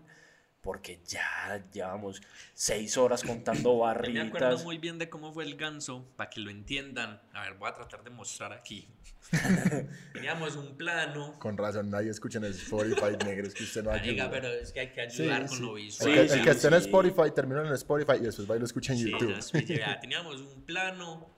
porque 0.60 1.00
ya 1.06 1.64
llevamos 1.72 2.20
seis 2.54 2.96
horas 2.96 3.22
contando 3.22 3.62
Yo 3.72 3.84
me 3.84 3.90
acuerdo 4.20 4.46
barritas. 4.46 4.64
muy 4.64 4.78
bien 4.78 4.98
de 4.98 5.08
cómo 5.08 5.32
fue 5.32 5.44
el 5.44 5.56
ganso, 5.56 6.04
para 6.16 6.28
que 6.30 6.40
lo 6.40 6.50
entiendan. 6.50 7.20
A 7.32 7.42
ver, 7.42 7.54
voy 7.54 7.68
a 7.70 7.74
tratar 7.74 8.02
de 8.04 8.10
mostrar 8.10 8.52
aquí. 8.52 8.88
Teníamos 10.12 10.56
un 10.56 10.76
plano. 10.76 11.38
Con 11.38 11.56
razón, 11.58 11.90
nadie 11.90 12.10
escucha 12.10 12.38
en 12.38 12.44
el 12.44 12.52
Spotify, 12.54 13.16
negro. 13.24 13.46
Es 13.46 13.54
que 13.54 13.64
usted 13.64 13.84
no 13.84 13.90
Marica, 13.90 14.24
ayuda. 14.24 14.30
pero 14.30 14.48
es 14.48 14.72
que 14.72 14.80
hay 14.80 14.92
que 14.92 15.10
Sí, 15.10 15.22
ayudar 15.22 15.46
con 15.46 15.56
sí. 15.56 15.62
lo 15.62 15.76
El 15.76 15.82
visual. 15.84 16.14
que, 16.14 16.20
el 16.20 16.30
sí, 16.30 16.42
que 16.42 16.50
esté 16.50 16.68
en. 16.68 16.74
Spotify, 16.74 17.30
termina 17.34 17.60
en 17.66 17.72
Spotify 17.74 18.12
y 18.20 18.20
después 18.24 18.50
va 18.50 18.56
y 18.56 18.58
lo 18.60 18.64
escucha 18.64 18.92
en 18.94 18.98
Sí, 19.00 19.10
YouTube. 19.10 19.66
vea, 19.68 20.00
teníamos 20.00 20.36
un 20.40 20.62
plano 20.62 21.28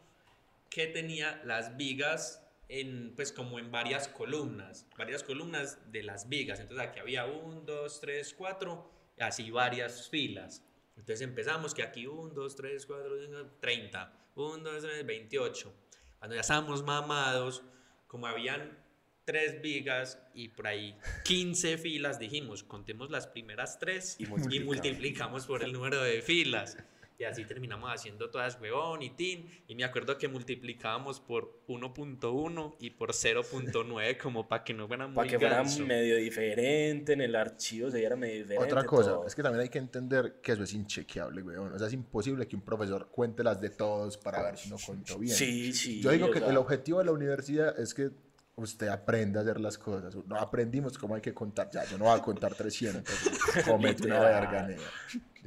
que 0.69 0.87
tenía 0.87 1.40
las 1.45 1.77
vigas 1.77 2.39
en, 2.70 3.12
pues 3.16 3.33
como 3.33 3.59
en 3.59 3.70
varias 3.72 4.06
columnas, 4.06 4.87
varias 4.96 5.24
columnas 5.24 5.78
de 5.90 6.04
las 6.04 6.28
vigas. 6.28 6.61
Entonces 6.61 6.87
aquí 6.87 7.00
había 7.00 7.26
un, 7.26 7.66
dos, 7.66 8.00
tres, 8.00 8.33
cuatro, 8.33 8.88
así 9.18 9.50
varias 9.50 10.09
filas. 10.09 10.64
Entonces 10.96 11.22
empezamos 11.22 11.74
que 11.74 11.83
aquí 11.83 12.06
un, 12.06 12.33
dos, 12.33 12.54
tres, 12.54 12.87
cuatro, 12.87 13.20
cinco, 13.20 13.50
treinta, 13.61 14.12
un, 14.37 14.62
dos, 14.62 14.85
tres, 14.85 15.04
veintiocho. 15.04 15.74
Cuando 16.18 16.37
ya 16.37 16.42
estábamos 16.42 16.85
mamados, 16.85 17.64
como 18.06 18.28
habían 18.28 18.78
tres 19.24 19.61
vigas 19.61 20.22
y 20.33 20.48
por 20.48 20.68
ahí 20.68 20.96
15 21.24 21.76
filas, 21.76 22.20
dijimos, 22.20 22.62
contemos 22.62 23.11
las 23.11 23.26
primeras 23.26 23.78
tres 23.78 24.16
Y 24.18 24.24
y 24.24 24.61
multiplicamos 24.61 25.46
por 25.46 25.64
el 25.64 25.72
número 25.72 26.00
de 26.02 26.22
filas. 26.22 26.76
Y 27.20 27.24
así 27.24 27.44
terminamos 27.44 27.90
haciendo 27.92 28.30
todas 28.30 28.59
huevón 28.59 29.02
y 29.02 29.11
tin. 29.11 29.46
Y 29.68 29.74
me 29.74 29.85
acuerdo 29.85 30.16
que 30.16 30.26
multiplicábamos 30.26 31.20
por 31.20 31.61
1.1 31.68 32.76
y 32.80 32.88
por 32.88 33.12
0.9 33.12 34.16
como 34.22 34.48
para 34.48 34.64
que 34.64 34.72
no 34.72 34.88
fuera 34.88 35.06
muy 35.06 35.16
Para 35.16 35.28
que 35.28 35.38
fuera 35.38 35.56
ganso. 35.56 35.85
medio 35.85 36.16
diferente, 36.16 37.12
en 37.12 37.20
el 37.20 37.37
archivo 37.37 37.90
se 37.90 37.98
viera 37.98 38.16
medio 38.16 38.38
diferente. 38.38 38.64
Otra 38.64 38.85
cosa, 38.85 39.11
todo. 39.11 39.26
es 39.26 39.35
que 39.35 39.42
también 39.42 39.61
hay 39.61 39.68
que 39.68 39.78
entender 39.78 40.40
que 40.40 40.52
eso 40.52 40.62
es 40.62 40.72
inchequeable, 40.72 41.42
weón. 41.42 41.74
O 41.74 41.78
sea, 41.78 41.88
es 41.88 41.92
imposible 41.92 42.48
que 42.48 42.56
un 42.56 42.62
profesor 42.62 43.11
cuente 43.11 43.44
las 43.44 43.61
de 43.61 43.68
todos 43.68 44.16
para 44.16 44.42
ver 44.42 44.56
si 44.56 44.70
no 44.70 44.76
contó 44.78 45.18
bien. 45.18 45.37
Sí, 45.37 45.74
sí. 45.74 46.00
Yo 46.00 46.12
digo 46.12 46.30
que 46.30 46.38
sea, 46.38 46.48
el 46.48 46.56
objetivo 46.56 47.00
de 47.00 47.04
la 47.04 47.12
universidad 47.12 47.78
es 47.78 47.92
que 47.92 48.12
usted 48.54 48.88
aprenda 48.88 49.40
a 49.40 49.42
hacer 49.42 49.61
las 49.61 49.76
cosas. 49.76 50.16
No 50.26 50.37
aprendimos 50.37 50.96
cómo 50.96 51.16
hay 51.16 51.20
que 51.20 51.35
contar. 51.35 51.68
Ya, 51.70 51.85
yo 51.85 51.98
no 51.98 52.06
voy 52.06 52.18
a 52.18 52.22
contar 52.22 52.54
300. 52.54 53.04
Comete 53.66 54.06
una 54.06 54.20
verga. 54.20 54.68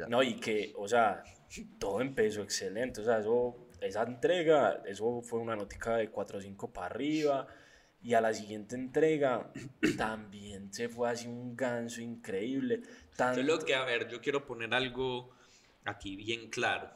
No, 0.07 0.21
y 0.21 0.36
que, 0.36 0.71
o 0.77 0.88
sea, 0.88 1.23
todo 1.80 2.02
empezó 2.02 2.42
excelente. 2.42 3.02
O 3.02 3.04
sea, 3.04 3.20
eso, 3.20 3.68
esa 3.82 4.04
entrega, 4.04 4.82
eso 4.86 5.22
fue 5.22 5.39
una 5.39 5.56
notica 5.56 5.98
de 5.98 6.10
4 6.10 6.38
o 6.38 6.42
5 6.42 6.74
para 6.74 6.88
arriba. 6.88 7.48
Y 8.02 8.16
a 8.16 8.22
la 8.22 8.34
siguiente 8.34 8.76
entrega 8.76 9.52
también 9.98 10.74
se 10.74 10.89
fue 10.89 11.10
así 11.10 11.28
un 11.28 11.56
ganso 11.56 12.02
increíble. 12.02 12.82
Tanto, 13.16 13.42
Solo 13.42 13.60
que, 13.60 13.76
a 13.76 13.86
ver, 13.86 14.10
yo 14.10 14.20
quiero 14.22 14.46
poner 14.46 14.74
algo 14.74 15.32
aquí 15.86 16.16
bien 16.16 16.50
claro. 16.50 16.89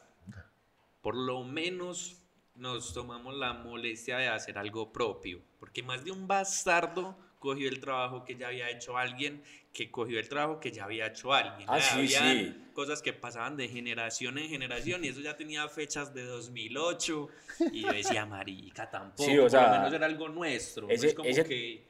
Por 1.02 1.16
lo 1.16 1.44
menos 1.44 2.24
nos 2.56 2.94
tomamos 2.94 3.36
la 3.36 3.54
molestia 3.54 4.18
de 4.18 4.28
hacer 4.28 4.58
algo 4.58 4.92
propio. 4.92 5.42
Porque 5.60 5.84
más 5.84 6.04
de 6.04 6.12
un 6.12 6.28
bastardo 6.28 7.18
cogió 7.48 7.70
el 7.70 7.80
trabajo 7.80 8.26
que 8.26 8.36
ya 8.36 8.48
había 8.48 8.70
hecho 8.70 8.98
alguien, 8.98 9.42
que 9.72 9.90
cogió 9.90 10.20
el 10.20 10.28
trabajo 10.28 10.60
que 10.60 10.72
ya 10.72 10.84
había 10.84 11.08
hecho 11.08 11.34
alguien. 11.34 11.68
Ah, 11.70 11.80
sí, 11.80 12.08
sí. 12.08 12.64
cosas 12.74 13.02
que 13.02 13.14
pasaban 13.14 13.56
de 13.58 13.68
generación 13.70 14.38
en 14.38 14.50
generación 14.50 15.04
y 15.06 15.08
eso 15.08 15.22
ya 15.22 15.36
tenía 15.38 15.68
fechas 15.70 16.14
de 16.14 16.24
2008 16.24 17.28
y 17.72 17.82
yo 17.82 17.92
decía, 17.94 18.26
marica, 18.26 18.90
tampoco, 18.90 19.24
Sí, 19.30 19.38
o 19.38 19.44
por 19.44 19.52
sea, 19.52 19.68
lo 19.68 19.72
menos 19.78 19.94
era 19.94 20.06
algo 20.06 20.30
nuestro. 20.30 20.90
ese- 20.90 21.08
es 21.08 21.14
como 21.16 21.30
ese- 21.30 21.44
que... 21.46 21.88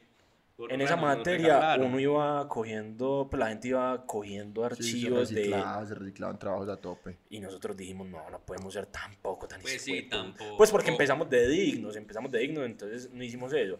por- 0.56 0.72
en 0.72 0.80
esa 0.80 0.94
bueno, 0.96 1.16
materia 1.16 1.76
uno 1.78 2.00
iba 2.00 2.48
cogiendo, 2.48 3.26
pues 3.30 3.38
la 3.38 3.48
gente 3.48 3.68
iba 3.68 4.06
cogiendo 4.06 4.62
Sí, 4.70 4.82
se 4.82 4.88
archivos 5.06 5.28
de... 5.30 5.64
se 5.88 5.94
reciclaban 5.94 6.38
trabajos 6.38 6.68
a 6.68 6.76
tope. 6.76 7.16
Y 7.30 7.38
nosotros 7.40 7.76
dijimos, 7.76 8.06
no, 8.08 8.28
no 8.30 8.40
podemos 8.40 8.72
ser 8.72 8.86
tampoco 8.86 9.46
tan 9.46 9.60
Pues 9.60 9.82
sí, 9.82 9.92
hijueputa". 9.92 10.16
tampoco. 10.16 10.56
Pues 10.56 10.70
porque 10.70 10.90
empezamos 10.90 11.28
de 11.30 11.46
dignos, 11.48 11.96
empezamos 11.96 12.30
de 12.30 12.38
dignos, 12.38 12.64
entonces 12.66 13.10
no 13.12 13.22
hicimos 13.22 13.52
eso. 13.52 13.78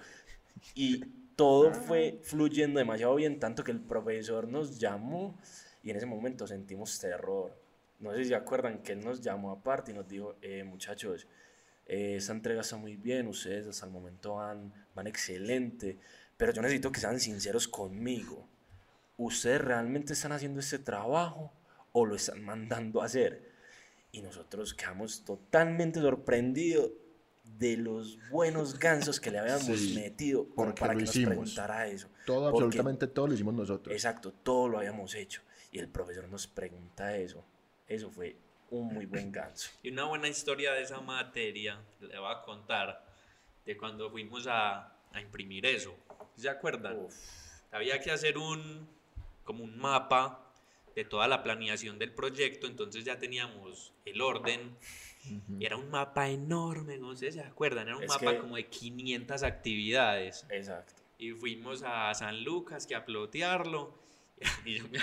Y 0.75 1.03
todo 1.39 1.73
fue 1.73 2.19
fluyendo 2.25 2.81
demasiado 2.81 3.15
bien, 3.15 3.39
tanto 3.39 3.63
que 3.63 3.71
el 3.71 3.81
profesor 3.81 4.49
nos 4.49 4.81
llamó 4.81 5.39
y 5.85 5.91
en 5.91 5.97
ese 5.97 6.05
momento 6.05 6.49
sentimos 6.49 6.99
terror. 6.99 7.57
No 8.01 8.13
sé 8.13 8.25
si 8.25 8.31
se 8.31 8.35
acuerdan 8.35 8.83
que 8.83 8.91
él 8.91 9.05
nos 9.05 9.21
llamó 9.21 9.53
aparte 9.53 9.93
y 9.93 9.95
nos 9.95 10.09
dijo, 10.09 10.35
eh, 10.43 10.65
muchachos, 10.65 11.29
eh, 11.87 12.17
esta 12.17 12.33
entrega 12.33 12.63
está 12.63 12.77
muy 12.77 12.97
bien, 12.97 13.29
ustedes 13.29 13.69
hasta 13.69 13.87
el 13.87 13.93
momento 13.93 14.35
van, 14.35 14.75
van 14.97 15.07
excelente, 15.07 15.97
pero 16.37 16.53
yo 16.53 16.61
necesito 16.61 16.91
que 16.91 16.99
sean 16.99 17.21
sinceros 17.21 17.69
conmigo. 17.69 18.49
¿Ustedes 19.17 19.61
realmente 19.61 20.15
están 20.15 20.33
haciendo 20.33 20.59
este 20.59 20.81
trabajo 20.81 21.53
o 21.93 22.05
lo 22.05 22.17
están 22.17 22.43
mandando 22.43 23.01
a 23.01 23.05
hacer? 23.05 23.49
Y 24.11 24.23
nosotros 24.23 24.75
quedamos 24.75 25.25
totalmente 25.25 26.01
sorprendidos 26.01 26.91
de 27.59 27.77
los 27.77 28.19
buenos 28.31 28.79
gansos 28.79 29.19
que 29.21 29.31
le 29.31 29.39
habíamos 29.39 29.65
Sí, 29.65 29.95
metido 29.95 30.47
porque 30.55 30.81
para 30.81 30.95
que 30.95 31.01
nos 31.01 31.11
hicimos. 31.11 31.29
preguntara 31.31 31.87
eso. 31.89 32.09
Todo, 32.25 32.51
Porque- 32.51 32.65
absolutamente 32.67 33.07
todo 33.09 33.27
lo 33.29 33.35
hicimos 33.35 33.55
nosotros. 33.55 33.93
Exacto, 33.95 34.33
todo 34.33 34.69
lo 34.69 34.79
habíamos 34.79 35.15
hecho. 35.15 35.43
Y 35.73 35.79
el 35.79 35.89
profesor 35.89 36.29
nos 36.29 36.47
pregunta 36.47 37.17
eso. 37.17 37.45
Eso 37.87 38.11
fue 38.11 38.37
un 38.71 38.93
muy 38.95 39.07
buen 39.07 39.33
ganso. 39.33 39.71
Y 39.83 39.91
una 39.91 40.05
buena 40.05 40.29
historia 40.29 40.73
de 40.73 40.83
esa 40.83 41.01
materia, 41.01 41.81
le 42.01 42.19
voy 42.19 42.33
a 42.33 42.43
contar, 42.43 43.05
de 43.67 43.77
cuando 43.77 44.11
fuimos 44.11 44.47
a, 44.47 44.93
a 45.13 45.21
imprimir 45.21 45.67
eso. 45.67 45.95
¿Se 46.37 46.49
acuerdan? 46.49 46.97
Uf, 46.99 47.15
Había 47.73 48.01
que 48.01 48.11
hacer 48.11 48.39
un, 48.39 48.89
como 49.45 49.65
un 49.65 49.77
mapa 49.79 50.45
de 50.95 51.05
toda 51.05 51.29
la 51.29 51.43
planeación 51.43 51.99
del 51.99 52.13
proyecto, 52.15 52.67
entonces 52.67 53.05
ya 53.05 53.19
teníamos 53.19 53.93
el 54.05 54.21
orden 54.21 54.77
Y 55.59 55.65
era 55.65 55.77
un 55.77 55.91
mapa 55.91 56.29
enorme, 56.31 56.97
no 56.99 57.15
sé 57.17 57.33
si 57.33 57.39
se 57.39 57.45
acuerdan, 57.45 57.89
era 57.89 57.97
un 57.97 58.03
Es 58.05 58.09
mapa 58.09 58.33
que- 58.33 58.39
como 58.39 58.57
de 58.57 58.67
500 58.67 59.43
actividades. 59.43 60.47
Exacto. 60.51 60.95
Y 61.19 61.33
fuimos 61.33 61.83
a 61.85 62.15
San 62.15 62.45
Lucas, 62.45 62.87
que 62.87 62.95
a 62.95 63.05
plotearlo. 63.05 63.99
Y 64.65 64.79
yo 64.79 64.85
me- 64.89 64.99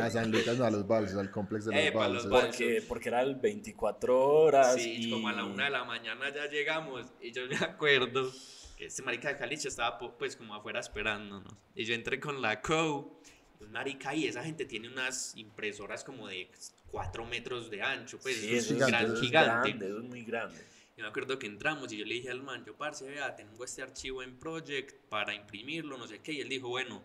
A 0.00 0.08
San 0.10 0.30
Lucas, 0.30 0.56
no, 0.56 0.64
a 0.64 0.70
los 0.70 0.86
balses, 0.86 1.16
al 1.16 1.30
complejo 1.30 1.70
de 1.70 1.84
los 1.86 1.94
balses. 1.94 2.30
balses. 2.30 2.50
Porque, 2.56 2.82
porque 2.88 3.08
era 3.08 3.22
el 3.22 3.34
24 3.34 4.20
horas. 4.20 4.74
Sí, 4.74 5.06
y... 5.08 5.10
como 5.10 5.28
a 5.28 5.32
la 5.32 5.44
una 5.44 5.64
de 5.64 5.70
la 5.70 5.84
mañana 5.84 6.32
ya 6.32 6.46
llegamos 6.48 7.06
y 7.20 7.32
yo 7.32 7.42
me 7.48 7.56
acuerdo 7.56 8.30
que 8.76 8.86
este 8.86 9.02
marica 9.02 9.28
de 9.28 9.36
Caliche 9.38 9.66
estaba 9.68 9.98
pues 9.98 10.36
como 10.36 10.54
afuera 10.54 10.78
esperándonos 10.80 11.52
y 11.74 11.84
yo 11.84 11.94
entré 11.94 12.20
con 12.20 12.40
la 12.40 12.60
co 12.60 13.20
y 13.60 13.64
un 13.64 13.72
marica 13.72 14.14
y 14.14 14.26
esa 14.26 14.42
gente 14.44 14.64
tiene 14.64 14.88
unas 14.88 15.36
impresoras 15.36 16.04
como 16.04 16.28
de 16.28 16.48
4 16.92 17.24
metros 17.26 17.68
de 17.70 17.82
ancho 17.82 18.18
pues 18.22 18.36
Sí, 18.36 18.54
es 18.54 18.68
gigante, 18.68 18.90
gran 18.92 19.04
eso 19.06 19.14
es 19.14 19.20
gigante 19.20 19.68
grande, 19.70 19.86
eso 19.88 19.98
es 19.98 20.04
muy 20.04 20.22
grande. 20.24 20.60
y 20.96 21.00
me 21.02 21.08
acuerdo 21.08 21.38
que 21.38 21.46
entramos 21.48 21.92
y 21.92 21.96
yo 21.96 22.04
le 22.04 22.14
dije 22.14 22.30
al 22.30 22.42
man 22.42 22.64
yo 22.64 22.76
parce 22.76 23.04
vea 23.06 23.34
tengo 23.34 23.64
este 23.64 23.82
archivo 23.82 24.22
en 24.22 24.38
Project 24.38 24.94
para 25.08 25.34
imprimirlo 25.34 25.96
no 25.98 26.06
sé 26.06 26.20
qué 26.20 26.32
y 26.32 26.40
él 26.40 26.48
dijo 26.48 26.68
bueno 26.68 27.02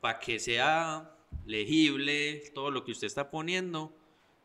para 0.00 0.18
que 0.18 0.38
sea 0.38 1.08
legible 1.46 2.42
todo 2.54 2.70
lo 2.70 2.84
que 2.84 2.92
usted 2.92 3.06
está 3.06 3.30
poniendo 3.30 3.94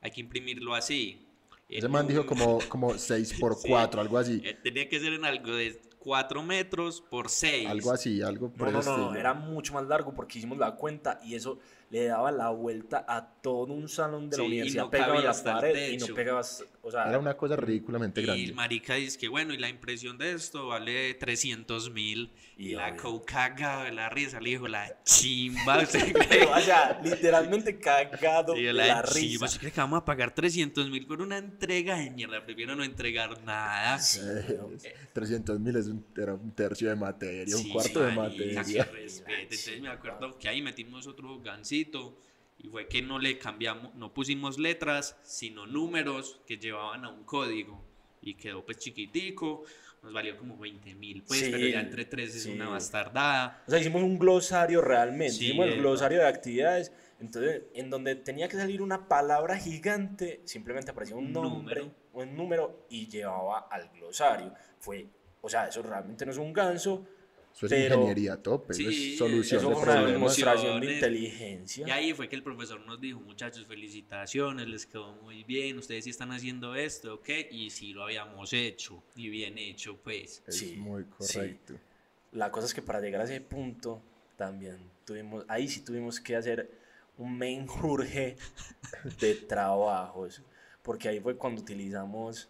hay 0.01 0.11
que 0.11 0.21
imprimirlo 0.21 0.75
así 0.75 1.23
Ese 1.69 1.87
En 1.87 1.91
man 1.91 2.07
dijo 2.07 2.21
un- 2.21 2.27
como, 2.27 2.59
como 2.69 2.97
6 2.97 3.33
por 3.39 3.55
Sí. 3.55 3.67
4, 3.67 3.99
algo 3.99 4.17
así. 4.17 4.41
eh, 4.45 4.53
Tenía 4.63 4.87
que 4.87 4.99
ser 5.01 5.11
en 5.13 5.25
algo 5.25 5.51
de 5.53 5.81
4 5.99 6.41
metros 6.41 7.01
por 7.01 7.27
6. 7.29 7.67
Algo 7.67 7.91
así, 7.91 8.21
algo 8.21 8.49
por 8.53 8.71
No, 8.71 8.79
no, 8.79 8.83
no, 8.85 8.97
no, 8.97 9.03
estilo. 9.03 9.19
era 9.19 9.33
mucho 9.33 9.73
más 9.73 9.85
largo 9.85 10.13
porque 10.13 10.37
hicimos 10.37 10.57
la 10.57 10.75
cuenta 10.75 11.19
y 11.25 11.35
eso 11.35 11.59
le 11.89 12.05
daba 12.05 12.31
la 12.31 12.49
vuelta 12.49 13.05
a 13.07 13.25
todo 13.41 13.71
un 13.73 13.87
salón 13.87 14.29
de 14.29 14.35
la 14.37 14.43
Sí, 14.43 14.49
y 14.49 14.51
universidad 14.53 14.83
no 14.83 14.89
pegado 14.89 15.11
en 15.11 15.15
cabía 15.17 15.25
la 15.25 15.31
hasta 15.31 15.49
el 15.51 15.55
pared 15.57 15.89
y 15.91 15.97
no 15.97 16.07
pegaba, 16.07 16.41
o 16.81 16.91
sea, 16.91 17.07
Era 17.07 17.17
una 17.19 17.37
cosa 17.37 17.55
ridículamente 17.55 18.19
Y 18.19 18.23
el 18.25 18.27
grande. 18.27 18.53
marica 18.53 18.95
dice 18.95 19.17
que 19.17 19.29
bueno, 19.29 19.53
y 19.53 19.57
la 19.57 19.69
impresión 19.69 20.17
de 20.17 20.33
esto 20.33 20.67
vale 20.67 21.13
300 21.13 21.89
mil. 21.91 22.33
Y, 22.57 22.71
Y 22.71 22.75
la 22.75 22.95
co 22.97 23.23
cagado 23.23 23.83
de 23.83 23.91
la 23.93 24.09
risa, 24.09 24.41
le 24.41 24.49
dijo 24.49 24.67
la 24.67 25.01
chimba. 25.05 25.77
¿Usted 25.83 26.11
cree? 26.11 26.43
o 26.45 26.59
sea, 26.59 26.99
literalmente 27.01 27.77
cagado 27.79 28.57
Y 28.57 28.63
de 28.63 28.73
la, 28.73 28.87
la 28.87 29.03
chimba, 29.03 29.13
risa. 29.13 29.45
¿usted 29.45 29.59
cree 29.61 29.71
que 29.71 29.79
vamos 29.79 30.01
a 30.01 30.03
pagar 30.05 30.33
300 30.35 30.89
mil 30.89 31.05
por 31.07 31.21
una 31.21 31.37
entrega 31.37 31.97
de 31.99 32.09
mierda? 32.11 32.43
Prefiero 32.43 32.75
no 32.75 32.83
entregar 32.83 33.41
nada. 33.45 33.97
Sí, 33.99 34.19
Eh, 34.23 34.59
300 35.13 35.57
mil 35.59 35.77
era 36.17 36.33
un 36.33 36.51
tercio 36.51 36.89
de 36.89 36.95
materia, 36.97 37.55
un 37.55 37.63
Sí, 37.63 37.69
cuarto 37.69 38.01
de 38.01 38.11
marica, 38.11 38.45
que 38.45 38.55
materia. 38.55 38.83
respete. 38.91 39.41
Entonces 39.43 39.81
me 39.81 39.87
acuerdo 39.89 40.37
que 40.37 40.49
ahí 40.49 40.61
metimos 40.61 41.07
otro 41.07 41.39
gancito 41.39 41.76
y 42.59 42.67
fue 42.69 42.87
que 42.87 43.01
no 43.01 43.19
le 43.19 43.37
cambiamos, 43.37 43.93
no 43.95 44.13
pusimos 44.13 44.57
letras, 44.57 45.15
sino 45.23 45.65
números 45.67 46.39
que 46.47 46.57
llevaban 46.57 47.05
a 47.05 47.09
un 47.09 47.23
código 47.23 47.83
y 48.21 48.33
quedó 48.33 48.65
pues 48.65 48.77
chiquitico, 48.79 49.63
nos 50.01 50.11
valió 50.13 50.37
como 50.37 50.57
20 50.57 50.95
mil 50.95 51.23
pues, 51.23 51.39
Sí, 51.41 51.49
pero 51.51 51.67
ya 51.67 51.79
entre 51.79 52.05
tres 52.05 52.35
es 52.35 52.43
sí. 52.43 52.51
una 52.51 52.67
bastardada. 52.69 53.63
O 53.67 53.69
sea, 53.71 53.79
hicimos 53.79 54.01
un 54.03 54.17
glosario 54.17 54.81
realmente, 54.81 55.33
Sí, 55.33 55.45
hicimos 55.45 55.67
el 55.67 55.77
glosario 55.77 56.19
de 56.19 56.27
actividades, 56.27 56.91
entonces 57.19 57.63
en 57.73 57.89
donde 57.89 58.15
tenía 58.15 58.47
que 58.47 58.57
salir 58.57 58.81
una 58.81 59.07
palabra 59.07 59.57
gigante, 59.57 60.41
simplemente 60.45 60.91
aparecía 60.91 61.15
un 61.15 61.25
Un 61.27 61.33
nombre, 61.33 61.81
número. 61.81 61.95
un 62.13 62.35
número 62.35 62.85
y 62.89 63.07
llevaba 63.07 63.67
al 63.71 63.89
glosario. 63.89 64.53
Fue, 64.79 65.07
o 65.41 65.49
sea, 65.49 65.67
eso 65.67 65.81
realmente 65.83 66.25
no 66.25 66.31
es 66.31 66.37
un 66.37 66.53
ganso, 66.53 67.05
Eso 67.57 67.65
es 67.65 67.71
Pero- 67.71 67.95
ingeniería 67.95 68.33
a 68.33 68.37
tope, 68.43 68.71
eso 68.73 68.87
es 68.87 69.17
solución 69.17 69.59
eso 69.59 69.69
de 69.69 69.73
fue 69.75 69.83
una 69.83 69.93
problemas. 69.93 70.11
demostración 70.37 70.79
de 70.81 70.93
inteligencia. 70.93 71.87
Y 71.87 71.89
ahí 71.91 72.13
fue 72.13 72.29
que 72.29 72.35
el 72.35 72.43
profesor 72.43 72.79
nos 72.85 73.01
dijo, 73.01 73.19
muchachos, 73.19 73.65
felicitaciones, 73.65 74.67
les 74.67 74.85
quedó 74.85 75.13
muy 75.23 75.43
bien, 75.43 75.79
ustedes 75.79 76.03
sí 76.03 76.11
están 76.11 76.31
haciendo 76.31 76.75
esto, 76.75 77.15
¿ok? 77.15 77.29
Y 77.49 77.71
sí 77.71 77.93
lo 77.93 78.03
habíamos 78.03 78.53
hecho, 78.53 79.01
y 79.15 79.29
bien 79.29 79.57
hecho, 79.57 79.97
pues. 79.97 80.43
Es 80.45 80.55
Sí, 80.57 80.75
muy 80.75 81.03
sí. 81.19 81.33
correcto. 81.33 81.73
La 82.33 82.51
cosa 82.51 82.67
es 82.67 82.73
que 82.75 82.83
para 82.83 83.01
llegar 83.01 83.21
a 83.21 83.23
ese 83.23 83.41
punto 83.41 84.03
también 84.35 84.77
tuvimos, 85.03 85.43
ahí 85.47 85.67
sí 85.67 85.81
tuvimos 85.81 86.19
que 86.19 86.35
hacer 86.35 86.69
un 87.17 87.35
menjurje 87.39 88.35
de 89.19 89.33
trabajos, 89.33 90.43
porque 90.83 91.09
ahí 91.09 91.19
fue 91.19 91.35
cuando 91.35 91.61
utilizamos, 91.63 92.49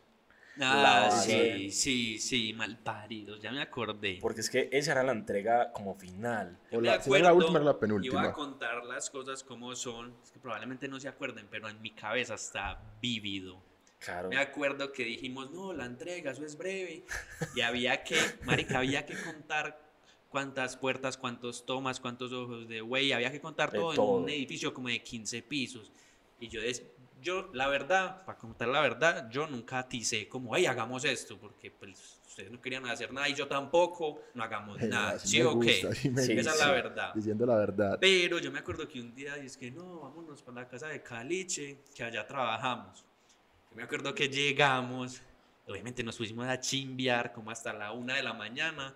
Ah, 0.62 1.10
sí, 1.12 1.70
sí, 1.72 2.20
sí, 2.20 2.54
mal 2.54 2.78
paridos, 2.80 3.42
ya 3.42 3.52
me 3.52 3.62
acordé. 3.62 4.18
porque 4.22 4.42
es 4.42 4.50
que 4.50 4.70
esa 4.72 4.94
era 4.94 5.04
la 5.04 5.12
entrega 5.12 5.72
como 5.72 5.96
final. 5.96 6.58
Yo 6.72 6.80
O 6.80 6.82
me 6.82 6.88
la- 6.88 6.96
era 6.96 6.98
la 6.98 7.02
acuerdo, 7.04 7.36
última, 7.36 7.58
era 7.60 7.66
la 7.66 7.72
Iba 7.72 7.80
penúltima. 7.80 8.24
a 8.24 8.34
contar 8.34 8.84
las 8.86 9.10
cosas 9.10 9.44
como 9.44 9.76
son, 9.76 10.16
es 10.24 10.32
que 10.32 10.40
probablemente 10.40 10.88
no 10.88 11.00
se 11.00 11.08
acuerden, 11.08 11.48
pero 11.50 11.70
en 11.70 11.82
mi 11.82 11.92
cabeza 11.92 12.36
está 12.36 12.82
vívido. 13.02 13.62
Claro. 14.00 14.30
Me 14.30 14.38
acuerdo 14.38 14.92
que 14.92 15.04
dijimos, 15.04 15.50
no, 15.52 15.74
la 15.74 15.86
entrega, 15.86 16.32
eso 16.32 16.46
es 16.46 16.56
breve. 16.58 17.04
Y 17.56 17.62
había 17.62 18.04
que, 18.04 18.16
marica, 18.46 18.78
había 18.78 19.06
que 19.06 19.16
contar 19.24 19.80
cuántas 20.30 20.78
puertas, 20.78 21.18
cuántos 21.18 21.66
tomas, 21.66 22.00
cuántos 22.00 22.32
ojos 22.32 22.68
de 22.68 22.82
güey, 22.82 23.12
había 23.12 23.32
que 23.32 23.42
contar 23.42 23.72
todo, 23.72 23.94
en 23.94 24.24
un 24.24 24.30
edificio 24.30 24.74
como 24.74 24.88
de 24.90 25.02
15 25.02 25.42
pisos. 25.42 25.92
Y 26.40 26.48
yo, 26.50 26.62
des- 26.62 26.84
yo 27.22 27.50
la 27.54 27.68
verdad, 27.68 28.24
para 28.26 28.38
contar 28.38 28.68
la 28.68 28.82
verdad, 28.82 29.30
yo 29.30 29.48
nunca 29.48 29.80
aticé 29.80 30.28
como, 30.28 30.56
hey, 30.56 30.66
hagamos 30.66 31.04
esto, 31.06 31.38
porque 31.38 31.72
pues 31.72 32.22
ustedes 32.28 32.52
no 32.52 32.62
querían 32.62 32.86
hacer 32.86 33.12
nada 33.12 33.28
y 33.28 33.34
yo 33.34 33.48
tampoco, 33.48 34.22
no 34.36 34.44
hagamos 34.44 34.82
Eh, 34.82 34.88
nada. 34.88 35.18
¿Sí 35.20 35.40
me 35.40 35.46
o 35.46 35.60
qué? 35.60 35.82
gusta, 35.84 36.10
me 36.12 36.22
Sí, 36.22 36.32
Esa 36.34 36.52
es 36.52 36.60
la 36.60 36.72
verdad. 36.72 37.14
Diciendo 37.14 37.46
la 37.46 37.56
verdad. 37.56 37.98
Pero 38.00 38.40
yo 38.40 38.52
me 38.52 38.60
acuerdo 38.60 38.88
que 38.88 39.02
un 39.02 39.14
día 39.16 39.36
es 39.38 39.58
que 39.58 39.72
no, 39.72 40.02
vámonos 40.02 40.42
para 40.44 40.62
la 40.62 40.68
casa 40.68 40.88
de 40.88 41.02
Caliche, 41.02 41.80
que 41.96 42.04
allá 42.04 42.26
trabajamos. 42.28 43.04
Yo 43.72 43.76
me 43.76 43.84
acuerdo 43.84 44.14
que 44.14 44.30
llegamos, 44.30 45.22
obviamente 45.68 46.04
nos 46.04 46.18
pusimos 46.18 46.48
a 46.48 46.60
chimbear 46.60 47.34
como 47.34 47.52
hasta 47.52 47.74
la 47.74 47.92
una 47.92 48.16
de 48.16 48.24
la 48.24 48.34
mañana. 48.34 48.96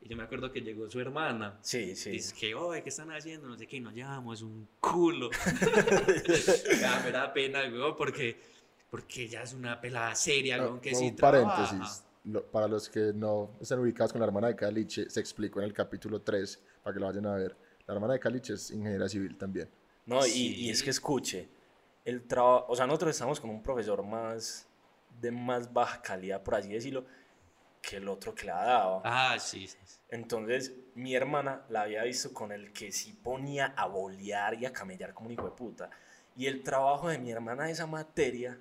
Y 0.00 0.08
yo 0.08 0.16
me 0.16 0.22
acuerdo 0.24 0.52
que 0.52 0.60
llegó 0.60 0.88
su 0.90 1.00
hermana. 1.00 1.58
Sí, 1.62 1.96
sí. 1.96 2.10
Dice 2.10 2.34
que, 2.38 2.54
oye, 2.54 2.82
¿qué 2.82 2.90
están 2.90 3.10
haciendo? 3.10 3.48
No 3.48 3.56
sé 3.56 3.66
qué, 3.66 3.76
y 3.76 3.80
nos 3.80 3.94
llevamos 3.94 4.42
un 4.42 4.68
culo. 4.80 5.30
ya 6.80 7.00
me 7.04 7.10
da 7.10 7.32
pena, 7.32 7.68
güey, 7.68 7.94
porque, 7.96 8.36
porque 8.90 9.22
ella 9.24 9.42
es 9.42 9.52
una 9.54 9.80
pelada 9.80 10.14
seria, 10.14 10.58
No, 10.58 10.68
güey, 10.70 10.80
que 10.80 10.90
como 10.90 11.00
sí 11.02 11.08
un 11.10 11.16
trabaja. 11.16 11.64
paréntesis. 11.66 12.04
lo- 12.24 12.44
para 12.44 12.68
los 12.68 12.88
que 12.88 13.12
no 13.14 13.50
están 13.60 13.78
ubicados 13.80 14.12
con 14.12 14.20
la 14.20 14.26
hermana 14.26 14.48
de 14.48 14.56
Caliche, 14.56 15.08
se 15.10 15.20
explicó 15.20 15.60
en 15.60 15.66
el 15.66 15.72
capítulo 15.72 16.20
3, 16.22 16.62
para 16.82 16.94
que 16.94 17.00
lo 17.00 17.06
vayan 17.06 17.26
a 17.26 17.34
ver. 17.34 17.56
La 17.86 17.94
hermana 17.94 18.14
de 18.14 18.20
Caliche 18.20 18.54
es 18.54 18.70
ingeniera 18.70 19.08
civil 19.08 19.36
también. 19.36 19.68
No, 20.06 20.24
y, 20.26 20.30
Sí. 20.30 20.54
y 20.56 20.70
es 20.70 20.82
que 20.82 20.90
escuche, 20.90 21.48
el 22.04 22.22
trabajo, 22.26 22.66
o 22.68 22.76
sea, 22.76 22.86
nosotros 22.86 23.10
estamos 23.12 23.40
con 23.40 23.50
un 23.50 23.62
profesor 23.62 24.02
más 24.04 24.68
de 25.20 25.30
más 25.32 25.72
baja 25.72 26.02
calidad, 26.02 26.42
por 26.42 26.54
así 26.56 26.68
decirlo, 26.68 27.04
que 27.86 27.98
el 27.98 28.08
otro 28.08 28.34
que 28.34 28.46
le 28.46 28.50
ha 28.50 28.64
dado. 28.64 29.00
Ah, 29.04 29.36
sí, 29.38 29.68
sí. 29.68 29.76
Entonces, 30.08 30.74
mi 30.96 31.14
hermana 31.14 31.64
la 31.68 31.82
había 31.82 32.02
visto 32.02 32.32
con 32.32 32.50
el 32.50 32.72
que 32.72 32.90
sí 32.90 33.12
ponía 33.12 33.74
a 33.76 33.86
bolear 33.86 34.54
y 34.54 34.66
a 34.66 34.72
camellar 34.72 35.14
como 35.14 35.28
un 35.28 35.34
hijo 35.34 35.44
de 35.44 35.52
puta. 35.52 35.90
Y 36.36 36.46
el 36.46 36.64
trabajo 36.64 37.08
de 37.08 37.18
mi 37.18 37.30
hermana 37.30 37.66
de 37.66 37.72
esa 37.72 37.86
materia, 37.86 38.60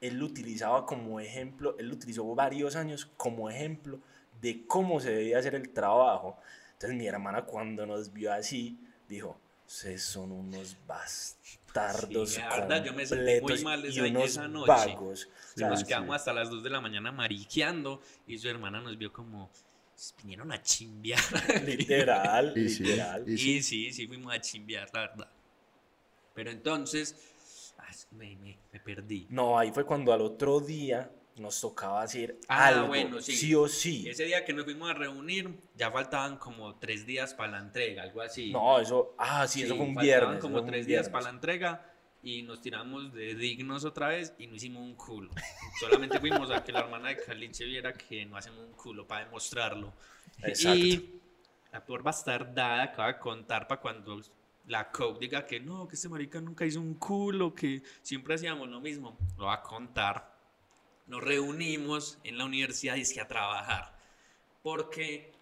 él 0.00 0.18
lo 0.18 0.26
utilizaba 0.26 0.86
como 0.86 1.20
ejemplo, 1.20 1.76
él 1.78 1.88
lo 1.88 1.94
utilizó 1.94 2.34
varios 2.34 2.74
años 2.74 3.06
como 3.16 3.48
ejemplo 3.48 4.00
de 4.40 4.66
cómo 4.66 4.98
se 4.98 5.12
debía 5.12 5.38
hacer 5.38 5.54
el 5.54 5.70
trabajo. 5.70 6.36
Entonces, 6.72 6.98
mi 6.98 7.06
hermana 7.06 7.42
cuando 7.42 7.86
nos 7.86 8.12
vio 8.12 8.32
así, 8.32 8.80
dijo, 9.08 9.38
ustedes 9.66 10.02
son 10.02 10.32
unos 10.32 10.76
bastardos 10.84 11.63
Sí, 11.74 12.38
la 12.38 12.48
verdad, 12.56 12.84
yo 12.84 12.92
me 12.94 13.04
sentí 13.04 13.40
muy 13.42 13.62
mal 13.64 13.84
y 13.84 13.88
esa- 13.88 14.04
unos 14.06 14.24
esa 14.24 14.48
noche. 14.48 14.68
vagos. 14.68 15.28
O 15.54 15.58
sea, 15.58 15.68
nos 15.70 15.80
sí. 15.80 15.86
quedamos 15.86 16.14
hasta 16.16 16.32
las 16.32 16.48
2 16.50 16.62
de 16.62 16.70
la 16.70 16.80
mañana 16.80 17.10
mariqueando 17.10 18.00
y 18.26 18.38
su 18.38 18.48
hermana 18.48 18.80
nos 18.80 18.96
vio 18.96 19.12
como 19.12 19.50
vinieron 20.22 20.52
a 20.52 20.62
chimbear. 20.62 21.20
literal, 21.66 22.52
Y 22.56 22.68
sí, 22.68 22.84
literal. 22.84 23.24
y 23.28 23.32
Y 23.34 23.38
sí. 23.38 23.62
sí, 23.62 23.92
sí, 23.92 24.06
fuimos 24.06 24.32
a 24.32 24.40
chimbear, 24.40 24.88
la 24.92 25.00
verdad. 25.00 25.28
Pero 26.34 26.50
entonces, 26.50 27.74
ah, 27.78 27.90
me 28.12 28.80
perdí. 28.84 29.26
No, 29.30 29.58
ahí 29.58 29.72
fue 29.72 29.84
cuando 29.84 30.12
al 30.12 30.20
otro 30.20 30.60
día 30.60 31.10
nos 31.36 31.60
tocaba 31.60 32.02
hacer 32.02 32.38
Ah, 32.48 32.68
algo, 32.68 32.86
bueno, 32.88 33.20
sí. 33.20 33.32
sí 33.36 33.54
o 33.54 33.66
sí. 33.68 34.08
Ese 34.08 34.24
día 34.24 34.44
que 34.44 34.52
nos 34.52 34.64
fuimos 34.64 34.88
a 34.90 34.94
reunir, 34.94 35.50
ya 35.76 35.90
faltaban 35.90 36.36
como 36.38 36.76
tres 36.76 37.04
días 37.06 37.34
para 37.34 37.52
la 37.52 37.58
entrega, 37.58 38.02
algo 38.04 38.20
así. 38.22 38.52
No, 38.52 38.78
eso, 38.78 39.14
ah, 39.18 39.46
sí, 39.48 39.62
eso 39.62 39.72
Sí, 39.74 39.78
fue 39.78 39.86
un 39.88 39.94
viernes. 39.96 40.40
como 40.40 40.56
eso 40.58 40.62
fue 40.64 40.70
tres 40.72 40.86
días 40.86 41.02
viernes. 41.06 41.12
para 41.12 41.24
la 41.24 41.30
entrega 41.30 41.90
y 42.22 42.42
nos 42.42 42.60
tiramos 42.60 43.12
de 43.12 43.34
dignos 43.34 43.84
otra 43.84 44.08
vez 44.08 44.32
y 44.38 44.46
no 44.46 44.54
hicimos 44.54 44.82
un 44.82 44.94
culo. 44.94 45.30
Solamente 45.80 46.18
fuimos 46.20 46.50
a 46.50 46.62
que 46.62 46.72
la 46.72 46.80
hermana 46.80 47.08
de 47.08 47.16
Caliche 47.18 47.64
viera 47.64 47.92
que 47.92 48.24
no 48.26 48.36
hacemos 48.36 48.60
un 48.60 48.72
culo 48.72 49.06
para 49.06 49.24
demostrarlo. 49.24 49.92
Exacto. 50.42 50.78
Y 50.78 51.20
la 51.72 51.84
peor 51.84 52.02
bastardada 52.02 52.84
acaba 52.84 53.08
de 53.12 53.18
contar 53.18 53.66
para 53.66 53.80
cuando 53.80 54.20
la 54.68 54.90
coach 54.90 55.18
diga 55.18 55.44
que 55.44 55.60
no, 55.60 55.86
que 55.86 55.96
este 55.96 56.08
marica 56.08 56.40
nunca 56.40 56.64
hizo 56.64 56.80
un 56.80 56.94
culo, 56.94 57.52
que 57.54 57.82
siempre 58.02 58.36
hacíamos 58.36 58.68
lo 58.68 58.80
mismo. 58.80 59.18
Lo 59.36 59.46
va 59.46 59.54
a 59.54 59.62
contar. 59.62 60.32
Nos 61.06 61.22
reunimos 61.22 62.18
en 62.24 62.38
la 62.38 62.44
universidad 62.44 62.96
y 62.96 63.02
es 63.02 63.12
que 63.12 63.20
a 63.20 63.28
trabajar. 63.28 63.94
Porque 64.62 65.32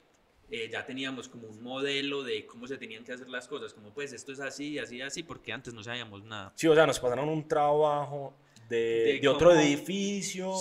eh, 0.51 0.68
ya 0.70 0.85
teníamos 0.85 1.29
como 1.29 1.46
un 1.48 1.62
modelo 1.62 2.22
de 2.25 2.44
cómo 2.46 2.66
se 2.66 2.77
tenían 2.77 3.05
que 3.05 3.12
hacer 3.12 3.29
las 3.29 3.46
cosas. 3.48 3.72
Como 3.72 3.92
pues 3.94 4.12
esto 4.12 4.33
es 4.33 4.40
así, 4.40 4.79
así, 4.79 5.01
así, 5.01 5.22
porque 5.22 5.53
antes 5.53 5.72
no 5.72 5.83
sabíamos 5.83 6.25
nada. 6.25 6.53
Sí, 6.57 6.66
o 6.66 6.75
sea, 6.75 6.87
nos 6.87 6.98
pasaron 6.98 7.29
un 7.29 7.46
trabajo 7.46 8.35
de, 8.68 8.77
De 9.14 9.18
de 9.20 9.29
otro 9.29 9.51
cómo- 9.51 9.61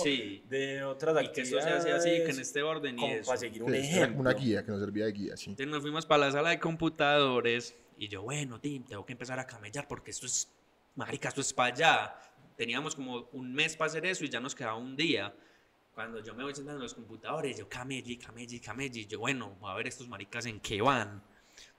sí. 0.02 0.44
De 0.48 0.84
otras 0.84 1.24
Y 1.24 1.32
que 1.32 1.40
eso 1.42 1.60
se 1.60 1.68
hace 1.68 1.92
así, 1.92 2.10
que 2.10 2.30
en 2.30 2.40
este 2.40 2.62
orden 2.62 2.96
y 2.96 3.00
como 3.00 3.12
eso. 3.14 3.26
para 3.26 3.38
seguir 3.38 3.62
un 3.62 3.74
ejemplo. 3.74 4.20
una 4.20 4.32
guía 4.34 4.64
que 4.64 4.70
nos 4.70 4.80
servía 4.80 5.06
de 5.06 5.12
guía, 5.12 5.36
sí. 5.36 5.50
Entonces 5.50 5.70
nos 5.72 5.82
fuimos 5.82 6.06
para 6.06 6.26
la 6.26 6.32
sala 6.32 6.50
de 6.50 6.60
computadores 6.60 7.74
y 7.98 8.08
yo, 8.08 8.22
bueno, 8.22 8.60
Tim, 8.60 8.84
tengo 8.84 9.04
que 9.04 9.12
empezar 9.12 9.38
a 9.38 9.46
camellar 9.46 9.88
porque 9.88 10.10
esto 10.10 10.26
es, 10.26 10.48
marica, 10.94 11.28
esto 11.28 11.40
es 11.40 11.52
para 11.52 11.74
allá. 11.74 12.16
Teníamos 12.62 12.94
como 12.94 13.28
un 13.32 13.52
mes 13.52 13.74
para 13.76 13.90
hacer 13.90 14.06
eso 14.06 14.24
y 14.24 14.28
ya 14.28 14.38
nos 14.38 14.54
quedaba 14.54 14.76
un 14.76 14.94
día. 14.94 15.34
Cuando 15.96 16.20
yo 16.22 16.32
me 16.32 16.44
voy 16.44 16.54
sentando 16.54 16.78
en 16.78 16.84
los 16.84 16.94
computadores, 16.94 17.58
yo 17.58 17.68
camelli, 17.68 18.16
camelli, 18.16 18.60
camelli. 18.60 19.04
Yo, 19.04 19.18
bueno, 19.18 19.56
voy 19.58 19.72
a 19.72 19.74
ver 19.74 19.88
estos 19.88 20.06
maricas 20.06 20.46
en 20.46 20.60
qué 20.60 20.80
van. 20.80 21.20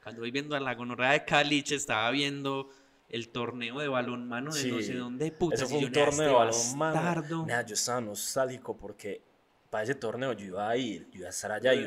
Cuando 0.03 0.19
voy 0.19 0.31
viendo 0.31 0.57
a 0.57 0.59
la 0.59 0.75
gonorrea 0.75 1.13
de 1.13 1.23
Caliche, 1.23 1.75
estaba 1.75 2.11
viendo 2.11 2.67
el 3.07 3.29
torneo 3.29 3.79
de 3.79 3.87
balonmano 3.87 4.53
de 4.53 4.67
no 4.67 4.77
Sí. 4.79 4.83
sé 4.83 4.95
dónde 4.95 5.31
putas. 5.31 5.61
Eso 5.61 5.69
fue 5.69 5.85
un 5.85 5.91
"Nea, 5.93 6.05
torneo 6.05 6.43
de 6.43 6.49
este 6.49 6.65
balonmano. 6.73 6.93
bastardo". 6.95 7.45
Nea, 7.45 7.65
yo 7.65 7.73
estaba 7.75 8.01
nostálgico 8.01 8.75
porque 8.75 9.21
para 9.69 9.85
ese 9.85 9.95
torneo 9.95 10.33
yo 10.33 10.45
iba 10.47 10.69
a 10.69 10.75
ir, 10.75 11.09
yo 11.11 11.19
iba 11.19 11.27
a 11.27 11.29
estar 11.29 11.53
allá 11.53 11.73
y 11.73 11.85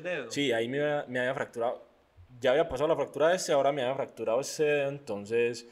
dedo. 0.00 0.30
Sí, 0.30 0.52
ahí 0.52 0.68
me, 0.68 0.80
había- 0.80 1.04
me 1.08 1.18
había 1.18 1.34
fracturado. 1.34 1.84
Ya 2.40 2.52
había 2.52 2.68
pasado 2.68 2.86
la 2.86 2.94
fractura 2.94 3.30
de 3.30 3.34
ese, 3.36 3.52
ahora 3.52 3.72
me 3.72 3.82
había 3.82 3.96
fracturado 3.96 4.40
ese 4.40 4.62
dedo, 4.62 4.88
entonces 4.90 5.66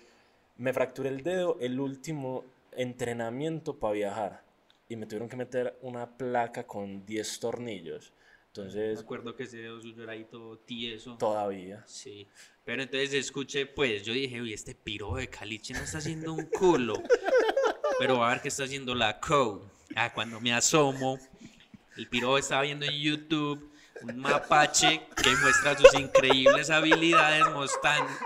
me 0.57 0.73
fracturé 0.73 1.11
el 1.11 1.23
dedo 1.23 1.59
el 1.61 1.79
último 1.79 2.45
entrenamiento 2.77 3.79
para 3.79 3.95
viajar 3.95 4.45
y 4.89 4.97
me 4.97 5.07
tuvieron 5.07 5.29
que 5.29 5.37
meter 5.37 5.79
una 5.83 6.17
placa 6.17 6.67
con 6.67 7.05
10 7.05 7.41
tornillos. 7.41 8.13
Me 8.13 8.63
Entonces, 8.63 9.01
acuerdo 9.01 9.37
que 9.37 9.43
ese 9.43 9.59
dedo 9.59 9.81
suyo 9.83 10.03
era 10.03 10.13
ahí 10.13 10.25
todo 10.25 10.59
tieso. 10.59 11.17
todavía. 11.19 11.85
Sí, 11.87 12.27
pero 12.65 12.83
entonces 12.83 13.13
escuché, 13.13 13.67
pues 13.67 14.03
yo 14.03 14.13
dije, 14.15 14.41
uy, 14.41 14.53
este 14.55 14.75
piro 14.75 15.15
de 15.17 15.29
caliche 15.29 15.75
no 15.75 15.81
está 15.81 15.99
haciendo 15.99 16.33
un 16.33 16.47
culo, 16.47 16.95
pero 17.99 18.25
a 18.25 18.31
ver 18.31 18.41
qué 18.41 18.49
está 18.49 18.65
haciendo 18.65 18.95
la 18.95 19.21
co. 19.21 19.71
Ah, 19.95 20.13
cuando 20.13 20.41
me 20.41 20.53
asomo, 20.55 21.19
el 21.97 22.09
piro 22.09 22.39
estaba 22.39 22.63
viendo 22.63 22.87
en 22.87 22.95
YouTube 22.95 23.71
un 24.03 24.19
mapache 24.19 25.03
que 25.23 25.31
muestra 25.37 25.77
sus 25.77 25.95
increíbles 25.99 26.71
habilidades 26.71 27.45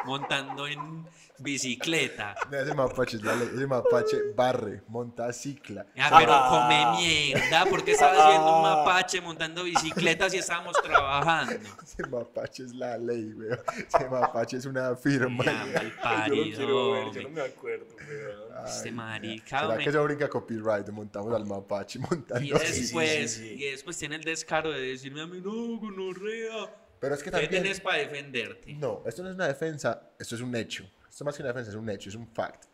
montando 0.05 0.67
en 0.67 1.05
bicicleta. 1.41 2.35
Ese 2.53 2.75
mapache, 2.75 3.17
es 3.17 3.23
la 3.23 3.35
ley, 3.35 3.49
ese 3.55 3.67
mapache 3.67 4.17
barre, 4.35 4.83
monta 4.89 5.33
cicla. 5.33 5.87
Ah, 5.99 6.17
pero 6.19 6.33
Ah. 6.33 6.49
come 6.49 7.01
mierda, 7.03 7.67
porque 7.67 7.93
estaba 7.93 8.13
haciendo 8.29 8.57
un 8.57 8.63
mapache 8.63 9.21
montando 9.21 9.65
bicicletas 9.65 10.33
y 10.35 10.39
estábamos 10.39 10.77
trabajando. 10.83 11.69
Ese 11.83 12.07
mapache 12.07 12.65
es 12.65 12.75
la 12.75 12.97
ley, 12.99 13.33
weón. 13.35 13.59
Ese 13.77 14.09
mapache 14.09 14.57
es 14.59 14.67
una 14.67 14.95
firma. 14.97 15.45
Ya, 15.45 15.53
weón. 15.65 15.73
mal 15.75 15.93
parido, 16.03 16.93
hombre. 16.93 17.29
me 17.29 17.41
acuerdo, 17.41 17.87
weón. 17.97 18.67
Este 18.67 18.93
marica, 18.93 19.61
¿Será 19.61 19.79
que 19.79 19.89
eso 19.89 20.05
brinca 20.05 20.29
copyright? 20.29 20.89
Montamos 20.91 21.35
al 21.35 21.47
mapache 21.47 21.99
montando 21.99 22.45
Y 22.45 22.51
después, 22.51 23.33
sí, 23.33 23.39
sí. 23.39 23.55
y 23.59 23.71
después 23.71 23.97
tiene 23.97 24.17
el 24.17 24.23
descaro 24.25 24.71
de 24.71 24.81
decirme 24.81 25.23
a 25.23 25.27
mí, 25.27 25.41
no, 25.41 25.79
gonorrea. 25.79 26.71
Pero 27.01 27.15
es 27.15 27.21
que 27.23 27.31
¿Qué 27.31 27.41
también... 27.41 27.63
tenés 27.63 27.81
para 27.81 27.97
defenderte? 27.99 28.75
No, 28.75 29.03
esto 29.07 29.23
no 29.23 29.31
es 29.31 29.35
una 29.35 29.49
defensa, 29.49 30.11
esto 30.19 30.35
es 30.35 30.41
un 30.43 30.55
hecho. 30.55 30.85
Esto 31.21 31.27
más 31.27 31.37
que 31.37 31.43
una 31.43 31.49
defensa 31.53 31.71
es 31.71 31.77
un 31.77 31.91
hecho, 31.91 32.09
es 32.09 32.15
un 32.15 32.27
fact. 32.29 32.65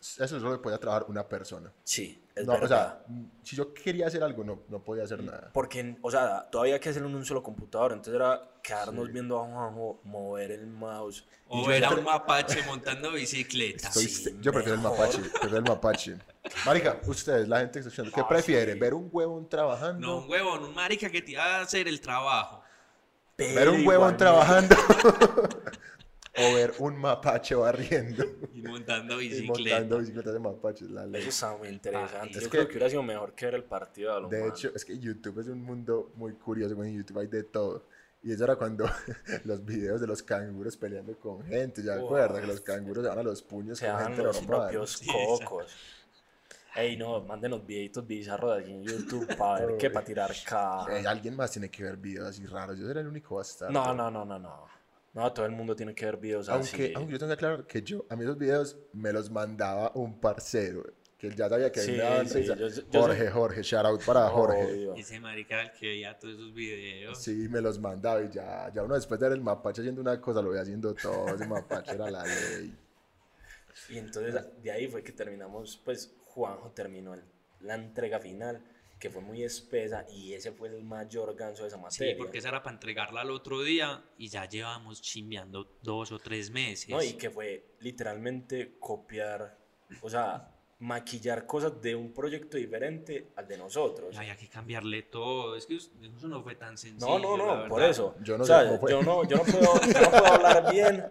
Eso 0.00 0.28
solo 0.38 0.52
lo 0.52 0.62
podía 0.62 0.78
trabajar 0.78 1.06
una 1.08 1.26
persona. 1.26 1.72
Sí, 1.82 2.22
es 2.36 2.46
no, 2.46 2.52
o 2.52 2.60
verdad. 2.60 3.00
sea, 3.08 3.16
si 3.42 3.56
yo 3.56 3.74
quería 3.74 4.06
hacer 4.06 4.22
algo, 4.22 4.44
no, 4.44 4.60
no 4.68 4.78
podía 4.84 5.02
hacer 5.02 5.20
nada. 5.24 5.50
Porque, 5.52 5.96
o 6.00 6.08
sea, 6.08 6.48
todavía 6.48 6.74
hay 6.74 6.80
que 6.80 6.88
hacerlo 6.90 7.08
en 7.08 7.16
un 7.16 7.24
solo 7.26 7.42
computador. 7.42 7.90
Entonces 7.90 8.14
era 8.14 8.48
quedarnos 8.62 9.10
viendo 9.10 9.40
a 9.40 9.44
Juanjo 9.44 10.00
mover 10.04 10.52
el 10.52 10.68
mouse. 10.68 11.26
O 11.48 11.68
era 11.68 11.88
siempre- 11.88 11.98
un 11.98 12.04
mapache 12.04 12.62
montando 12.64 13.10
bicicleta. 13.10 13.88
Estoy- 13.88 14.04
sí, 14.06 14.36
yo 14.40 14.52
prefiero 14.52 14.76
el 14.76 14.82
mapache, 14.82 15.18
prefiero 15.18 15.56
el 15.56 15.64
mapache. 15.64 16.16
Marica, 16.64 17.00
ustedes, 17.08 17.48
la 17.48 17.58
gente 17.58 17.72
que 17.72 17.78
está 17.80 17.88
escuchando, 17.88 18.12
¿qué 18.14 18.20
Ah, 18.20 18.28
prefieren? 18.28 18.74
sí. 18.74 18.80
¿Ver 18.80 18.94
un 18.94 19.08
huevón 19.10 19.48
trabajando? 19.48 20.06
No, 20.06 20.18
un 20.18 20.30
huevón, 20.30 20.62
un 20.62 20.74
marica 20.76 21.10
que 21.10 21.22
te 21.22 21.32
iba 21.32 21.42
a 21.44 21.62
hacer 21.62 21.88
el 21.88 22.00
trabajo. 22.00 22.62
Pero 23.34 23.52
¿Ver 23.56 23.68
un 23.68 23.84
huevón 23.84 24.14
igualmente- 24.14 24.18
trabajando? 24.24 24.76
¿O 26.42 26.54
ver 26.54 26.72
un 26.78 26.96
mapache 26.96 27.54
barriendo? 27.54 28.24
Y 28.54 28.62
montando 28.62 29.20
Y 29.20 29.28
bicicleta. 29.28 29.76
montando 29.76 29.98
bicicletas 29.98 30.32
de 30.34 30.38
mapaches, 30.38 30.90
la 30.90 31.06
ley. 31.06 31.20
Eso 31.22 31.30
está 31.30 31.56
muy 31.56 31.68
interesante. 31.68 32.18
Ay, 32.20 32.32
Yo 32.32 32.40
es 32.40 32.48
creo 32.48 32.62
que- 32.62 32.68
que 32.68 32.72
hubiera 32.74 32.90
sido 32.90 33.02
mejor 33.02 33.32
que 33.34 33.46
ver 33.46 33.54
el 33.54 33.64
partido 33.64 34.28
de 34.28 34.48
hecho, 34.48 34.70
es 34.74 34.84
que 34.84 34.98
YouTube 34.98 35.38
es 35.40 35.46
un 35.48 35.62
mundo 35.62 36.12
muy 36.16 36.32
curioso, 36.34 36.74
en 36.82 36.96
YouTube 36.96 37.18
hay 37.18 37.26
de 37.28 37.42
todo. 37.44 37.86
Y 38.22 38.32
eso 38.32 38.44
era 38.44 38.56
cuando 38.56 38.84
los 39.44 39.64
videos 39.64 40.00
de 40.00 40.06
los 40.06 40.22
canguros 40.22 40.76
peleando 40.76 41.16
con 41.18 41.42
gente, 41.46 41.82
¿ya 41.82 41.94
acuerdas? 41.94 42.40
Que 42.42 42.46
los 42.46 42.60
canguros 42.60 43.02
se 43.04 43.08
van 43.08 43.18
a 43.18 43.22
los 43.22 43.40
puños 43.42 43.78
se 43.78 43.86
con 43.88 43.98
gente 43.98 44.22
los 44.22 44.42
normal. 44.42 44.60
propios 44.70 45.02
cocos. 45.06 45.74
Ey, 46.76 46.96
no, 46.96 47.20
mándenos 47.22 47.66
videitos 47.66 48.06
bizarros 48.06 48.58
aquí 48.60 48.70
en 48.70 48.84
YouTube 48.84 49.26
para 49.36 49.66
ver 49.66 49.76
qué, 49.78 49.90
para 49.90 50.04
tirar 50.04 50.30
Eh, 50.30 50.34
caja. 50.44 51.10
alguien 51.10 51.34
más 51.34 51.50
tiene 51.50 51.68
que 51.70 51.82
ver 51.82 51.96
videos 51.96 52.28
así 52.28 52.44
raros. 52.46 52.78
Yo 52.78 52.88
era 52.90 53.00
el 53.00 53.06
único 53.08 53.36
bastardo. 53.36 53.72
No, 53.72 53.92
no, 53.94 54.10
no, 54.10 54.24
no, 54.24 54.38
no. 54.38 54.66
No, 55.12 55.32
todo 55.32 55.44
el 55.46 55.52
mundo 55.52 55.74
tiene 55.74 55.94
que 55.94 56.04
ver 56.04 56.16
videos 56.18 56.48
Aunque, 56.48 56.84
así. 56.84 56.92
aunque 56.94 57.12
yo 57.12 57.18
tengo 57.18 57.30
que 57.30 57.34
aclarar 57.34 57.66
que 57.66 57.82
yo, 57.82 58.06
a 58.08 58.16
mí 58.16 58.22
esos 58.22 58.38
videos 58.38 58.76
me 58.92 59.12
los 59.12 59.30
mandaba 59.30 59.90
un 59.94 60.20
parcero. 60.20 60.84
Que 61.18 61.30
ya 61.34 61.50
sabía 61.50 61.70
que 61.70 61.80
Sí, 61.80 61.96
daban 61.96 62.26
sí, 62.26 62.44
yo- 62.44 62.54
yo 62.54 62.68
Jorge, 62.92 63.24
sé- 63.24 63.30
Jorge, 63.30 63.62
shout 63.62 63.84
out 63.84 64.02
para 64.04 64.28
Jorge. 64.30 64.64
Obvio. 64.64 64.94
Ese 64.94 65.20
marica 65.20 65.60
el 65.60 65.72
que 65.72 65.86
veía 65.88 66.18
todos 66.18 66.34
esos 66.34 66.54
videos. 66.54 67.18
Sí, 67.22 67.46
me 67.50 67.60
los 67.60 67.78
mandaba 67.78 68.22
y 68.22 68.30
ya, 68.30 68.70
ya 68.72 68.82
uno 68.82 68.94
después 68.94 69.20
de 69.20 69.28
ver 69.28 69.36
el 69.36 69.42
mapache 69.44 69.82
haciendo 69.82 70.00
una 70.00 70.18
cosa, 70.18 70.40
lo 70.40 70.48
veía 70.48 70.62
haciendo 70.62 70.94
todo. 70.94 71.34
Ese 71.34 71.46
mapache 71.46 71.92
era 71.94 72.10
la 72.10 72.24
ley. 72.24 72.74
Y 73.90 73.98
entonces 73.98 74.34
de 74.62 74.70
ahí 74.72 74.88
fue 74.88 75.02
que 75.02 75.12
terminamos, 75.12 75.78
pues 75.84 76.14
Juanjo 76.24 76.70
terminó 76.70 77.12
el- 77.12 77.24
la 77.60 77.74
entrega 77.74 78.18
final, 78.18 78.62
que 79.00 79.08
fue 79.08 79.22
muy 79.22 79.42
espesa 79.42 80.04
y 80.10 80.34
ese 80.34 80.52
fue 80.52 80.68
el 80.68 80.84
mayor 80.84 81.34
ganso 81.34 81.62
de 81.62 81.68
esa 81.68 81.78
Sí, 81.78 81.82
materia. 81.82 82.16
porque 82.18 82.38
esa 82.38 82.50
era 82.50 82.62
para 82.62 82.74
entregarla 82.74 83.22
al 83.22 83.30
otro 83.30 83.62
día 83.62 84.04
y 84.18 84.28
ya 84.28 84.46
llevamos 84.46 85.00
chimbeando 85.00 85.78
dos 85.82 86.12
o 86.12 86.18
tres 86.18 86.50
meses. 86.50 86.90
¿no? 86.90 87.02
Y 87.02 87.14
que 87.14 87.30
fue 87.30 87.64
literalmente 87.80 88.76
copiar, 88.78 89.56
o 90.02 90.10
sea, 90.10 90.54
maquillar 90.80 91.46
cosas 91.46 91.80
de 91.80 91.94
un 91.94 92.12
proyecto 92.12 92.58
diferente 92.58 93.32
al 93.36 93.48
de 93.48 93.56
nosotros. 93.56 94.14
Y 94.14 94.18
había 94.18 94.36
que 94.36 94.48
cambiarle 94.48 95.02
todo. 95.04 95.56
Es 95.56 95.64
que 95.64 95.76
eso 95.76 95.90
no 96.28 96.42
fue 96.42 96.54
tan 96.56 96.76
sencillo. 96.76 97.18
No, 97.18 97.36
no, 97.36 97.46
la 97.46 97.62
no, 97.62 97.68
por 97.68 97.82
eso. 97.82 98.14
Yo 98.22 98.36
no 98.36 98.44
o 98.44 98.46
sé 98.46 98.52
sea, 98.52 98.66
cómo 98.66 98.80
fue. 98.80 98.90
Yo 98.90 99.02
no, 99.02 99.24
yo, 99.24 99.36
no 99.38 99.44
puedo, 99.44 99.80
yo 99.80 100.00
no 100.00 100.10
puedo 100.10 100.26
hablar 100.26 100.72
bien, 100.72 101.04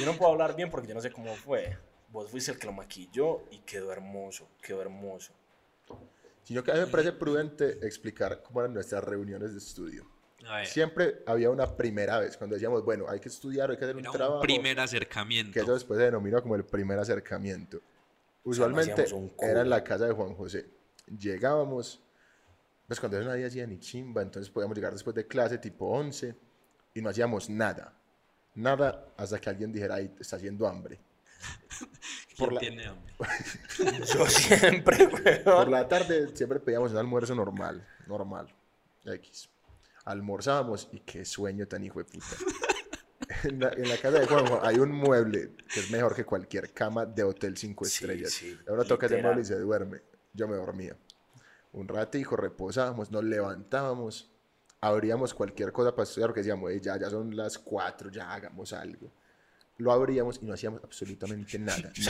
yo 0.00 0.06
no 0.06 0.12
puedo 0.16 0.32
hablar 0.32 0.56
bien 0.56 0.68
porque 0.68 0.88
yo 0.88 0.94
no 0.94 1.00
sé 1.00 1.12
cómo 1.12 1.32
fue. 1.36 1.78
Vos 2.08 2.28
fuiste 2.28 2.50
el 2.50 2.58
que 2.58 2.66
lo 2.66 2.72
maquilló 2.72 3.44
y 3.52 3.58
quedó 3.60 3.92
hermoso, 3.92 4.48
quedó 4.60 4.82
hermoso. 4.82 5.32
Sino 6.46 6.62
que 6.62 6.70
a 6.70 6.74
mí 6.74 6.80
me 6.80 6.86
parece 6.86 7.10
prudente 7.10 7.84
explicar 7.84 8.40
cómo 8.40 8.60
eran 8.60 8.72
nuestras 8.72 9.02
reuniones 9.02 9.50
de 9.50 9.58
estudio. 9.58 10.06
Siempre 10.64 11.24
había 11.26 11.50
una 11.50 11.76
primera 11.76 12.20
vez, 12.20 12.36
cuando 12.36 12.54
decíamos, 12.54 12.84
bueno, 12.84 13.06
hay 13.08 13.18
que 13.18 13.28
estudiar, 13.28 13.68
hay 13.68 13.76
que 13.76 13.84
hacer 13.84 13.96
un 13.96 14.02
era 14.02 14.12
trabajo. 14.12 14.36
un 14.36 14.42
primer 14.42 14.78
acercamiento. 14.78 15.52
que 15.52 15.58
eso 15.58 15.74
después 15.74 15.98
se 15.98 16.04
denomina 16.04 16.40
como 16.40 16.54
el 16.54 16.64
primer 16.64 17.00
acercamiento. 17.00 17.80
Usualmente 18.44 18.92
hacíamos 18.92 19.12
un 19.12 19.28
culo. 19.30 19.50
era 19.50 19.62
en 19.62 19.70
la 19.70 19.82
casa 19.82 20.06
de 20.06 20.12
Juan 20.12 20.36
José. 20.36 20.70
Llegábamos, 21.18 22.00
pues 22.86 23.00
cuando 23.00 23.18
eso 23.18 23.28
nadie 23.28 23.44
hacía 23.44 23.66
ni 23.66 23.80
chimba, 23.80 24.22
entonces 24.22 24.48
podíamos 24.48 24.76
llegar 24.76 24.92
después 24.92 25.16
de 25.16 25.26
clase 25.26 25.58
tipo 25.58 25.86
11 25.86 26.32
y 26.94 27.02
no 27.02 27.10
hacíamos 27.10 27.50
nada. 27.50 27.92
Nada 28.54 29.08
hasta 29.16 29.40
que 29.40 29.50
alguien 29.50 29.72
dijera, 29.72 29.96
ahí 29.96 30.14
está 30.20 30.36
haciendo 30.36 30.68
hambre. 30.68 31.00
¿Quién 32.26 32.36
por 32.38 32.52
la- 32.52 32.60
tiene 32.60 32.86
hambre? 32.86 33.12
Yo 34.14 34.26
siempre, 34.26 35.08
Por 35.08 35.22
weón. 35.24 35.70
la 35.70 35.88
tarde 35.88 36.34
siempre 36.36 36.60
pedíamos 36.60 36.92
un 36.92 36.98
almuerzo 36.98 37.34
normal, 37.34 37.86
normal, 38.06 38.54
X. 39.04 39.48
Almorzábamos 40.04 40.88
y 40.92 41.00
qué 41.00 41.24
sueño 41.24 41.66
tan 41.66 41.82
hijo 41.84 41.98
de 41.98 42.04
puta. 42.04 42.26
En 43.42 43.58
la, 43.60 43.70
en 43.70 43.88
la 43.88 43.96
casa 43.96 44.18
de 44.20 44.26
Juanjo 44.26 44.60
hay 44.62 44.78
un 44.78 44.92
mueble 44.92 45.52
que 45.72 45.80
es 45.80 45.90
mejor 45.90 46.14
que 46.14 46.24
cualquier 46.24 46.72
cama 46.72 47.04
de 47.06 47.24
hotel 47.24 47.56
5 47.56 47.84
Sí, 47.84 47.92
estrellas. 48.04 48.32
sí, 48.32 48.58
Ahora 48.68 48.84
toca 48.84 49.06
ese 49.06 49.20
mueble 49.20 49.42
y 49.42 49.44
se 49.44 49.58
duerme. 49.58 50.00
Yo 50.32 50.46
me 50.48 50.56
dormía. 50.56 50.96
Un 51.72 51.88
ratico, 51.88 52.36
reposábamos, 52.36 53.10
nos 53.10 53.24
levantábamos, 53.24 54.30
abríamos 54.80 55.34
cualquier 55.34 55.72
cosa 55.72 55.90
para 55.94 56.04
estudiar, 56.04 56.28
porque 56.30 56.40
decíamos, 56.40 56.70
"Ey, 56.70 56.80
ya, 56.80 56.96
ya 56.98 57.10
son 57.10 57.36
las 57.36 57.58
4, 57.58 58.10
ya 58.10 58.32
hagamos 58.32 58.72
algo. 58.72 59.10
Lo 59.78 59.92
abríamos 59.92 60.38
y 60.42 60.46
no 60.46 60.54
hacíamos 60.54 60.82
absolutamente 60.82 61.58
nada. 61.58 61.92
O 61.98 62.02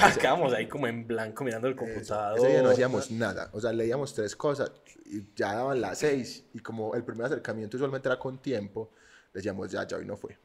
sea, 0.51 0.57
ahí 0.57 0.69
como 0.69 0.87
en 0.87 1.07
blanco 1.07 1.43
mirando 1.45 1.67
el 1.69 1.75
computador. 1.75 2.39
Ese 2.39 2.49
día 2.49 2.63
no 2.63 2.71
hacíamos 2.71 3.11
nada. 3.11 3.51
O 3.53 3.61
sea, 3.61 3.73
leíamos 3.73 4.15
tres 4.15 4.37
cosas 4.37 4.71
y 5.05 5.33
ya 5.35 5.55
daban 5.55 5.81
las 5.81 5.99
seis. 5.99 6.45
Y 6.55 6.61
como 6.61 6.95
el 6.95 7.03
primer 7.05 7.27
acercamiento 7.27 7.77
usualmente 7.77 8.09
era 8.09 8.19
con 8.19 8.39
tiempo, 8.41 8.91
decíamos, 9.35 9.71
ya, 9.71 9.87
ya 9.87 9.97
hoy 9.97 10.05
no 10.07 10.17
fue. 10.17 10.39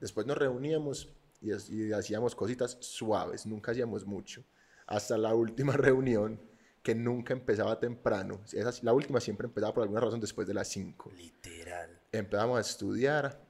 Después 0.00 0.26
nos 0.26 0.36
reuníamos 0.38 1.08
y, 1.40 1.52
y 1.74 1.92
hacíamos 1.92 2.34
cositas 2.34 2.76
suaves, 2.80 3.46
nunca 3.46 3.72
hacíamos 3.72 4.06
mucho. 4.06 4.42
Hasta 4.86 5.16
la 5.18 5.34
última 5.34 5.72
reunión, 5.76 6.40
que 6.82 6.94
nunca 6.94 7.32
empezaba 7.32 7.78
temprano. 7.78 8.40
Esa- 8.52 8.72
la 8.82 8.92
última 8.92 9.20
siempre 9.20 9.46
empezaba 9.46 9.72
por 9.74 9.82
alguna 9.82 10.00
razón 10.00 10.20
después 10.20 10.48
de 10.48 10.54
las 10.54 10.68
cinco. 10.68 11.12
Literal. 11.16 11.90
Empezamos 12.10 12.58
a 12.58 12.60
estudiar 12.60 13.40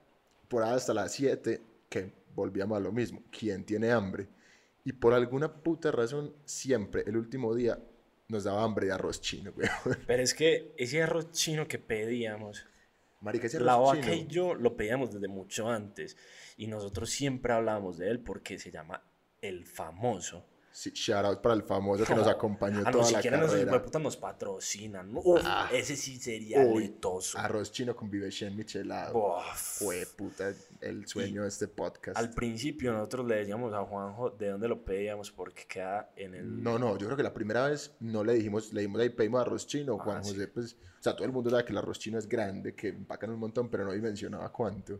por 0.47 0.63
hasta 0.63 0.93
las 0.93 1.11
7, 1.13 1.59
que 1.89 2.13
volvíamos 2.35 2.77
a 2.77 2.81
lo 2.81 2.91
mismo. 2.91 3.23
¿Quién 3.31 3.65
tiene 3.65 3.91
hambre? 3.91 4.27
Y 4.85 4.93
por 4.93 5.13
alguna 5.13 5.61
puta 5.63 5.91
razón, 5.91 6.35
siempre, 6.45 7.03
el 7.07 7.17
último 7.17 7.55
día, 7.55 7.79
nos 8.27 8.43
daba 8.43 8.63
hambre 8.63 8.87
de 8.87 8.93
arroz 8.93 9.21
chino. 9.21 9.53
Pero 10.07 10.23
es 10.23 10.33
que 10.33 10.73
ese 10.77 11.01
arroz 11.01 11.31
chino 11.31 11.67
que 11.67 11.79
pedíamos, 11.79 12.65
Marica, 13.21 13.47
ese 13.47 13.59
la 13.59 13.77
vaca 13.77 14.01
chino. 14.01 14.13
y 14.13 14.27
yo 14.27 14.55
lo 14.55 14.75
pedíamos 14.75 15.13
desde 15.13 15.27
mucho 15.27 15.69
antes. 15.69 16.17
Y 16.57 16.67
nosotros 16.67 17.09
siempre 17.09 17.53
hablábamos 17.53 17.97
de 17.97 18.09
él 18.09 18.19
porque 18.19 18.59
se 18.59 18.71
llama 18.71 19.03
El 19.41 19.65
Famoso. 19.65 20.45
Sí, 20.75 20.89
shout 20.91 21.23
out 21.23 21.39
para 21.39 21.53
el 21.53 21.61
famoso 21.61 22.03
que 22.03 22.15
nos 22.15 22.27
acompañó 22.27 22.79
Ah, 22.79 22.85
no, 22.85 22.91
toda 22.91 23.03
si 23.05 23.13
la 23.13 23.19
esos 23.19 23.51
carrera. 23.51 23.99
nos 23.99 24.17
patrocinan. 24.17 25.13
¿no? 25.13 25.19
Uf, 25.23 25.39
Ah. 25.45 25.69
ese 25.71 25.95
sí 25.95 26.17
sería 26.19 26.61
Uy, 26.61 26.85
letoso. 26.87 27.37
Arroz 27.37 27.71
chino 27.71 27.95
con 27.95 28.09
Vivecien 28.09 28.55
michelado. 28.55 29.13
Bof. 29.13 29.55
Fue 29.55 30.07
puta 30.17 30.51
el 30.81 31.07
sueño 31.07 31.43
de 31.43 31.49
este 31.49 31.67
podcast. 31.67 32.17
Al 32.17 32.31
principio 32.31 32.91
nosotros 32.91 33.27
le 33.27 33.35
decíamos 33.35 33.71
a 33.71 33.83
Juanjo 33.85 34.31
de 34.31 34.49
dónde 34.49 34.67
lo 34.67 34.83
pedíamos 34.83 35.29
porque 35.31 35.65
queda 35.67 36.09
en 36.15 36.33
el... 36.33 36.63
No, 36.63 36.79
no, 36.79 36.97
yo 36.97 37.05
creo 37.05 37.17
que 37.17 37.23
la 37.23 37.33
primera 37.35 37.67
vez 37.67 37.93
no 37.99 38.23
le 38.23 38.33
dijimos, 38.33 38.73
le 38.73 38.81
dijimos 38.81 38.99
ahí 38.99 39.09
pedimos 39.09 39.41
arroz 39.41 39.67
chino, 39.67 39.99
Juan 39.99 40.17
Ah, 40.17 40.23
sí. 40.23 40.31
José, 40.31 40.47
pues, 40.47 40.73
o 40.73 41.03
sea, 41.03 41.13
todo 41.15 41.25
el 41.25 41.31
mundo 41.31 41.51
sabe 41.51 41.65
que 41.65 41.71
el 41.71 41.77
arroz 41.77 41.99
chino 41.99 42.17
es 42.17 42.27
grande, 42.27 42.73
que 42.73 42.87
empacan 42.87 43.29
un 43.29 43.37
montón, 43.39 43.69
pero 43.69 43.85
no 43.85 43.91
dimensionaba 43.93 44.51
cuánto. 44.51 44.99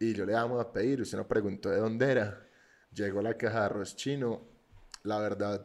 Y 0.00 0.12
yo 0.12 0.26
le 0.26 0.32
damos 0.32 0.60
a 0.60 0.72
pedir, 0.72 1.00
usted 1.02 1.18
nos 1.18 1.26
preguntó 1.28 1.70
de 1.70 1.78
dónde 1.78 2.10
era. 2.10 2.42
Llegó 2.92 3.22
la 3.22 3.34
caja 3.34 3.60
de 3.60 3.64
arroz 3.66 3.94
chino, 3.94 4.40
la 5.06 5.18
verdad, 5.18 5.64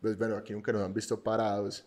pues 0.00 0.16
bueno, 0.16 0.36
aquí 0.36 0.52
nunca 0.52 0.72
nos 0.72 0.82
han 0.82 0.94
visto 0.94 1.22
parados, 1.22 1.86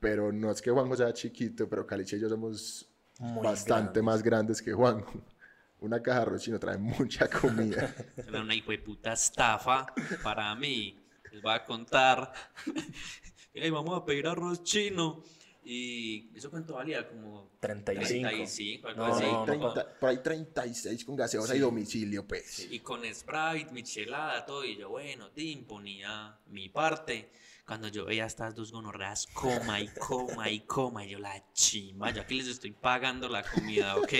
pero 0.00 0.32
no 0.32 0.50
es 0.50 0.60
que 0.60 0.70
Juan 0.70 0.88
José 0.88 1.04
sea 1.04 1.12
chiquito, 1.12 1.68
pero 1.68 1.86
Caliche 1.86 2.16
y 2.16 2.20
yo 2.20 2.28
somos 2.28 2.88
Muy 3.18 3.44
bastante 3.44 4.00
grandes. 4.00 4.02
más 4.02 4.22
grandes 4.22 4.62
que 4.62 4.72
Juan. 4.72 5.04
Una 5.80 6.00
caja 6.00 6.18
de 6.18 6.22
arroz 6.22 6.42
chino 6.42 6.60
trae 6.60 6.78
mucha 6.78 7.28
comida. 7.28 7.92
Era 8.16 8.40
una 8.40 8.54
hijueputa 8.54 9.12
estafa 9.12 9.86
para 10.22 10.54
mí. 10.54 10.96
Les 11.32 11.42
voy 11.42 11.52
a 11.52 11.64
contar. 11.64 12.32
Ey, 13.54 13.68
vamos 13.70 14.00
a 14.00 14.04
pedir 14.04 14.28
arroz 14.28 14.62
chino. 14.62 15.22
¿Y 15.64 16.30
eso 16.36 16.50
cuánto 16.50 16.74
valía? 16.74 17.08
Como 17.08 17.52
35. 17.60 18.28
35, 18.28 18.88
algo 18.88 19.06
No, 19.06 19.14
así. 19.14 19.24
no, 19.24 19.38
no, 19.38 19.44
30 19.72 19.98
por 20.00 20.08
ahí 20.10 20.18
36 20.22 21.04
con 21.04 21.14
gaseosa 21.16 21.54
y 21.54 21.58
Sí. 21.58 21.62
domicilio, 21.62 22.26
pues. 22.26 22.66
Y 22.70 22.80
con 22.80 23.02
Sprite, 23.04 23.70
michelada, 23.72 24.44
todo. 24.44 24.64
Y 24.64 24.76
yo, 24.76 24.88
bueno, 24.88 25.30
Tim, 25.30 25.64
ponía 25.64 26.36
mi 26.46 26.68
parte. 26.68 27.30
Cuando 27.64 27.86
yo 27.88 28.04
veía 28.04 28.26
estas 28.26 28.56
dos 28.56 28.72
gonorreas, 28.72 29.26
coma 29.28 29.80
y 29.80 29.88
coma 29.88 30.50
y 30.50 30.60
coma, 30.66 31.06
y 31.06 31.10
yo 31.10 31.18
la 31.20 31.52
chimba, 31.52 32.10
yo 32.10 32.22
aquí 32.22 32.34
les 32.34 32.48
estoy 32.48 32.72
pagando 32.72 33.28
la 33.28 33.44
comida, 33.44 33.96
¿ok? 33.96 34.12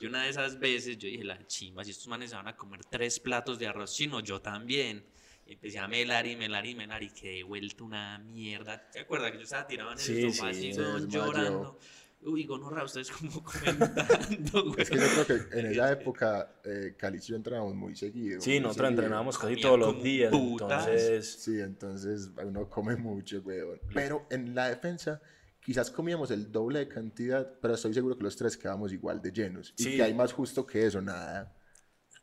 Y 0.00 0.06
una 0.06 0.24
de 0.24 0.30
esas 0.30 0.58
veces 0.58 0.98
yo 0.98 1.08
dije, 1.08 1.22
la 1.24 1.46
chimba, 1.46 1.84
si 1.84 1.92
estos 1.92 2.08
manes 2.08 2.30
se 2.30 2.36
van 2.36 2.48
a 2.48 2.56
comer 2.56 2.84
tres 2.84 3.20
platos 3.20 3.58
de 3.60 3.68
arroz 3.68 3.94
chino, 3.94 4.18
yo 4.20 4.42
también. 4.42 5.06
Y 5.46 5.52
empecé 5.54 5.78
a 5.78 5.86
melar 5.88 6.26
y 6.26 6.34
melar 6.36 6.66
y 6.66 6.74
melar 6.74 7.02
y 7.02 7.10
quedé 7.10 7.42
vuelto 7.44 7.84
una 7.84 8.18
mierda. 8.18 8.90
¿Te 8.90 9.00
acuerdas 9.00 9.30
que 9.30 9.38
yo 9.38 9.44
estaba 9.44 9.66
tirado 9.66 9.92
en 9.92 9.98
el 9.98 10.04
Sí, 10.04 10.32
sofá 10.32 10.52
sí, 10.52 10.70
así, 10.70 11.06
llorando? 11.08 11.78
Uy, 12.22 12.44
gonorrea, 12.44 12.82
ustedes 12.82 13.10
como 13.12 13.30
comentando, 13.44 14.64
güey. 14.64 14.80
Es 14.82 14.90
que 14.90 14.96
yo 14.96 15.06
creo 15.24 15.26
que 15.48 15.58
en 15.60 15.66
esa 15.66 15.92
época 15.92 16.56
eh, 16.64 16.94
Caliche 16.98 17.26
y 17.26 17.30
yo 17.30 17.36
entrenábamos 17.36 17.74
muy 17.76 17.94
seguido. 17.94 18.40
Sí, 18.40 18.50
muy 18.52 18.60
nosotros 18.60 18.86
seguido. 18.88 19.02
entrenábamos 19.02 19.38
casi 19.38 19.60
todos 19.60 19.78
los 19.78 20.02
días. 20.02 20.30
putas. 20.32 20.88
Entonces, 20.88 21.32
Sí, 21.44 21.60
entonces 21.60 22.30
uno 22.42 22.68
come 22.68 22.96
mucho, 22.96 23.40
weón. 23.42 23.78
Pero 23.94 24.26
en 24.30 24.54
la 24.54 24.68
defensa 24.70 25.20
quizás 25.60 25.90
comíamos 25.90 26.30
el 26.32 26.50
doble 26.50 26.80
de 26.80 26.88
cantidad, 26.88 27.48
pero 27.60 27.74
estoy 27.74 27.94
seguro 27.94 28.16
que 28.16 28.24
los 28.24 28.34
tres 28.36 28.56
quedábamos 28.56 28.92
igual 28.92 29.22
de 29.22 29.30
llenos. 29.30 29.72
Y 29.78 29.82
Sí. 29.84 29.96
que 29.96 30.02
hay 30.02 30.14
más 30.14 30.32
justo 30.32 30.66
que 30.66 30.86
eso, 30.86 31.00
nada. 31.00 31.54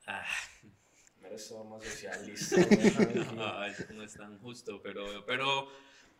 Ah, 0.07 0.25
eres 1.33 1.49
todo 1.49 1.63
más 1.65 1.83
socialista. 1.83 2.57
Ay, 3.59 3.73
no 3.93 4.03
es 4.03 4.13
tan 4.13 4.39
justo, 4.39 4.81
pero, 4.81 5.03
pero 5.25 5.67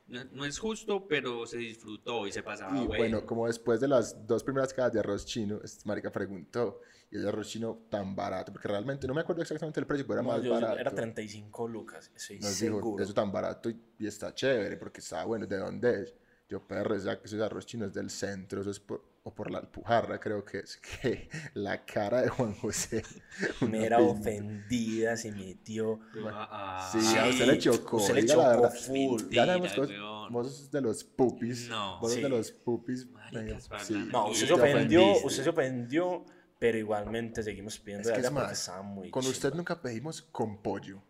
no, 0.08 0.24
no 0.32 0.46
es 0.46 0.60
justo, 0.60 1.08
pero 1.08 1.46
se 1.46 1.58
disfrutó 1.58 2.28
y 2.28 2.32
se 2.32 2.44
pasaba 2.44 2.72
y 2.78 2.86
bueno. 2.86 2.98
bueno, 2.98 3.26
como 3.26 3.48
después 3.48 3.80
de 3.80 3.88
las 3.88 4.26
dos 4.28 4.44
primeras 4.44 4.74
cajas 4.74 4.94
de 4.94 5.00
arroz 5.00 5.26
chino, 5.26 5.60
este 5.64 5.88
marica 5.88 6.12
preguntó, 6.12 6.82
y 7.10 7.18
el 7.18 7.28
arroz 7.28 7.48
chino 7.48 7.84
tan 7.90 8.16
barato, 8.16 8.52
porque 8.52 8.68
realmente 8.68 9.08
no 9.08 9.14
me 9.14 9.22
acuerdo 9.22 9.44
exactamente 9.44 9.80
el 9.80 9.86
precio, 9.86 10.06
pero 10.08 10.20
era 10.20 10.24
No, 10.28 10.36
más 10.36 10.44
yo- 10.44 10.52
barato. 10.52 10.80
era 10.80 10.92
35 10.92 11.68
lucas, 11.68 12.12
estoy 12.16 12.40
Nos 12.40 12.60
dijo, 12.60 12.76
seguro. 12.78 13.04
eso 13.04 13.14
tan 13.14 13.32
barato 13.32 13.70
y, 13.70 13.80
y 14.00 14.08
está 14.08 14.34
chévere 14.34 14.78
porque 14.78 15.00
está 15.00 15.24
bueno. 15.24 15.46
¿De 15.46 15.58
dónde 15.58 16.02
es? 16.04 16.14
Yo, 16.50 16.68
perro, 16.68 16.96
ese 16.96 17.42
arroz 17.44 17.66
chino 17.66 17.86
es 17.86 17.94
del 17.94 18.10
centro, 18.10 18.62
eso 18.62 18.70
es 18.70 18.80
por, 18.80 19.04
o 19.24 19.34
por 19.34 19.50
la 19.50 19.60
Alpujarra, 19.60 20.20
creo 20.20 20.44
que 20.46 20.60
es. 20.60 20.78
Que 21.02 21.30
la 21.54 21.84
cara 21.86 22.22
de 22.22 22.30
Juan 22.30 22.54
José. 22.54 23.02
una 23.62 23.72
Me 23.72 23.86
era 23.86 23.98
pinta. 23.98 24.12
ofendida, 24.14 25.18
se 25.18 25.32
metió. 25.32 26.00
Ah, 26.32 26.90
Sí, 26.92 27.18
a 27.18 27.28
usted 27.28 27.48
le 27.48 27.58
chocó. 27.58 27.98
usted 27.98 28.14
le 28.16 28.22
diga 28.24 28.36
la 28.36 28.44
chocó 28.56 28.62
verdad. 28.62 28.76
full. 28.78 29.22
Ya 29.32 29.46
sabemos 29.46 29.62
Mentira, 29.70 29.74
que 29.74 29.80
vos- 29.82 29.90
weón. 29.90 30.34
vos 30.34 30.48
sos 30.58 30.72
de 30.72 30.82
los 30.82 31.04
pupis. 31.06 31.70
No. 31.70 32.00
Vos 32.00 32.12
sos 32.12 32.16
Sí. 32.18 32.22
de 32.22 32.30
los 32.30 32.52
pupis. 32.52 33.10
Maricas, 33.10 33.70
sí. 33.86 33.94
No, 34.12 34.28
usted 34.28 34.42
te 34.42 34.48
se 34.48 34.54
ofendió, 34.54 35.12
usted 35.24 35.44
se 35.44 35.50
ofendió, 35.50 36.26
pero 36.60 36.78
igualmente 36.78 37.42
seguimos 37.42 37.80
pidiendo 37.80 38.10
Es 38.10 38.16
que 38.16 38.22
es 38.26 38.32
más, 38.32 38.72
Con 39.12 39.26
usted 39.26 39.54
nunca 39.54 39.82
pedimos 39.82 40.22
con 40.22 40.62
pollo. 40.62 41.02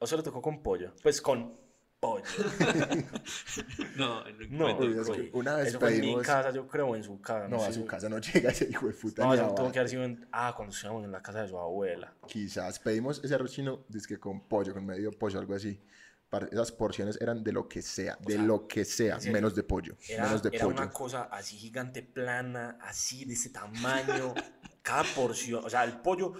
¿O 0.00 0.06
se 0.06 0.16
lo 0.16 0.22
tocó 0.22 0.42
con 0.42 0.62
pollo? 0.62 0.92
Pues 1.02 1.20
con 1.22 1.58
pollo. 2.00 2.24
No, 3.96 4.24
No, 4.48 4.78
Uy, 4.78 4.98
es 4.98 5.10
que 5.10 5.30
una 5.34 5.54
vez 5.56 5.68
Eso 5.68 5.78
fue 5.80 5.88
en 5.94 6.00
mi 6.00 6.06
pedimos- 6.08 6.26
casa, 6.26 6.50
yo 6.50 6.66
creo, 6.66 6.86
o 6.88 6.96
en 6.96 7.04
su 7.04 7.20
casa. 7.20 7.48
No, 7.48 7.62
a 7.62 7.66
sé. 7.66 7.74
su 7.74 7.84
casa 7.86 8.08
no 8.08 8.18
llega 8.20 8.50
ese 8.50 8.68
hijo 8.70 8.86
de 8.86 8.94
puta. 8.94 9.24
No, 9.24 9.54
tuvo 9.54 9.66
ba- 9.66 9.72
que 9.72 9.78
haber 9.78 9.90
sido 9.90 10.04
en... 10.04 10.26
Ah, 10.32 10.54
cuando 10.56 10.74
estábamos 10.74 11.04
en 11.04 11.12
la 11.12 11.22
casa 11.22 11.42
de 11.42 11.48
su 11.48 11.58
abuela. 11.58 12.14
Quizás 12.26 12.78
pedimos 12.78 13.22
ese 13.22 13.34
arroz 13.34 13.52
chino, 13.52 13.84
que 14.08 14.18
con 14.18 14.40
pollo, 14.48 14.72
con 14.72 14.86
medio 14.86 15.10
pollo, 15.12 15.38
algo 15.38 15.54
así. 15.54 15.80
Para- 16.30 16.46
Esas 16.46 16.72
porciones 16.72 17.18
eran 17.20 17.42
de 17.44 17.52
lo 17.52 17.68
que 17.68 17.82
sea, 17.82 18.16
de 18.20 18.34
sea, 18.34 18.42
lo 18.42 18.66
que 18.66 18.84
sea, 18.84 19.18
menos 19.30 19.54
de 19.54 19.62
pollo. 19.64 19.96
Era, 20.08 20.24
menos 20.24 20.42
de 20.42 20.50
era 20.52 20.64
pollo. 20.64 20.76
una 20.76 20.90
cosa 20.90 21.22
así 21.24 21.56
gigante, 21.56 22.02
plana, 22.02 22.78
así 22.80 23.24
de 23.24 23.34
ese 23.34 23.50
tamaño. 23.50 24.34
cada 24.82 25.02
porción, 25.14 25.62
o 25.64 25.68
sea, 25.68 25.84
el 25.84 25.98
pollo 26.00 26.32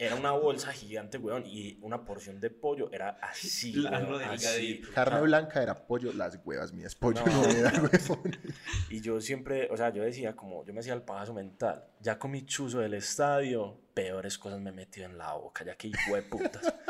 era 0.00 0.16
una 0.16 0.32
bolsa 0.32 0.72
gigante, 0.72 1.18
weón, 1.18 1.44
y 1.44 1.78
una 1.82 2.06
porción 2.06 2.40
de 2.40 2.48
pollo 2.48 2.90
era 2.90 3.18
así, 3.20 3.72
Plano, 3.86 4.16
weón, 4.16 4.22
así. 4.22 4.80
Carne 4.94 5.20
blanca 5.20 5.62
era 5.62 5.86
pollo, 5.86 6.10
las 6.14 6.40
huevas 6.42 6.72
mías. 6.72 6.94
Pollo 6.94 7.22
no, 7.26 7.42
No. 7.42 7.48
era, 7.50 7.70
huevón. 7.82 8.38
Y 8.88 9.02
yo 9.02 9.20
siempre, 9.20 9.68
o 9.70 9.76
sea, 9.76 9.92
yo 9.92 10.02
decía 10.02 10.34
como, 10.34 10.64
yo 10.64 10.72
me 10.72 10.80
hacía 10.80 10.94
el 10.94 11.02
pajazo 11.02 11.34
mental. 11.34 11.84
Ya 12.00 12.18
comí 12.18 12.46
chuzo 12.46 12.78
del 12.80 12.94
estadio, 12.94 13.78
peores 13.92 14.38
cosas 14.38 14.58
me 14.58 14.70
he 14.70 14.72
metido 14.72 15.04
en 15.04 15.18
la 15.18 15.34
boca, 15.34 15.64
ya 15.64 15.76
que 15.76 15.88
hijo 15.88 16.14
de 16.14 16.22
putas. 16.22 16.74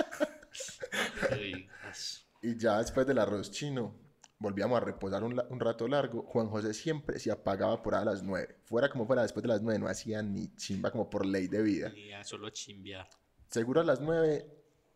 Y 2.43 2.57
ya 2.57 2.79
después 2.79 3.07
del 3.07 3.19
arroz 3.19 3.51
chino, 3.51 3.95
volvíamos 4.41 4.77
a 4.79 4.81
reposar 4.81 5.23
un, 5.23 5.41
un 5.49 5.61
rato 5.61 5.87
largo. 5.87 6.23
Juan 6.23 6.49
José 6.49 6.75
siempre 6.75 7.19
se 7.21 7.31
apagaba 7.31 7.81
por 7.83 7.95
ahí 7.95 8.03
a 8.03 8.07
las 8.07 8.23
9. 8.25 8.57
Fuera 8.65 8.89
como 8.89 9.07
fuera, 9.07 9.23
después 9.23 9.43
de 9.43 9.49
las 9.49 9.63
9 9.63 9.79
no 9.79 9.87
hacía 9.87 10.23
ni 10.23 10.49
chimba 10.57 10.91
como 10.91 11.09
por 11.09 11.25
ley 11.25 11.47
de 11.47 11.63
vida. 11.63 11.93
y 11.95 12.11
a 12.13 12.25
solo 12.25 12.51
chimbear. 12.51 13.07
Seguro 13.49 13.81
a 13.81 13.85
las 13.85 14.01
9, 14.01 14.47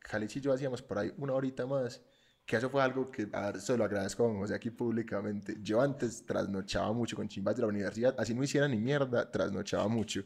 Calich 0.00 0.36
y 0.36 0.40
yo 0.40 0.52
hacíamos 0.52 0.82
por 0.82 0.98
ahí 0.98 1.12
una 1.18 1.34
horita 1.34 1.66
más. 1.66 2.02
Que 2.46 2.56
eso 2.56 2.68
fue 2.68 2.82
algo 2.82 3.10
que 3.10 3.26
a 3.32 3.52
ver, 3.52 3.60
se 3.60 3.74
lo 3.76 3.84
agradezco 3.84 4.24
a 4.24 4.28
Juan 4.28 4.38
José 4.40 4.54
aquí 4.54 4.70
públicamente. 4.70 5.56
Yo 5.62 5.80
antes 5.80 6.26
trasnochaba 6.26 6.92
mucho 6.92 7.16
con 7.16 7.26
chimbas 7.26 7.56
de 7.56 7.62
la 7.62 7.68
universidad, 7.68 8.14
así 8.18 8.34
no 8.34 8.42
hiciera 8.42 8.68
ni 8.68 8.76
mierda, 8.78 9.30
trasnochaba 9.30 9.88
mucho. 9.88 10.24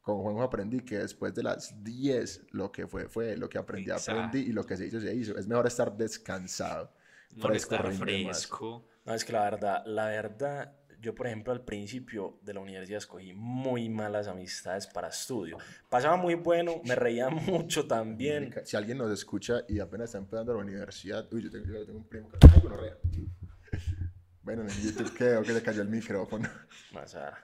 Con 0.00 0.20
Juan 0.22 0.40
aprendí 0.40 0.80
que 0.80 0.98
después 0.98 1.32
de 1.34 1.42
las 1.44 1.82
10 1.84 2.46
lo 2.52 2.72
que 2.72 2.86
fue 2.88 3.08
fue, 3.08 3.36
lo 3.36 3.48
que 3.48 3.58
aprendí 3.58 3.90
Exacto. 3.90 4.20
aprendí 4.20 4.48
y 4.50 4.52
lo 4.52 4.64
que 4.66 4.76
se 4.76 4.86
hizo 4.86 5.00
se 5.00 5.14
hizo. 5.14 5.36
Es 5.38 5.46
mejor 5.46 5.66
estar 5.66 5.96
descansado. 5.96 6.92
Fresco, 7.38 7.76
Molestar 7.76 7.84
más. 7.86 7.98
fresco. 7.98 8.86
No, 9.04 9.14
es 9.14 9.24
que 9.24 9.32
la 9.32 9.44
verdad, 9.44 9.82
la 9.86 10.06
verdad, 10.06 10.76
yo 11.00 11.14
por 11.14 11.26
ejemplo 11.26 11.52
al 11.52 11.64
principio 11.64 12.38
de 12.42 12.54
la 12.54 12.60
universidad 12.60 12.98
escogí 12.98 13.32
muy 13.32 13.88
malas 13.88 14.26
amistades 14.26 14.86
para 14.86 15.08
estudio. 15.08 15.56
Pasaba 15.88 16.16
muy 16.16 16.34
bueno, 16.34 16.80
me 16.84 16.94
reía 16.94 17.28
mucho 17.30 17.86
también. 17.86 18.54
Si 18.64 18.76
alguien 18.76 18.98
nos 18.98 19.10
escucha 19.10 19.62
y 19.68 19.78
apenas 19.80 20.06
está 20.10 20.18
empezando 20.18 20.52
la 20.54 20.60
universidad, 20.60 21.26
uy, 21.32 21.44
yo 21.44 21.50
tengo, 21.50 21.66
yo 21.66 21.86
tengo 21.86 21.98
un 21.98 22.08
primo 22.08 22.28
que... 22.30 22.38
Ay, 22.52 22.60
gonorrea. 22.60 22.96
Bueno, 24.42 24.62
en 24.62 24.70
el 24.70 24.82
YouTube 24.82 25.12
creo 25.16 25.42
que 25.42 25.52
le 25.52 25.62
cayó 25.62 25.82
el 25.82 25.88
micrófono. 25.88 26.48
O 27.00 27.06
sea, 27.06 27.34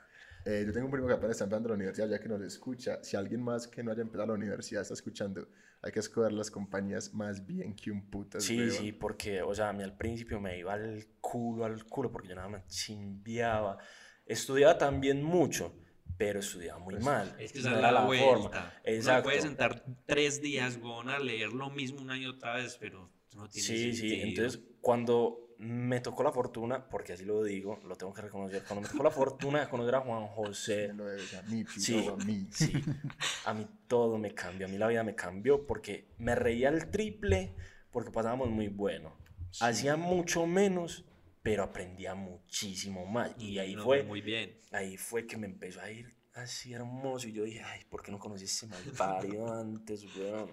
Eh, 0.49 0.63
yo 0.65 0.73
tengo 0.73 0.87
un 0.87 0.93
primo 0.93 1.09
que 1.09 1.15
apenas 1.15 1.33
está 1.33 1.45
empezando 1.45 1.69
la 1.71 1.75
universidad, 1.75 2.09
ya 2.09 2.21
que 2.21 2.29
nos 2.29 2.41
escucha. 2.41 3.03
Si 3.03 3.17
alguien 3.17 3.43
más 3.43 3.67
que 3.67 3.83
no 3.83 3.91
haya 3.91 4.03
empezado 4.03 4.29
la 4.29 4.35
universidad 4.35 4.83
está 4.83 4.95
escuchando, 4.95 5.49
hay 5.83 5.91
que 5.91 5.99
escoger 5.99 6.33
las 6.33 6.53
compañías 6.53 7.13
más 7.13 7.45
bien 7.45 7.75
que 7.75 7.91
un 7.91 8.09
putas. 8.09 8.45
sí, 8.45 8.57
weón. 8.59 8.71
sí, 8.71 8.93
porque, 8.93 9.43
o 9.43 9.53
sea, 9.55 9.71
a 9.71 9.73
mí 9.73 9.83
al 9.83 9.97
principio 9.97 10.41
me 10.41 10.57
iba 10.57 10.73
al 10.75 11.05
culo, 11.21 11.65
al 11.65 11.85
culo, 11.87 12.13
porque 12.13 12.29
yo 12.29 12.37
nada 12.37 12.49
más 12.49 12.67
chimbeaba. 12.69 13.79
Estudiaba 14.25 14.79
también 14.79 15.21
mucho, 15.23 15.75
pero 16.17 16.39
estudiaba 16.39 16.79
muy 16.79 16.95
Pues, 16.95 17.05
mal. 17.05 17.35
Es 17.41 17.53
que 17.53 17.59
no 17.59 17.67
esa 17.69 17.73
es 17.73 17.79
era 17.79 17.93
la, 17.93 18.01
la 18.01 18.07
vuelta. 18.07 18.27
forma. 18.27 18.49
Uno 18.59 18.71
Exacto. 18.85 19.23
puede 19.25 19.41
sentar 19.43 19.85
tres 20.07 20.41
días, 20.41 20.79
weón, 20.81 21.09
a 21.11 21.19
leer 21.19 21.53
lo 21.53 21.71
mismo 21.71 22.01
una 22.03 22.17
y 22.17 22.25
otra 22.27 22.55
vez, 22.55 22.77
pero 22.79 23.11
no 23.35 23.49
tiene 23.49 23.67
Sí, 23.67 23.93
sí, 23.93 24.09
sentido. 24.11 24.29
entonces 24.29 24.61
cuando 24.81 25.46
me 25.59 26.01
tocó 26.01 26.23
la 26.23 26.33
fortuna, 26.33 26.89
porque 26.89 27.15
así 27.15 27.25
lo 27.25 27.43
digo, 27.43 27.81
lo 27.87 27.97
tengo 27.97 28.13
que 28.13 28.23
reconocer, 28.23 28.63
cuando 28.65 28.83
me 28.83 28.89
tocó 28.93 29.03
la 29.05 29.11
fortuna 29.11 29.61
de 29.61 29.69
conocer 29.69 29.95
a 29.95 30.01
Juan 30.01 30.27
José, 30.27 30.89
Me 30.89 30.95
lo 30.95 31.07
debes 31.07 31.35
a 31.35 31.43
mí, 31.43 31.65
Sí, 31.77 32.07
a 32.09 32.17
mí. 32.25 32.47
sí, 32.51 32.73
a 33.47 33.55
mí 33.55 33.67
todo 33.89 34.19
me 34.19 34.35
cambió, 34.35 34.67
a 34.67 34.71
mí 34.71 34.77
la 34.79 34.87
vida 34.89 35.03
me 35.03 35.15
cambió 35.15 35.67
porque 35.67 36.09
me 36.19 36.35
reía 36.35 36.69
el 36.69 36.91
triple 36.91 37.55
porque 37.91 38.11
pasábamos 38.11 38.51
muy 38.51 38.69
bueno. 38.69 39.17
hacía 39.61 39.97
mucho 39.97 40.47
menos, 40.47 41.05
pero 41.43 41.63
aprendía 41.63 42.15
muchísimo 42.15 43.07
más. 43.07 43.31
Y 43.39 43.59
ahí 43.59 43.75
No, 43.77 43.85
fue, 43.85 44.03
Muy 44.03 44.21
bien. 44.21 44.61
ahí 44.73 44.97
fue 44.99 45.27
que 45.27 45.37
me 45.39 45.47
empezó 45.47 45.81
a 45.81 45.91
ir 45.91 46.15
así 46.35 46.75
hermoso. 46.75 47.29
Y 47.29 47.33
yo 47.33 47.45
dije, 47.45 47.63
ay, 47.63 47.85
¿por 47.89 48.03
qué 48.03 48.11
no 48.13 48.19
conocí 48.19 48.45
ese 48.45 48.67
malparido 48.67 49.51
antes, 49.61 50.05
weón? 50.17 50.51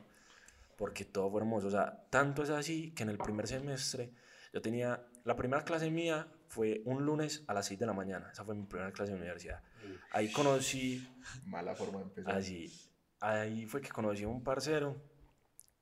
Porque 0.78 1.04
todo 1.04 1.30
fue 1.32 1.42
hermoso. 1.42 1.68
O 1.68 1.72
sea, 1.72 2.06
tanto 2.10 2.44
es 2.44 2.50
así 2.50 2.92
que 2.92 3.04
en 3.04 3.10
el 3.10 3.18
primer 3.18 3.48
semestre 3.48 4.12
yo 4.54 4.62
tenía, 4.62 5.04
la 5.26 5.36
primera 5.36 5.64
clase 5.64 5.90
mía 5.90 6.28
fue 6.48 6.84
un 6.86 7.04
lunes 7.04 7.44
a 7.48 7.54
las 7.56 7.66
6 7.66 7.80
de 7.80 7.86
la 7.88 7.94
mañana. 7.94 8.30
Esa 8.32 8.46
fue 8.46 8.54
mi 8.54 8.66
primera 8.66 8.92
clase 8.92 9.12
de 9.12 9.18
universidad. 9.18 9.64
Ahí 10.12 10.32
conocí 10.32 11.08
Mala 11.48 11.76
forma 11.76 11.98
de 11.98 12.06
empezar. 12.06 12.36
Así, 12.36 12.72
ahí 13.20 13.66
fue 13.66 13.82
que 13.82 13.90
conocí 13.90 14.24
a 14.24 14.28
un 14.28 14.44
parcero. 14.44 15.02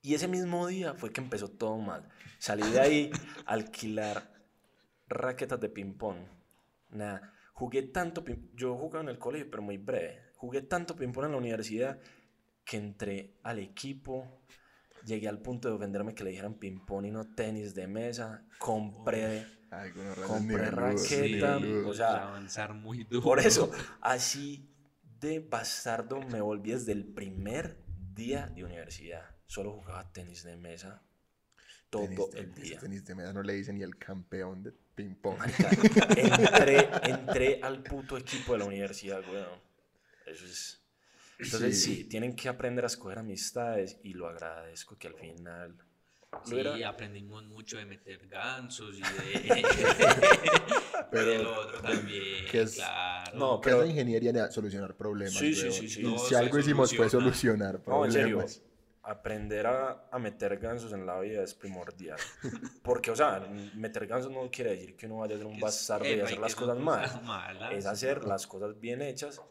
Y 0.02 0.16
ese 0.16 0.30
mismo 0.30 0.66
día 0.68 0.94
fue 0.94 1.12
que 1.12 1.20
empezó 1.20 1.50
todo 1.50 1.78
mal. 1.78 2.08
Salí 2.40 2.64
de 2.72 2.80
ahí 2.80 3.12
a 3.46 3.52
alquilar 3.54 4.32
raquetas 5.08 5.60
de 5.60 5.68
ping-pong. 5.68 6.18
Nada, 6.92 7.34
jugué 7.54 7.84
tanto. 7.84 8.24
Yo 8.54 8.78
jugaba 8.78 9.04
en 9.04 9.10
el 9.10 9.20
colegio, 9.20 9.50
pero 9.52 9.62
muy 9.62 9.78
breve. 9.78 10.32
Jugué 10.38 10.62
tanto 10.62 10.96
ping-pong 10.96 11.26
en 11.26 11.32
la 11.32 11.38
universidad 11.38 12.00
que 12.64 12.78
entré 12.78 13.36
al 13.44 13.60
equipo. 13.60 14.42
Llegué 15.06 15.28
al 15.28 15.40
punto 15.42 15.68
de 15.68 15.76
ofenderme 15.76 16.14
que 16.14 16.24
le 16.24 16.32
dijeran 16.32 16.56
ping-pong 16.56 17.06
y 17.06 17.12
no 17.12 17.34
tenis 17.34 17.74
de 17.74 17.88
mesa. 17.88 18.46
Compré. 18.58 19.46
Ay, 19.72 19.92
Compré 20.28 20.70
raqueta, 20.70 21.60
o 21.86 21.94
sea, 21.94 22.28
avanzar 22.28 22.74
muy 22.74 23.04
duro. 23.06 23.24
Por 23.24 23.40
eso, 23.40 23.72
así 24.02 24.70
de 25.20 25.40
bastardo 25.40 26.20
me 26.20 26.42
volví 26.42 26.72
desde 26.72 26.92
el 26.92 27.06
primer 27.06 27.78
día 28.14 28.48
de 28.48 28.64
universidad. 28.64 29.24
Solo 29.46 29.72
jugaba 29.74 30.12
tenis 30.12 30.44
de 30.44 30.58
mesa 30.58 31.02
todo 31.92 32.04
Tenis 32.04 32.36
el 32.36 32.54
día. 32.56 32.80
Tenis 32.80 33.06
de 33.06 33.14
mesa 33.14 33.34
no 33.34 33.44
le 33.44 33.54
dicen 33.54 33.76
ni 33.76 33.84
el 33.84 33.98
campeón 33.98 34.64
de 34.64 34.72
ping 34.96 35.14
pong. 35.14 35.38
Marica, 35.38 35.70
entré, 36.16 36.90
entré 37.04 37.60
al 37.62 37.84
puto 37.84 38.18
equipo 38.18 38.54
de 38.54 38.60
la 38.60 38.66
universidad, 38.66 39.22
weón. 39.30 39.60
Eso 40.26 40.46
es. 40.46 40.81
Entonces, 41.42 41.82
sí. 41.84 41.96
Sí. 41.98 42.04
tienen 42.06 42.36
que 42.36 42.50
aprender 42.50 42.84
a 42.84 42.88
escoger 42.88 43.20
amistades 43.20 43.98
y 44.04 44.14
lo 44.14 44.28
agradezco 44.28 44.98
que 44.98 45.08
al 45.08 45.16
final. 45.16 45.76
Sí, 46.46 46.58
era- 46.60 46.88
aprendimos 46.90 47.44
mucho 47.44 47.78
de 47.78 47.86
meter 47.86 48.26
gansos 48.30 48.96
y 48.98 49.02
de, 49.02 49.64
Pero- 51.12 51.26
del 51.32 51.46
otro 51.48 51.82
también, 51.82 52.46
que 52.50 52.62
es- 52.62 52.76
claro. 52.76 53.38
No, 53.38 53.62
Que 53.62 53.70
es 53.70 53.76
pero- 53.76 53.86
la 53.86 53.90
ingeniería 53.92 54.32
de 54.32 54.52
solucionar 54.52 54.96
problemas. 54.96 55.34
Sí, 55.34 55.54
sí, 55.54 55.72
sí, 55.72 55.90
sí. 55.90 56.16
Si 56.28 56.36
algo 56.36 56.58
hicimos 56.60 56.96
fue 56.96 57.10
soluciona. 57.10 57.72
solucionar 57.72 57.74
No, 57.74 58.06
en 58.06 58.12
problemas. 58.14 58.52
serio. 58.54 58.72
Aprender 59.04 59.66
a, 59.66 60.08
a 60.12 60.20
meter 60.20 60.58
gansos 60.58 60.94
en 60.94 61.06
la 61.08 61.20
vida 61.20 61.42
es 61.44 61.56
primordial. 61.56 62.18
Porque, 62.84 63.10
o 63.12 63.16
sea, 63.16 63.40
meter 63.74 64.06
gansos 64.06 64.32
no 64.32 64.50
quiere 64.52 64.72
decir 64.72 64.96
que 64.96 65.08
uno 65.08 65.18
vaya 65.18 65.36
a 65.36 65.38
ser 65.40 65.48
un 65.48 65.56
Es- 65.56 65.62
bastardo 65.62 66.06
y 66.08 66.20
hacer 66.20 66.40
las 66.40 66.56
cosas 66.56 66.78
mal. 66.78 67.22
malas. 67.24 67.74
Es 67.74 67.86
hacer 67.88 68.24
las 68.26 68.46
cosas 68.48 68.80
bien 68.80 69.02
hechas, 69.02 69.42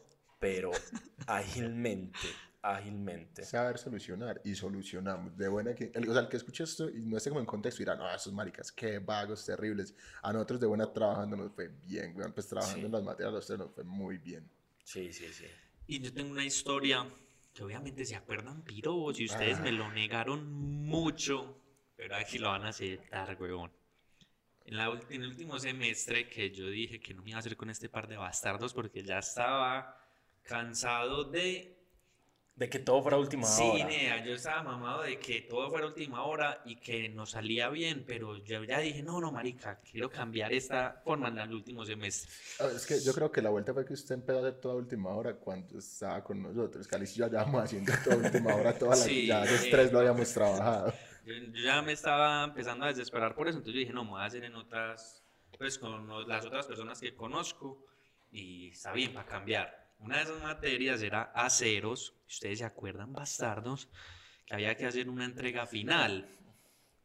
pero 0.40 0.72
ágilmente, 1.28 2.18
ágilmente. 2.62 3.44
Saber 3.44 3.78
solucionar 3.78 4.40
y 4.44 4.54
solucionamos. 4.56 5.36
De 5.36 5.46
buena 5.48 5.74
que, 5.74 5.92
el, 5.94 6.08
o 6.08 6.12
sea, 6.12 6.22
el 6.22 6.28
que 6.28 6.36
escuche 6.38 6.64
esto 6.64 6.90
y 6.90 7.06
no 7.06 7.16
esté 7.16 7.30
como 7.30 7.40
en 7.40 7.46
contexto 7.46 7.78
dirá, 7.78 7.94
no, 7.94 8.12
esos 8.12 8.32
maricas, 8.32 8.72
qué 8.72 8.98
vagos 8.98 9.44
terribles. 9.46 9.94
A 10.22 10.32
nosotros 10.32 10.60
de 10.60 10.66
buena 10.66 10.92
trabajando 10.92 11.36
nos 11.36 11.52
fue 11.52 11.68
bien, 11.68 12.16
weón. 12.16 12.32
Pues 12.32 12.48
trabajando 12.48 12.80
Sí. 12.80 12.86
en 12.86 12.92
las 12.92 13.02
materias 13.04 13.34
a 13.34 13.38
ustedes 13.38 13.60
nos 13.60 13.70
fue 13.72 13.84
muy 13.84 14.18
bien. 14.18 14.50
Sí, 14.82 15.12
sí, 15.12 15.32
sí. 15.32 15.44
Y 15.86 16.00
yo 16.00 16.12
tengo 16.12 16.32
una 16.32 16.44
historia 16.44 17.06
que 17.52 17.62
obviamente 17.64 18.04
se 18.04 18.16
acuerdan 18.16 18.62
pirobos 18.62 19.18
y 19.20 19.26
ustedes 19.26 19.58
Ah. 19.58 19.62
me 19.62 19.72
lo 19.72 19.90
negaron 19.92 20.50
mucho, 20.84 21.60
pero 21.96 22.16
aquí 22.16 22.38
lo 22.38 22.48
van 22.48 22.64
a 22.64 22.68
aceptar, 22.68 23.36
huevón. 23.40 23.70
En, 24.64 24.76
la, 24.76 24.86
en 25.10 25.22
el 25.22 25.28
último 25.28 25.58
semestre 25.58 26.28
que 26.28 26.50
yo 26.52 26.68
dije 26.68 27.00
que 27.00 27.12
no 27.12 27.22
me 27.22 27.30
iba 27.30 27.38
a 27.38 27.40
hacer 27.40 27.56
con 27.56 27.70
este 27.70 27.88
par 27.88 28.06
de 28.06 28.16
bastardos 28.16 28.72
porque 28.72 29.02
ya 29.02 29.18
estaba 29.18 29.99
cansado 30.42 31.24
de 31.24 31.76
De 32.56 32.68
que 32.68 32.78
todo 32.78 33.00
fuera 33.02 33.16
última 33.16 33.46
Sí, 33.46 33.62
hora. 33.62 33.84
nea, 33.86 34.24
yo 34.24 34.34
estaba 34.34 34.62
mamado 34.62 35.02
de 35.02 35.18
que 35.18 35.40
todo 35.42 35.70
fuera 35.70 35.86
última 35.86 36.24
hora 36.24 36.60
y 36.66 36.76
que 36.76 37.08
nos 37.08 37.30
salía 37.30 37.70
bien, 37.70 38.04
pero 38.06 38.36
yo 38.44 38.62
ya 38.64 38.80
dije, 38.80 39.02
no, 39.02 39.18
no, 39.18 39.32
marica, 39.32 39.80
quiero 39.80 40.10
cambiar 40.10 40.52
esta 40.52 41.00
forma 41.02 41.28
en 41.28 41.38
el 41.38 41.54
último 41.54 41.86
semestre. 41.86 42.30
Ah, 42.58 42.68
Es 42.76 42.84
que 42.84 43.00
yo 43.02 43.14
creo 43.14 43.32
que 43.32 43.40
la 43.40 43.48
vuelta 43.48 43.72
fue 43.72 43.86
que 43.86 43.94
usted 43.94 44.16
empezó 44.16 44.38
a 44.38 44.42
hacer 44.42 44.60
toda 44.60 44.74
última 44.74 45.08
hora 45.14 45.34
cuando 45.36 45.78
estaba 45.78 46.22
con 46.22 46.42
nosotros. 46.42 46.86
Cali 46.86 47.04
y 47.04 47.08
yo 47.08 47.26
ya 47.26 47.30
llevamos 47.30 47.62
haciendo 47.64 47.92
toda 48.04 48.16
última 48.16 48.54
hora, 48.54 48.76
toda 48.78 48.90
la, 48.90 48.96
Sí, 48.96 49.26
ya 49.26 49.40
los 49.44 49.64
eh. 49.64 49.68
tres 49.70 49.90
lo 49.92 50.00
habíamos 50.00 50.30
trabajado. 50.34 50.92
Yo, 51.24 51.32
yo 51.34 51.62
ya 51.64 51.80
me 51.80 51.92
estaba 51.92 52.44
empezando 52.44 52.84
a 52.84 52.88
desesperar 52.88 53.34
por 53.34 53.48
eso, 53.48 53.56
entonces 53.58 53.74
yo 53.74 53.80
dije, 53.80 53.92
no, 53.94 54.04
me 54.04 54.10
voy 54.10 54.20
a 54.20 54.24
hacer 54.26 54.44
en 54.44 54.54
otras, 54.54 55.22
pues 55.56 55.78
con 55.78 56.06
las 56.28 56.44
otras 56.44 56.66
personas 56.66 57.00
que 57.00 57.14
conozco 57.14 57.86
y 58.32 58.68
está 58.70 58.92
bien 58.92 59.14
para 59.14 59.26
cambiar. 59.26 59.79
Una 60.00 60.16
de 60.18 60.22
esas 60.24 60.42
materias 60.42 61.02
era 61.02 61.22
aceros, 61.34 62.14
ustedes 62.26 62.58
se 62.60 62.64
acuerdan, 62.64 63.12
bastardos, 63.12 63.88
que 64.46 64.54
había 64.54 64.74
que 64.76 64.86
hacer 64.86 65.08
una 65.08 65.24
entrega 65.24 65.66
final. 65.66 66.28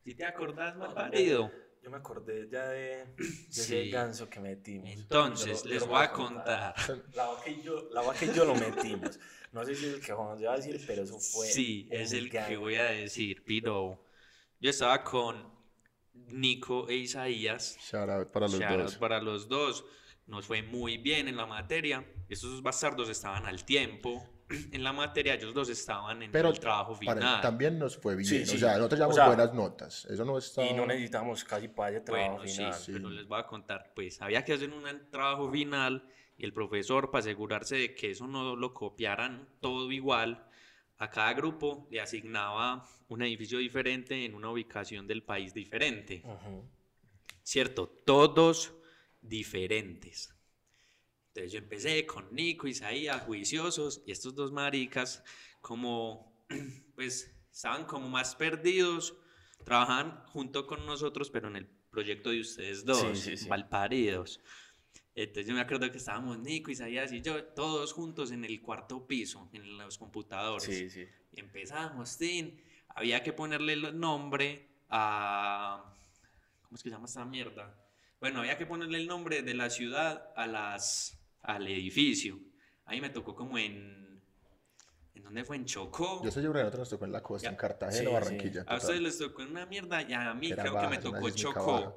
¿Sí 0.04 0.16
te 0.16 0.26
acordás, 0.26 0.76
mal 0.78 0.94
parido? 0.94 1.52
Yo 1.84 1.92
me 1.92 1.98
acordé 1.98 2.48
ya 2.50 2.68
de, 2.70 3.06
de 3.06 3.24
Sí. 3.52 3.62
ese 3.62 3.88
ganso 3.90 4.28
que 4.30 4.40
metimos. 4.40 4.90
Entonces, 4.90 5.64
Yo 5.64 5.66
lo- 5.66 5.70
yo 5.70 5.74
les 5.74 5.82
lo 5.82 5.88
voy 5.88 6.04
a 6.04 6.12
contar. 6.12 6.76
La 7.14 7.26
vaca 7.28 7.50
y 7.50 7.62
yo, 7.62 7.90
la 7.92 8.02
vaca 8.02 8.26
y 8.26 8.34
yo 8.34 8.46
lo 8.46 8.56
metimos. 8.56 9.20
No 9.52 9.64
sé 9.64 9.76
si 9.76 9.86
es 9.86 9.94
el 9.96 10.02
que 10.02 10.12
Juan 10.14 10.38
se 10.40 10.46
va 10.46 10.54
a 10.54 10.58
decir, 10.58 10.84
pero 10.88 11.04
eso 11.04 11.20
fue. 11.20 11.48
Sí, 11.48 11.88
es 11.92 12.12
el 12.14 12.30
que 12.30 12.58
voy 12.58 12.76
a 12.76 12.86
decir, 12.86 13.44
Piro. 13.44 14.04
Yo 14.60 14.70
estaba 14.72 15.04
con 15.04 15.54
Nico 16.14 16.90
e 16.90 16.96
Isaías. 16.96 17.78
Shout 17.80 18.10
out 18.10 18.32
para 18.32 18.48
los 18.48 18.60
Shout 18.60 18.72
out 18.72 18.82
dos. 18.82 18.96
para 18.98 19.22
los 19.22 19.48
dos. 19.48 19.86
Nos 20.28 20.46
fue 20.48 20.64
muy 20.64 20.98
bien 20.98 21.28
en 21.28 21.38
la 21.38 21.46
materia. 21.46 22.04
Estos 22.30 22.52
dos 22.52 22.62
bastardos 22.64 23.10
estaban 23.10 23.46
al 23.46 23.64
tiempo. 23.64 24.28
En 24.72 24.84
la 24.84 24.94
materia, 24.94 25.34
ellos 25.34 25.54
dos 25.54 25.70
estaban 25.70 26.22
en 26.22 26.32
Pero 26.32 26.50
el 26.50 26.60
trabajo 26.60 26.98
para- 27.04 27.20
final. 27.20 27.42
también 27.42 27.80
nos 27.80 27.98
fue 27.98 28.16
bien. 28.16 28.28
Sí, 28.30 28.42
O 28.44 28.46
sí. 28.46 28.60
sea, 28.60 28.78
nosotros 28.78 29.00
llevamos 29.00 29.16
O 29.16 29.20
sea, 29.20 29.28
buenas 29.28 29.54
notas. 29.54 30.06
Eso 30.06 30.24
no 30.26 30.38
está. 30.38 30.64
Y 30.66 30.74
no 30.74 30.86
necesitamos 30.86 31.44
casi 31.44 31.68
para 31.68 31.92
ese 31.98 32.02
trabajo 32.02 32.36
Bueno, 32.38 32.48
sí, 32.48 32.58
final. 32.58 32.82
pero 32.86 33.10
les 33.10 33.28
voy 33.28 33.40
a 33.40 33.44
contar, 33.48 33.92
pues 33.96 34.22
había 34.22 34.44
que 34.46 34.54
hacer 34.54 34.70
un 34.72 34.84
trabajo 35.10 35.52
final 35.52 36.08
y 36.38 36.46
el 36.46 36.54
profesor, 36.54 37.10
para 37.12 37.22
asegurarse 37.22 37.76
de 37.76 37.96
que 37.96 38.12
eso 38.12 38.28
no 38.28 38.56
lo 38.56 38.74
copiaran 38.74 39.48
todo 39.62 39.92
igual, 39.92 40.48
a 40.98 41.10
cada 41.10 41.34
grupo 41.34 41.88
le 41.90 42.02
asignaba 42.02 42.88
un 43.08 43.22
edificio 43.24 43.58
diferente 43.58 44.26
en 44.26 44.36
una 44.36 44.50
ubicación 44.52 45.08
del 45.08 45.24
país 45.24 45.54
diferente. 45.54 46.24
¿Cierto? 47.44 47.88
Todos 48.06 48.74
diferentes. 49.28 50.34
Entonces 51.28 51.52
yo 51.52 51.60
empecé 51.60 52.06
con 52.06 52.34
Nico, 52.34 52.68
Isaías, 52.68 53.22
juiciosos, 53.24 54.02
y 54.06 54.12
estos 54.12 54.36
dos 54.36 54.52
maricas, 54.52 55.24
como, 55.62 56.46
pues, 56.96 57.32
estaban 57.52 57.86
como 57.86 58.10
más 58.10 58.36
perdidos, 58.36 59.18
trabajaban 59.66 60.24
junto 60.28 60.66
con 60.66 60.86
nosotros, 60.86 61.30
pero 61.30 61.48
en 61.50 61.58
el 61.58 61.68
proyecto 61.90 62.30
de 62.30 62.40
ustedes 62.42 62.86
dos, 62.86 63.20
Sí, 63.20 63.32
sí, 63.32 63.38
sí. 63.38 63.50
malparidos. 63.50 64.40
Entonces 65.14 65.48
yo 65.48 65.54
me 65.54 65.62
acuerdo 65.62 65.90
que 65.92 65.98
estábamos 65.98 66.40
Nico, 66.40 66.72
Isaías 66.72 67.12
y 67.14 67.22
yo, 67.22 67.42
todos 67.46 67.94
juntos 67.94 68.32
en 68.32 68.44
el 68.44 68.62
cuarto 68.62 69.08
piso, 69.08 69.50
en 69.54 69.78
los 69.78 69.98
computadores. 69.98 70.98
Y 71.32 71.40
empezamos, 71.40 72.18
tin, 72.18 72.62
había 72.90 73.24
que 73.24 73.32
ponerle 73.32 73.74
el 73.74 73.98
nombre 73.98 74.68
a... 74.90 75.94
¿Cómo 76.64 76.76
es 76.76 76.84
que 76.84 76.90
se 76.90 76.96
llama 76.96 77.06
esta 77.06 77.24
mierda? 77.24 77.82
Bueno, 78.20 78.40
había 78.40 78.58
que 78.58 78.66
ponerle 78.66 78.98
el 78.98 79.08
nombre 79.08 79.42
de 79.42 79.54
la 79.54 79.70
ciudad 79.70 80.32
a 80.36 80.48
las, 80.48 81.20
al 81.42 81.68
edificio. 81.68 82.40
Ahí 82.86 83.02
me 83.02 83.10
tocó 83.10 83.36
como 83.36 83.58
en... 83.58 84.22
¿En 85.14 85.24
dónde 85.24 85.46
fue? 85.46 85.56
En 85.56 85.66
Chocó. 85.66 86.22
Yo 86.24 86.32
que 86.32 86.40
a 86.40 86.42
nosotros 86.44 86.80
nos 86.80 86.90
tocó 86.90 87.06
en 87.06 87.12
la 87.14 87.24
costa, 87.24 87.48
Ya. 87.48 87.52
en 87.52 87.56
Cartagena 87.58 88.00
Sí, 88.00 88.06
o 88.06 88.10
sí. 88.10 88.14
Barranquilla. 88.14 88.64
A 88.68 88.76
ustedes 88.76 89.02
les 89.02 89.18
tocó 89.18 89.42
en 89.44 89.52
una 89.52 89.66
mierda 89.66 90.02
y 90.02 90.14
a 90.14 90.34
mí 90.34 90.52
Era 90.52 90.64
creo 90.64 90.74
que 90.76 90.82
me 90.88 90.98
baja, 90.98 91.02
tocó 91.02 91.30
Chocó. 91.30 91.72
baja. 91.74 91.94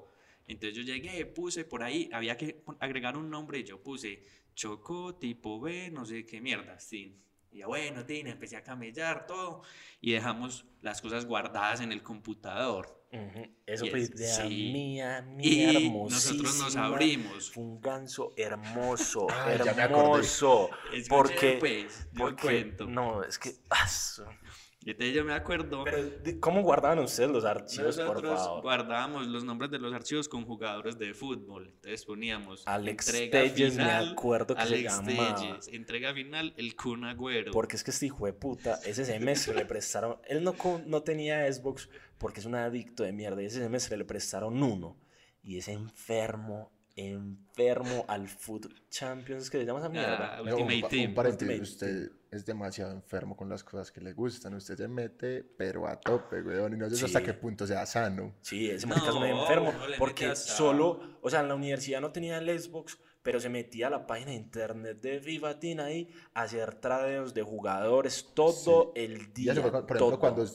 Entonces 0.47 0.77
yo 0.77 0.83
llegué, 0.83 1.27
puse 1.27 1.64
por 1.64 1.83
ahí, 1.83 2.09
había 2.12 2.37
que 2.37 2.62
agregar 2.79 3.16
un 3.16 3.29
nombre 3.29 3.59
y 3.59 3.64
yo 3.64 3.83
puse 3.83 4.25
Chocó, 4.55 5.16
tipo 5.16 5.61
B, 5.61 5.91
no 5.91 6.07
sé 6.07 6.25
qué 6.25 6.41
mierda, 6.41 6.79
sí. 6.81 7.21
Y 7.51 7.59
ya, 7.59 7.66
bueno, 7.66 8.05
tin, 8.07 8.27
empecé 8.29 8.57
a 8.57 8.62
camellar 8.62 9.27
todo 9.27 9.62
y 10.01 10.12
dejamos 10.12 10.64
las 10.81 11.01
cosas 11.03 11.27
guardadas 11.27 11.81
en 11.81 11.93
el 11.93 12.03
computador. 12.03 12.97
Eso 13.11 13.87
Y 13.87 13.91
fue 13.91 14.01
es- 14.03 14.11
idea 14.11 14.35
sí. 14.35 14.49
mía, 14.73 15.27
Y 15.41 15.57
mía, 15.57 15.91
nosotros 16.11 16.59
nos 16.59 16.77
abrimos. 16.77 17.51
Fue 17.51 17.63
un 17.65 17.81
ganso 17.81 18.33
hermoso, 18.37 19.27
Ay, 19.47 19.59
ya 19.65 19.73
me 19.73 19.83
hermoso. 19.83 20.71
Porque, 21.09 21.57
pues, 21.59 22.09
porque 22.17 22.75
no, 22.87 23.23
es 23.23 23.39
que 23.39 23.55
ah, 23.71 23.87
Y 23.89 24.25
entonces 24.87 25.14
yo 25.14 25.24
me 25.24 25.35
acuerdo. 25.35 25.85
Pero, 25.85 26.41
¿cómo 26.41 26.62
guardaban 26.62 27.01
ustedes 27.01 27.31
los 27.31 27.45
archivos, 27.45 27.97
por 27.97 28.07
Nosotros 28.07 28.39
favor? 28.39 28.62
guardábamos 28.62 29.26
los 29.26 29.45
nombres 29.45 29.70
de 29.70 29.79
los 29.79 29.93
archivos 29.93 30.29
con 30.29 30.45
jugadores 30.45 30.99
de 30.99 31.14
fútbol. 31.14 31.68
Entonces 31.74 32.05
poníamos 32.05 32.62
Alex 32.66 33.09
entrega 33.09 33.55
Telles, 33.55 33.76
me 33.76 33.83
final, 33.83 34.09
acuerdo 34.12 34.55
que 34.55 34.62
se 34.62 34.68
Alex 34.68 35.05
llamaba. 35.07 35.35
Telles, 35.35 35.68
entrega 35.68 36.14
final, 36.14 36.55
el 36.57 36.76
Kun 36.76 37.05
Agüero. 37.05 37.53
Porque 37.53 37.76
es 37.76 37.85
que 37.85 37.91
este 37.91 38.07
hijo 38.07 38.26
de 38.26 38.33
puta, 38.33 38.79
ese 38.85 39.05
semestre 39.05 39.55
le 39.55 39.64
prestaron. 39.66 40.18
Él 40.26 40.45
no, 40.45 40.55
no 40.87 41.03
tenía 41.03 41.53
Xbox 41.53 41.89
porque 42.16 42.41
es 42.41 42.47
un 42.47 42.55
adicto 42.55 43.03
de 43.03 43.12
mierda. 43.12 43.43
Y 43.43 43.47
ese 43.47 43.59
semestre 43.59 43.97
le 43.97 44.05
prestaron 44.05 44.62
uno. 44.62 44.97
Y 45.43 45.59
es 45.59 45.68
enfermo, 45.68 46.72
enfermo 46.95 48.05
al 48.09 48.29
Food 48.29 48.68
Champions, 48.91 49.51
que 49.51 49.59
se 49.59 49.64
llama 49.64 49.81
esa 49.81 49.89
mierda. 49.89 50.37
Ah, 50.37 50.43
un, 50.43 50.49
Ultimate 50.53 50.89
Team. 50.89 51.14
un 51.16 51.26
Ultimate 51.26 51.61
usted 51.61 52.11
es 52.31 52.45
demasiado 52.45 52.93
enfermo 52.93 53.37
con 53.37 53.49
las 53.49 53.64
cosas 53.64 53.91
que 53.91 54.01
le 54.01 54.12
gustan. 54.12 54.55
Usted 54.55 54.76
se 54.76 54.89
mete, 54.89 55.43
pero 55.43 55.87
a 55.89 55.99
tope, 55.99 56.43
weón. 56.43 56.74
Y 56.74 56.76
no 56.76 56.89
sé 56.91 56.97
Sí. 56.97 57.05
hasta 57.07 57.22
qué 57.22 57.33
punto 57.35 57.66
sea 57.66 57.87
sano. 57.87 58.35
Sí, 58.43 58.70
ese 58.70 58.87
marica 58.87 59.09
es 59.09 59.14
No, 59.14 59.24
enfermo. 59.24 59.72
no 59.72 59.79
Porque 59.99 60.35
solo, 60.37 61.01
o 61.22 61.31
sea, 61.31 61.41
en 61.41 61.49
la 61.49 61.55
universidad 61.55 62.01
no 62.01 62.12
tenía 62.12 62.39
el 62.39 62.61
Xbox, 62.61 62.99
pero 63.22 63.41
se 63.41 63.49
metía 63.49 63.89
a 63.89 63.91
la 63.91 64.07
página 64.07 64.31
de 64.33 64.37
internet 64.37 65.01
de 65.01 65.20
FIFA 65.20 65.59
Team 65.59 65.81
ahí 65.81 66.09
a 66.35 66.43
hacer 66.43 66.74
tradeos 66.76 67.35
de 67.35 67.43
jugadores 67.43 68.31
todo 68.35 68.93
el 68.95 69.12
Y 69.22 69.26
día. 69.35 69.53
eso 69.53 69.62
fue, 69.62 69.70
cu- 69.72 69.87
por 69.87 69.97
ejemplo, 69.97 70.07
todo. 70.11 70.20
cuando 70.20 70.47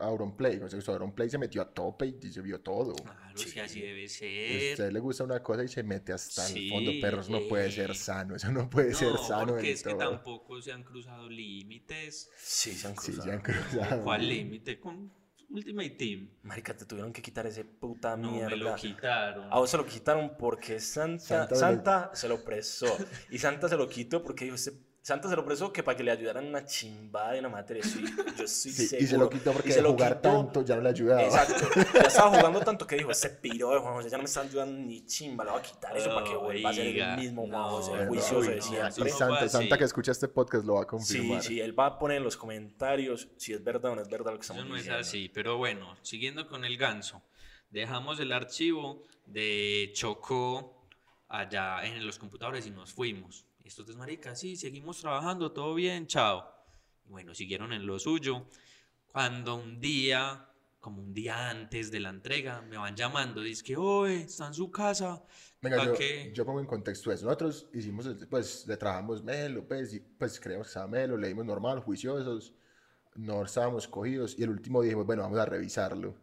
Auronplay, 0.00 0.58
o 0.60 0.68
sea, 0.68 0.80
Auronplay 0.94 1.30
se 1.30 1.38
metió 1.38 1.62
a 1.62 1.72
tope 1.72 2.06
y 2.20 2.32
se 2.32 2.40
vio 2.40 2.60
todo. 2.60 2.92
Claro, 2.96 3.36
Sí. 3.36 3.50
si 3.50 3.60
así 3.60 3.80
debe 3.80 4.04
A 4.04 4.08
ser. 4.08 4.72
usted 4.72 4.90
le 4.92 4.98
gusta 4.98 5.22
una 5.22 5.40
cosa 5.44 5.62
y 5.62 5.68
se 5.68 5.84
mete 5.84 6.12
hasta 6.12 6.48
el 6.48 6.68
fondo, 6.68 6.90
pero 7.00 7.20
eso 7.20 7.30
no 7.30 7.46
puede 7.48 7.70
ser 7.70 7.94
sano, 7.94 8.34
eso 8.34 8.50
no 8.50 8.68
puede 8.68 8.92
ser 8.94 9.12
No, 9.12 9.18
sano 9.18 9.52
porque 9.52 9.70
es 9.72 9.82
que 9.84 9.90
todo. 9.90 9.98
tampoco 9.98 10.60
se 10.60 10.72
han 10.72 10.82
cruzado 10.82 11.28
límites. 11.28 12.30
Sí, 12.36 12.72
se 12.72 12.88
han 12.88 12.96
Sí, 12.98 13.12
cruzado. 13.12 13.22
se 13.22 13.32
han 13.32 13.40
cruzado. 13.42 14.02
¿Cuál 14.02 14.28
límite? 14.28 14.80
Con 14.80 15.12
Ultimate 15.50 15.90
Team. 15.90 16.30
Marica, 16.42 16.76
te 16.76 16.84
tuvieron 16.84 17.12
que 17.12 17.22
quitar 17.22 17.46
ese 17.46 17.64
puta 17.64 18.16
No, 18.16 18.32
mierda. 18.32 18.50
me 18.50 18.56
lo 18.56 18.74
quitaron. 18.74 19.52
A 19.52 19.58
vos 19.60 19.70
se 19.70 19.76
lo 19.76 19.86
quitaron 19.86 20.36
porque 20.36 20.80
Santa, 20.80 21.48
Santa 21.54 22.10
se 22.14 22.26
lo 22.28 22.42
prestó. 22.44 22.86
Y 23.30 23.38
Santa 23.38 23.68
se 23.68 23.76
lo 23.76 23.88
quitó 23.88 24.20
porque 24.24 24.44
dijo, 24.46 24.56
"Este- 24.56 24.72
Santa 25.02 25.30
se 25.30 25.36
lo 25.36 25.44
prestó 25.46 25.72
que 25.72 25.82
para 25.82 25.96
que 25.96 26.04
le 26.04 26.10
ayudaran 26.10 26.46
una 26.46 26.62
chimbada 26.66 27.32
de 27.32 27.38
una 27.40 27.48
materia. 27.48 27.82
Sí, 27.82 28.04
yo 28.36 28.44
estoy 28.44 28.46
Sí, 28.48 28.70
seguro. 28.72 29.02
y 29.02 29.06
se 29.06 29.16
lo 29.16 29.30
quitó 29.30 29.52
porque 29.52 29.68
Y 29.70 29.72
se 29.72 29.78
de 29.78 29.82
lo 29.82 29.92
jugar 29.92 30.16
quitó- 30.20 30.30
tanto 30.30 30.62
ya 30.62 30.76
no 30.76 30.82
le 30.82 30.88
ayudaba. 30.90 31.22
Exacto. 31.22 31.54
Ya 31.94 32.00
estaba 32.02 32.36
jugando 32.36 32.60
tanto 32.60 32.86
que 32.86 32.96
dijo, 32.96 33.10
este 33.10 33.30
piro 33.30 33.70
de 33.70 33.78
Juan 33.80 33.94
José 33.94 34.10
ya 34.10 34.18
no 34.18 34.24
me 34.24 34.26
está 34.28 34.42
ayudando 34.42 34.78
ni 34.78 35.06
chimba, 35.06 35.44
le 35.44 35.50
voy 35.52 35.60
a 35.60 35.62
quitar 35.62 35.96
eso 35.96 36.14
para 36.14 36.26
que 36.26 36.36
vuelva 36.36 36.68
a 36.70 36.72
ser 36.74 36.86
el 36.86 37.16
mismo 37.16 37.42
Juan 37.48 37.50
no, 37.52 37.70
José, 37.70 38.06
juicioso 38.06 38.50
de 38.50 38.60
sí, 38.60 38.68
siempre. 38.68 39.10
Santa, 39.10 39.48
Santa 39.48 39.78
que 39.78 39.84
escucha 39.84 40.12
este 40.12 40.28
podcast 40.28 40.64
lo 40.66 40.74
va 40.74 40.80
a 40.80 40.84
Sí, 40.84 40.88
confirmar. 40.88 41.42
sí, 41.42 41.60
él 41.60 41.78
va 41.78 41.86
a 41.86 41.98
poner 41.98 42.18
en 42.18 42.24
los 42.24 42.36
comentarios 42.36 43.28
si 43.38 43.54
es 43.54 43.64
verdad 43.64 43.92
o 43.92 43.96
no 43.96 44.02
es 44.02 44.08
verdad 44.10 44.32
lo 44.32 44.36
que 44.38 44.42
estamos 44.42 44.62
Eso 44.62 44.68
no 44.68 44.76
es 44.76 44.82
diciendo. 44.82 45.00
así, 45.00 45.30
pero 45.30 45.56
bueno, 45.56 45.96
siguiendo 46.02 46.46
con 46.46 46.66
el 46.66 46.76
ganso, 46.76 47.22
dejamos 47.70 48.20
el 48.20 48.32
archivo 48.32 49.02
de 49.24 49.90
Chocó 49.94 50.86
allá 51.28 51.84
en 51.86 52.04
los 52.06 52.18
computadores 52.18 52.66
y 52.66 52.70
nos 52.70 52.92
fuimos. 52.92 53.46
Estos 53.70 53.86
dos 53.86 53.96
maricas, 53.96 54.40
sí, 54.40 54.56
seguimos 54.56 55.00
trabajando, 55.00 55.52
todo 55.52 55.76
bien, 55.76 56.08
chao. 56.08 56.44
Y 57.06 57.08
bueno, 57.08 57.36
siguieron 57.36 57.72
en 57.72 57.86
lo 57.86 58.00
suyo. 58.00 58.48
Cuando 59.06 59.54
un 59.54 59.78
día, 59.78 60.48
como 60.80 61.00
un 61.00 61.14
día 61.14 61.50
antes 61.50 61.92
de 61.92 62.00
la 62.00 62.08
entrega, 62.08 62.62
me 62.62 62.76
van 62.76 62.96
llamando, 62.96 63.40
dice 63.40 63.62
que, 63.62 63.76
oye, 63.76 64.22
está 64.22 64.48
en 64.48 64.54
su 64.54 64.72
casa. 64.72 65.22
Venga, 65.62 65.76
¿pa' 65.76 65.84
yo, 65.84 65.94
qué?". 65.94 66.32
yo 66.34 66.44
pongo 66.44 66.58
en 66.58 66.66
contexto 66.66 67.12
eso. 67.12 67.26
Nosotros 67.26 67.68
hicimos, 67.72 68.08
pues, 68.28 68.66
le 68.66 68.76
trabajamos 68.76 69.22
Melo, 69.22 69.64
pues, 69.68 69.94
y, 69.94 70.00
pues 70.00 70.40
creemos 70.40 70.66
que 70.66 70.70
estaba 70.70 70.88
Melo, 70.88 71.16
leímos 71.16 71.46
normal, 71.46 71.78
juiciosos, 71.78 72.52
no 73.14 73.44
estábamos 73.44 73.86
cogidos, 73.86 74.36
y 74.36 74.42
el 74.42 74.50
último 74.50 74.82
día 74.82 74.88
dijimos, 74.88 75.06
bueno, 75.06 75.22
vamos 75.22 75.38
a 75.38 75.44
revisarlo, 75.44 76.16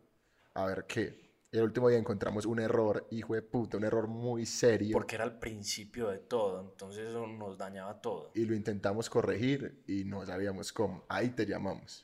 a 0.53 0.65
ver 0.65 0.85
qué. 0.85 1.26
El 1.51 1.61
último 1.61 1.87
día 1.87 1.97
encontramos 1.97 2.45
un 2.45 2.59
error, 2.59 3.07
hijo 3.09 3.33
de 3.33 3.41
puta, 3.41 3.77
un 3.77 3.85
error 3.85 4.07
muy 4.07 4.45
serio, 4.45 4.93
Porque 4.93 5.15
era 5.15 5.23
el 5.23 5.39
principio 5.39 6.09
de 6.09 6.19
todo, 6.19 6.59
entonces 6.61 7.07
eso 7.07 7.25
nos 7.25 7.57
dañaba 7.57 8.01
todo. 8.01 8.31
y 8.35 8.45
lo 8.45 8.53
intentamos 8.53 9.09
corregir 9.09 9.81
y 9.87 10.03
no 10.03 10.25
sabíamos 10.25 10.73
cómo. 10.73 11.05
Ahí 11.07 11.29
te 11.29 11.45
llamamos. 11.45 12.03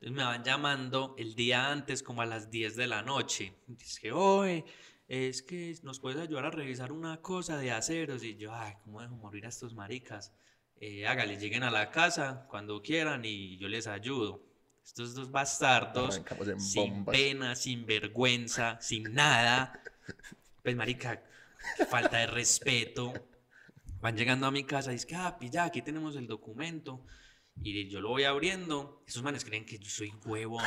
Entonces 0.00 0.16
me 0.16 0.24
van 0.24 0.42
llamando 0.42 1.14
el 1.16 1.36
día 1.36 1.70
antes, 1.70 2.02
como 2.02 2.22
a 2.22 2.26
las 2.26 2.50
10 2.50 2.74
de 2.74 2.88
la 2.88 3.02
noche. 3.02 3.54
Dice 3.68 4.00
que, 4.00 4.10
oye, 4.12 4.64
es 5.06 5.42
que 5.42 5.78
nos 5.84 6.00
puedes 6.00 6.18
ayudar 6.18 6.46
a 6.46 6.50
revisar 6.50 6.90
una 6.90 7.22
cosa 7.22 7.56
de 7.58 7.70
aceros. 7.70 8.24
Y 8.24 8.36
yo, 8.36 8.52
ay, 8.52 8.74
¿cómo 8.82 9.00
dejo 9.00 9.14
morir 9.14 9.46
a 9.46 9.50
estos 9.50 9.74
maricas? 9.74 10.34
Eh, 10.80 11.06
hágale, 11.06 11.36
lleguen 11.38 11.62
a 11.62 11.70
la 11.70 11.92
casa 11.92 12.48
cuando 12.50 12.82
quieran 12.82 13.24
y 13.24 13.56
yo 13.58 13.68
les 13.68 13.86
ayudo. 13.86 14.42
Estos 14.84 15.14
dos 15.14 15.30
bastardos, 15.30 16.20
sin 16.58 17.04
pena, 17.04 17.54
sin 17.54 17.86
vergüenza, 17.86 18.78
sin 18.80 19.14
nada. 19.14 19.80
Pues, 20.62 20.76
marica, 20.76 21.22
falta 21.88 22.18
de 22.18 22.26
respeto. 22.26 23.12
Van 24.00 24.16
llegando 24.16 24.46
a 24.46 24.50
mi 24.50 24.64
casa 24.64 24.92
y 24.92 24.96
es 24.96 25.06
que, 25.06 25.14
ah, 25.14 25.38
pilla, 25.38 25.64
aquí 25.64 25.82
tenemos 25.82 26.16
el 26.16 26.26
documento. 26.26 27.06
Y 27.62 27.88
yo 27.88 28.00
lo 28.00 28.08
voy 28.10 28.24
abriendo. 28.24 29.02
Esos 29.06 29.22
manes 29.22 29.44
creen 29.44 29.64
que 29.64 29.78
yo 29.78 29.88
soy 29.88 30.12
huevón, 30.24 30.64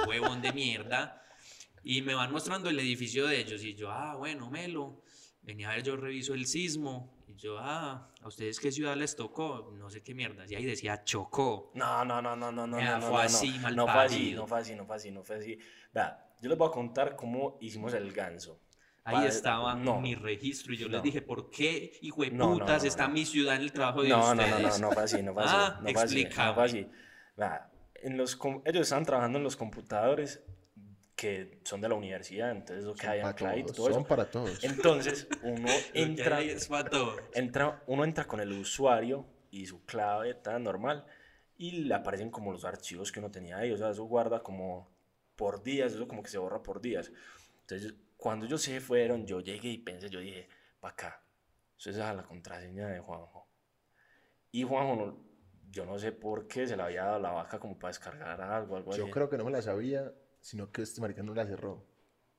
un 0.00 0.08
huevón 0.08 0.42
de 0.42 0.52
mierda. 0.52 1.22
Y 1.82 2.02
me 2.02 2.14
van 2.14 2.32
mostrando 2.32 2.70
el 2.70 2.78
edificio 2.78 3.26
de 3.26 3.40
ellos. 3.40 3.62
Y 3.62 3.74
yo, 3.74 3.90
ah, 3.90 4.16
bueno, 4.16 4.50
Melo, 4.50 5.02
venía 5.42 5.70
a 5.70 5.74
ver, 5.74 5.84
yo 5.84 5.96
reviso 5.96 6.34
el 6.34 6.46
sismo. 6.46 7.15
Yo, 7.36 7.58
ah, 7.58 8.08
¿a 8.22 8.28
ustedes 8.28 8.58
qué 8.58 8.72
ciudad 8.72 8.96
les 8.96 9.14
tocó? 9.14 9.70
No 9.76 9.90
sé 9.90 10.02
qué 10.02 10.14
mierda. 10.14 10.44
Y 10.48 10.54
ahí 10.54 10.64
decía 10.64 11.04
Chocó. 11.04 11.70
No, 11.74 12.04
no, 12.04 12.22
no, 12.22 12.34
no, 12.34 12.50
no, 12.50 12.66
no, 12.66 12.78
no, 12.80 12.98
no, 12.98 13.00
fue 13.02 13.10
no, 13.10 13.18
así, 13.18 13.58
no, 13.58 13.70
no 13.70 13.86
fue 13.86 14.02
así, 14.04 14.32
no 14.34 14.46
fue 14.46 14.58
así, 14.60 14.74
no 14.74 14.86
fue 14.86 14.96
así, 14.96 15.10
no 15.10 15.22
fue 15.22 15.36
así. 15.36 15.58
Vea, 15.92 16.26
yo 16.40 16.48
les 16.48 16.56
voy 16.58 16.68
a 16.68 16.72
contar 16.72 17.14
cómo 17.14 17.58
hicimos 17.60 17.92
el 17.94 18.12
ganso. 18.12 18.60
Ahí 19.04 19.16
Pa- 19.16 19.26
estaba 19.26 19.74
no. 19.74 20.00
mi 20.00 20.14
registro. 20.14 20.72
Y 20.72 20.78
yo 20.78 20.88
No. 20.88 20.94
les 20.94 21.02
dije, 21.02 21.22
¿por 21.22 21.50
qué, 21.50 21.92
hijo 22.02 22.22
de 22.22 22.30
No, 22.30 22.46
no, 22.54 22.58
putas, 22.58 22.82
no, 22.82 22.88
está 22.88 23.06
no. 23.06 23.14
mi 23.14 23.24
ciudad 23.24 23.54
en 23.56 23.62
el 23.62 23.72
trabajo 23.72 24.02
de 24.02 24.08
No, 24.08 24.34
no, 24.34 24.42
ustedes? 24.42 24.62
no, 24.62 24.68
no, 24.68 24.78
no 24.78 24.92
fue 24.92 25.02
así, 25.02 25.22
no 25.22 25.34
fue 25.34 25.44
así, 25.44 25.54
Ah, 25.58 25.78
no 25.82 25.90
fue 25.92 26.02
así, 26.02 26.24
no 26.24 26.54
fue 26.54 26.64
así. 26.64 26.90
Vea, 27.36 27.70
en 28.02 28.16
los, 28.16 28.38
ellos 28.64 28.82
estaban 28.82 29.04
trabajando 29.04 29.38
en 29.38 29.44
los 29.44 29.56
computadores 29.56 30.42
que 31.16 31.58
son 31.64 31.80
de 31.80 31.88
la 31.88 31.94
universidad, 31.94 32.50
entonces 32.50 32.84
lo 32.84 32.94
que 32.94 33.06
hay 33.06 33.18
en 33.20 33.22
para 33.24 33.34
Clyde, 33.34 33.72
todo 33.72 33.88
eso. 33.88 33.94
son 33.94 34.04
para 34.04 34.30
todos. 34.30 34.62
Entonces, 34.62 35.26
uno 35.42 35.68
entra, 35.94 36.40
es 36.42 36.68
pa' 36.68 36.84
todos. 36.84 37.18
entra, 37.34 37.82
uno 37.86 38.04
entra 38.04 38.26
con 38.26 38.38
el 38.40 38.52
usuario 38.52 39.26
y 39.50 39.64
su 39.66 39.84
clave 39.86 40.34
tan 40.34 40.62
normal 40.62 41.06
y 41.56 41.84
le 41.84 41.94
aparecen 41.94 42.30
como 42.30 42.52
los 42.52 42.64
archivos 42.66 43.10
que 43.10 43.18
uno 43.18 43.30
tenía 43.30 43.56
ahí, 43.56 43.72
o 43.72 43.78
sea, 43.78 43.90
eso 43.90 44.04
guarda 44.04 44.42
como 44.42 44.90
por 45.36 45.62
días, 45.62 45.94
eso 45.94 46.06
como 46.06 46.22
que 46.22 46.28
se 46.30 46.38
borra 46.38 46.62
por 46.62 46.80
días. 46.82 47.10
Entonces, 47.62 47.94
cuando 48.18 48.44
ellos 48.46 48.60
se 48.62 48.80
fueron, 48.80 49.26
yo 49.26 49.40
llegué 49.40 49.70
y 49.70 49.78
pensé, 49.78 50.10
yo 50.10 50.20
dije, 50.20 50.48
pa' 50.80 50.90
acá, 50.90 51.22
eso 51.78 51.90
es 51.90 51.96
la 51.96 52.22
contraseña 52.24 52.88
de 52.88 53.00
Juanjo. 53.00 53.48
Y 54.52 54.62
Juanjo, 54.64 54.96
no- 54.96 55.26
yo 55.70 55.84
no 55.86 55.98
sé 55.98 56.12
por 56.12 56.46
qué 56.46 56.66
se 56.66 56.76
le 56.76 56.82
había 56.82 57.04
dado 57.04 57.18
la 57.20 57.30
vaca 57.32 57.58
como 57.58 57.78
para 57.78 57.90
descargar 57.90 58.40
algo, 58.40 58.76
algo 58.76 58.94
Yo 58.94 59.04
así. 59.04 59.10
creo 59.10 59.28
que 59.28 59.36
no 59.36 59.44
me 59.44 59.50
la 59.50 59.60
sabía, 59.62 60.12
sino 60.46 60.70
que 60.70 60.82
este 60.82 61.00
marica 61.00 61.22
no 61.24 61.34
la 61.34 61.44
cerró. 61.44 61.84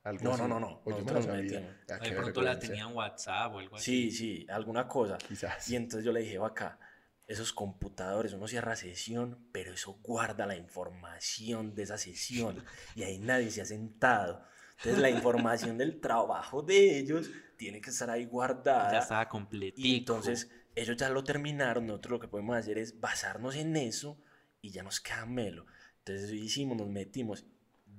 Algo 0.03 0.23
No, 0.23 0.31
así. 0.33 0.41
no, 0.43 0.47
no, 0.47 0.59
no, 0.61 0.81
O 0.85 0.91
yo 0.97 1.03
me 1.03 1.11
la 1.11 1.21
sabía. 1.21 1.81
Ah, 1.89 1.97
De 1.99 2.11
pronto 2.11 2.41
la 2.41 2.51
vergüenza. 2.51 2.59
tenía 2.59 2.83
en 2.85 2.95
WhatsApp 2.95 3.53
o 3.53 3.59
algo 3.59 3.75
así. 3.75 4.09
Sí, 4.09 4.11
sí, 4.11 4.45
alguna 4.49 4.87
cosa. 4.87 5.17
Quizás. 5.17 5.69
Y 5.69 5.75
entonces 5.75 6.05
yo 6.05 6.13
le 6.13 6.21
dije, 6.21 6.37
vaca, 6.37 6.79
esos 7.27 7.51
computadores, 7.51 8.31
uno 8.31 8.47
cierra 8.47 8.77
sesión, 8.77 9.49
pero 9.51 9.73
eso 9.73 9.99
guarda 10.01 10.45
la 10.45 10.55
información 10.55 11.75
de 11.75 11.83
esa 11.83 11.97
sesión 11.97 12.63
y 12.95 13.03
ahí 13.03 13.19
nadie 13.19 13.51
se 13.51 13.61
ha 13.61 13.65
sentado. 13.65 14.45
Entonces 14.77 15.01
la 15.01 15.09
información 15.09 15.77
del 15.77 15.99
trabajo 15.99 16.61
de 16.61 16.99
ellos 16.99 17.29
tiene 17.57 17.81
que 17.81 17.89
estar 17.89 18.09
ahí 18.09 18.25
guardada. 18.25 18.93
Ya 18.93 18.99
estaba 18.99 19.27
completico. 19.27 19.85
Y 19.85 19.97
entonces 19.97 20.49
ellos 20.75 20.95
ya 20.95 21.09
lo 21.09 21.25
terminaron, 21.25 21.85
nosotros 21.87 22.11
lo 22.11 22.19
que 22.21 22.27
podemos 22.29 22.55
hacer 22.55 22.77
es 22.77 22.97
basarnos 23.01 23.55
en 23.55 23.75
eso 23.75 24.17
y 24.61 24.69
ya 24.71 24.83
nos 24.83 25.01
queda 25.01 25.25
melo. 25.25 25.65
Entonces 26.05 26.31
hicimos, 26.31 26.77
nos 26.77 26.87
metimos, 26.87 27.45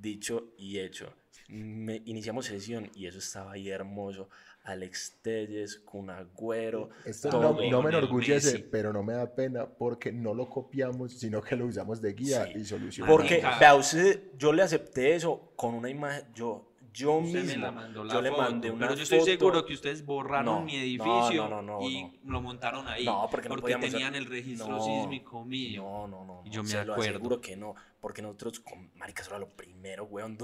dicho 0.00 0.52
y 0.56 0.78
hecho. 0.78 1.12
Me- 1.48 2.02
iniciamos 2.04 2.46
sesión 2.46 2.90
y 2.94 3.06
eso 3.06 3.18
estaba 3.18 3.52
ahí 3.52 3.68
hermoso. 3.70 4.28
Alex 4.64 5.16
Telles, 5.22 5.78
Kun 5.78 6.10
Agüero, 6.10 6.90
Esto 7.06 7.30
todo 7.30 7.54
no, 7.54 7.70
no 7.70 7.82
me 7.82 7.88
enorgullece, 7.88 8.52
Messi. 8.52 8.66
pero 8.70 8.92
no 8.92 9.02
me 9.02 9.14
da 9.14 9.34
pena 9.34 9.66
porque 9.66 10.12
no 10.12 10.34
lo 10.34 10.50
copiamos, 10.50 11.12
sino 11.14 11.40
que 11.40 11.56
lo 11.56 11.64
usamos 11.66 12.02
de 12.02 12.12
guía 12.12 12.44
Sí. 12.52 12.58
y 12.58 12.64
solución. 12.66 13.06
Porque, 13.08 13.42
vea, 13.58 13.74
usted, 13.74 14.24
yo 14.36 14.52
le 14.52 14.62
acepté 14.62 15.14
eso 15.14 15.52
con 15.56 15.72
una 15.74 15.88
imagen, 15.88 16.24
yo, 16.34 16.67
yo 16.98 17.14
Usted 17.18 17.40
me 17.40 17.44
mismo, 17.46 17.62
la 17.66 17.72
mandó 17.72 18.04
la 18.04 18.12
yo 18.14 18.22
le 18.22 18.30
mandé 18.30 18.70
una 18.70 18.86
pero 18.86 18.94
yo 18.96 19.02
estoy 19.02 19.18
foto. 19.20 19.30
seguro 19.30 19.64
que 19.64 19.74
ustedes 19.74 20.04
borraron 20.04 20.44
No, 20.44 20.60
mi 20.62 20.76
edificio 20.76 21.48
no, 21.48 21.62
no, 21.62 21.80
no, 21.80 21.88
y 21.88 22.18
lo 22.24 22.40
montaron 22.40 22.86
ahí. 22.88 23.04
No, 23.04 23.28
porque 23.30 23.48
no 23.48 23.56
podíamos- 23.56 23.90
tenían 23.90 24.14
el 24.14 24.26
registro 24.26 24.68
No, 24.68 24.84
sísmico 24.84 25.44
mío. 25.44 25.82
No, 25.82 26.08
no, 26.08 26.24
no. 26.24 26.42
Y 26.44 26.50
yo 26.50 26.58
no, 26.58 26.62
me 26.64 26.68
se 26.70 26.84
lo 26.84 26.92
acuerdo. 26.94 27.10
aseguro 27.16 27.40
que 27.40 27.56
no. 27.56 27.74
Porque 28.00 28.22
nosotros, 28.22 28.60
con 28.60 28.90
marica, 28.96 29.22
eso 29.22 29.30
era 29.30 29.38
lo 29.40 29.48
primero, 29.48 30.04
weón. 30.04 30.38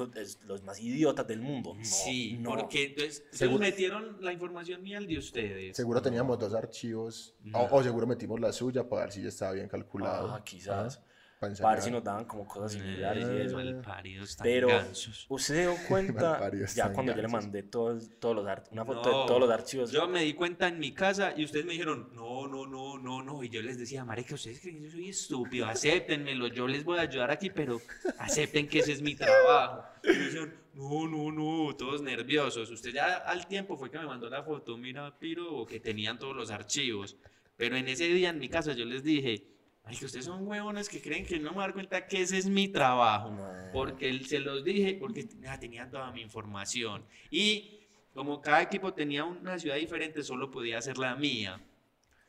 Los 0.46 0.62
más 0.62 0.80
idiotas 0.80 1.26
del 1.26 1.40
mundo. 1.40 1.74
No, 1.74 1.84
sí, 1.84 2.36
no. 2.40 2.50
porque 2.50 2.84
entonces 2.86 3.24
Seguro- 3.32 3.60
metieron 3.60 4.18
la 4.20 4.32
información 4.32 4.82
mía 4.82 4.98
al 4.98 5.06
de 5.06 5.18
ustedes. 5.18 5.76
Seguro 5.76 6.00
teníamos 6.02 6.38
dos 6.38 6.54
archivos, 6.54 7.34
No. 7.42 7.58
o, 7.60 7.76
o 7.78 7.82
seguro 7.82 8.06
metimos 8.06 8.40
la 8.40 8.52
suya 8.52 8.88
para 8.88 9.02
ver 9.02 9.12
si 9.12 9.22
ya 9.22 9.28
estaba 9.28 9.52
bien 9.52 9.68
calculado. 9.68 10.32
Ah, 10.32 10.42
quizás. 10.44 11.00
Pa' 11.48 11.62
Parce 11.62 11.78
enseñar. 11.80 11.92
nos 11.92 12.04
daban 12.04 12.24
como 12.24 12.46
cosas 12.46 12.72
similares 12.72 13.26
y 13.30 13.40
eso. 13.42 13.56
Malparidos 13.56 14.36
tan 14.36 14.44
Pero 14.44 14.68
gansos. 14.68 15.26
usted 15.28 15.54
se 15.54 15.60
dio 15.62 15.74
cuenta, 15.88 16.50
ya 16.74 16.92
cuando 16.92 17.12
yo 17.12 17.16
le 17.16 17.22
gansos. 17.22 17.42
mandé 17.42 17.62
todos, 17.64 18.10
todos 18.18 18.36
los 18.36 18.44
una 18.70 18.84
foto 18.84 19.10
No, 19.12 19.20
de 19.22 19.26
todos 19.26 19.40
los 19.40 19.50
archivos. 19.50 19.90
Yo 19.90 20.08
me 20.08 20.22
di 20.22 20.34
cuenta 20.34 20.68
en 20.68 20.78
mi 20.78 20.92
casa 20.92 21.34
y 21.36 21.44
ustedes 21.44 21.64
me 21.64 21.72
dijeron, 21.72 22.10
no, 22.14 22.46
no, 22.48 22.66
no, 22.66 22.98
no, 22.98 23.22
no. 23.22 23.42
Y 23.42 23.48
yo 23.48 23.62
les 23.62 23.78
decía, 23.78 24.04
marica, 24.04 24.34
ustedes 24.34 24.60
creen 24.60 24.78
que 24.78 24.84
yo 24.84 24.90
soy 24.90 25.08
estúpido, 25.08 25.66
acéptenmelo, 25.66 26.46
yo 26.48 26.66
les 26.68 26.84
voy 26.84 26.98
a 26.98 27.02
ayudar 27.02 27.30
aquí, 27.30 27.50
pero 27.50 27.80
acepten 28.18 28.68
que 28.68 28.80
ese 28.80 28.92
es 28.92 29.02
mi 29.02 29.14
trabajo. 29.14 29.84
Y 30.02 30.08
me 30.08 30.18
decían, 30.18 30.54
no, 30.74 31.06
no, 31.08 31.30
no, 31.32 31.76
todos 31.76 32.02
nerviosos. 32.02 32.70
Usted 32.70 32.92
ya 32.92 33.16
al 33.18 33.46
tiempo 33.46 33.76
fue 33.76 33.90
que 33.90 33.98
me 33.98 34.06
mandó 34.06 34.28
la 34.28 34.42
foto, 34.42 34.76
mira, 34.76 35.16
piro, 35.18 35.64
que 35.66 35.80
tenían 35.80 36.18
todos 36.18 36.34
los 36.36 36.50
archivos. 36.50 37.16
Pero 37.56 37.76
en 37.76 37.86
ese 37.88 38.06
día 38.08 38.30
en 38.30 38.38
mi 38.38 38.48
casa 38.48 38.72
yo 38.72 38.84
les 38.84 39.04
dije, 39.04 39.53
marica, 39.84 40.06
ustedes 40.06 40.24
son 40.24 40.46
huevones 40.46 40.88
que 40.88 41.00
creen 41.00 41.26
que 41.26 41.38
no 41.38 41.50
me 41.50 41.54
voy 41.56 41.62
a 41.64 41.66
dar 41.66 41.74
cuenta 41.74 42.06
que 42.06 42.22
ese 42.22 42.38
es 42.38 42.46
mi 42.46 42.68
trabajo. 42.68 43.36
Porque 43.72 44.08
él- 44.08 44.26
se 44.26 44.38
los 44.38 44.64
dije, 44.64 44.94
porque 44.98 45.26
ya 45.40 45.58
tenía 45.58 45.90
toda 45.90 46.10
mi 46.12 46.22
información. 46.22 47.04
Y 47.30 47.80
como 48.14 48.40
cada 48.40 48.62
equipo 48.62 48.94
tenía 48.94 49.24
una 49.24 49.58
ciudad 49.58 49.76
diferente, 49.76 50.22
solo 50.22 50.50
podía 50.50 50.80
ser 50.80 50.96
la 50.98 51.16
mía. 51.16 51.60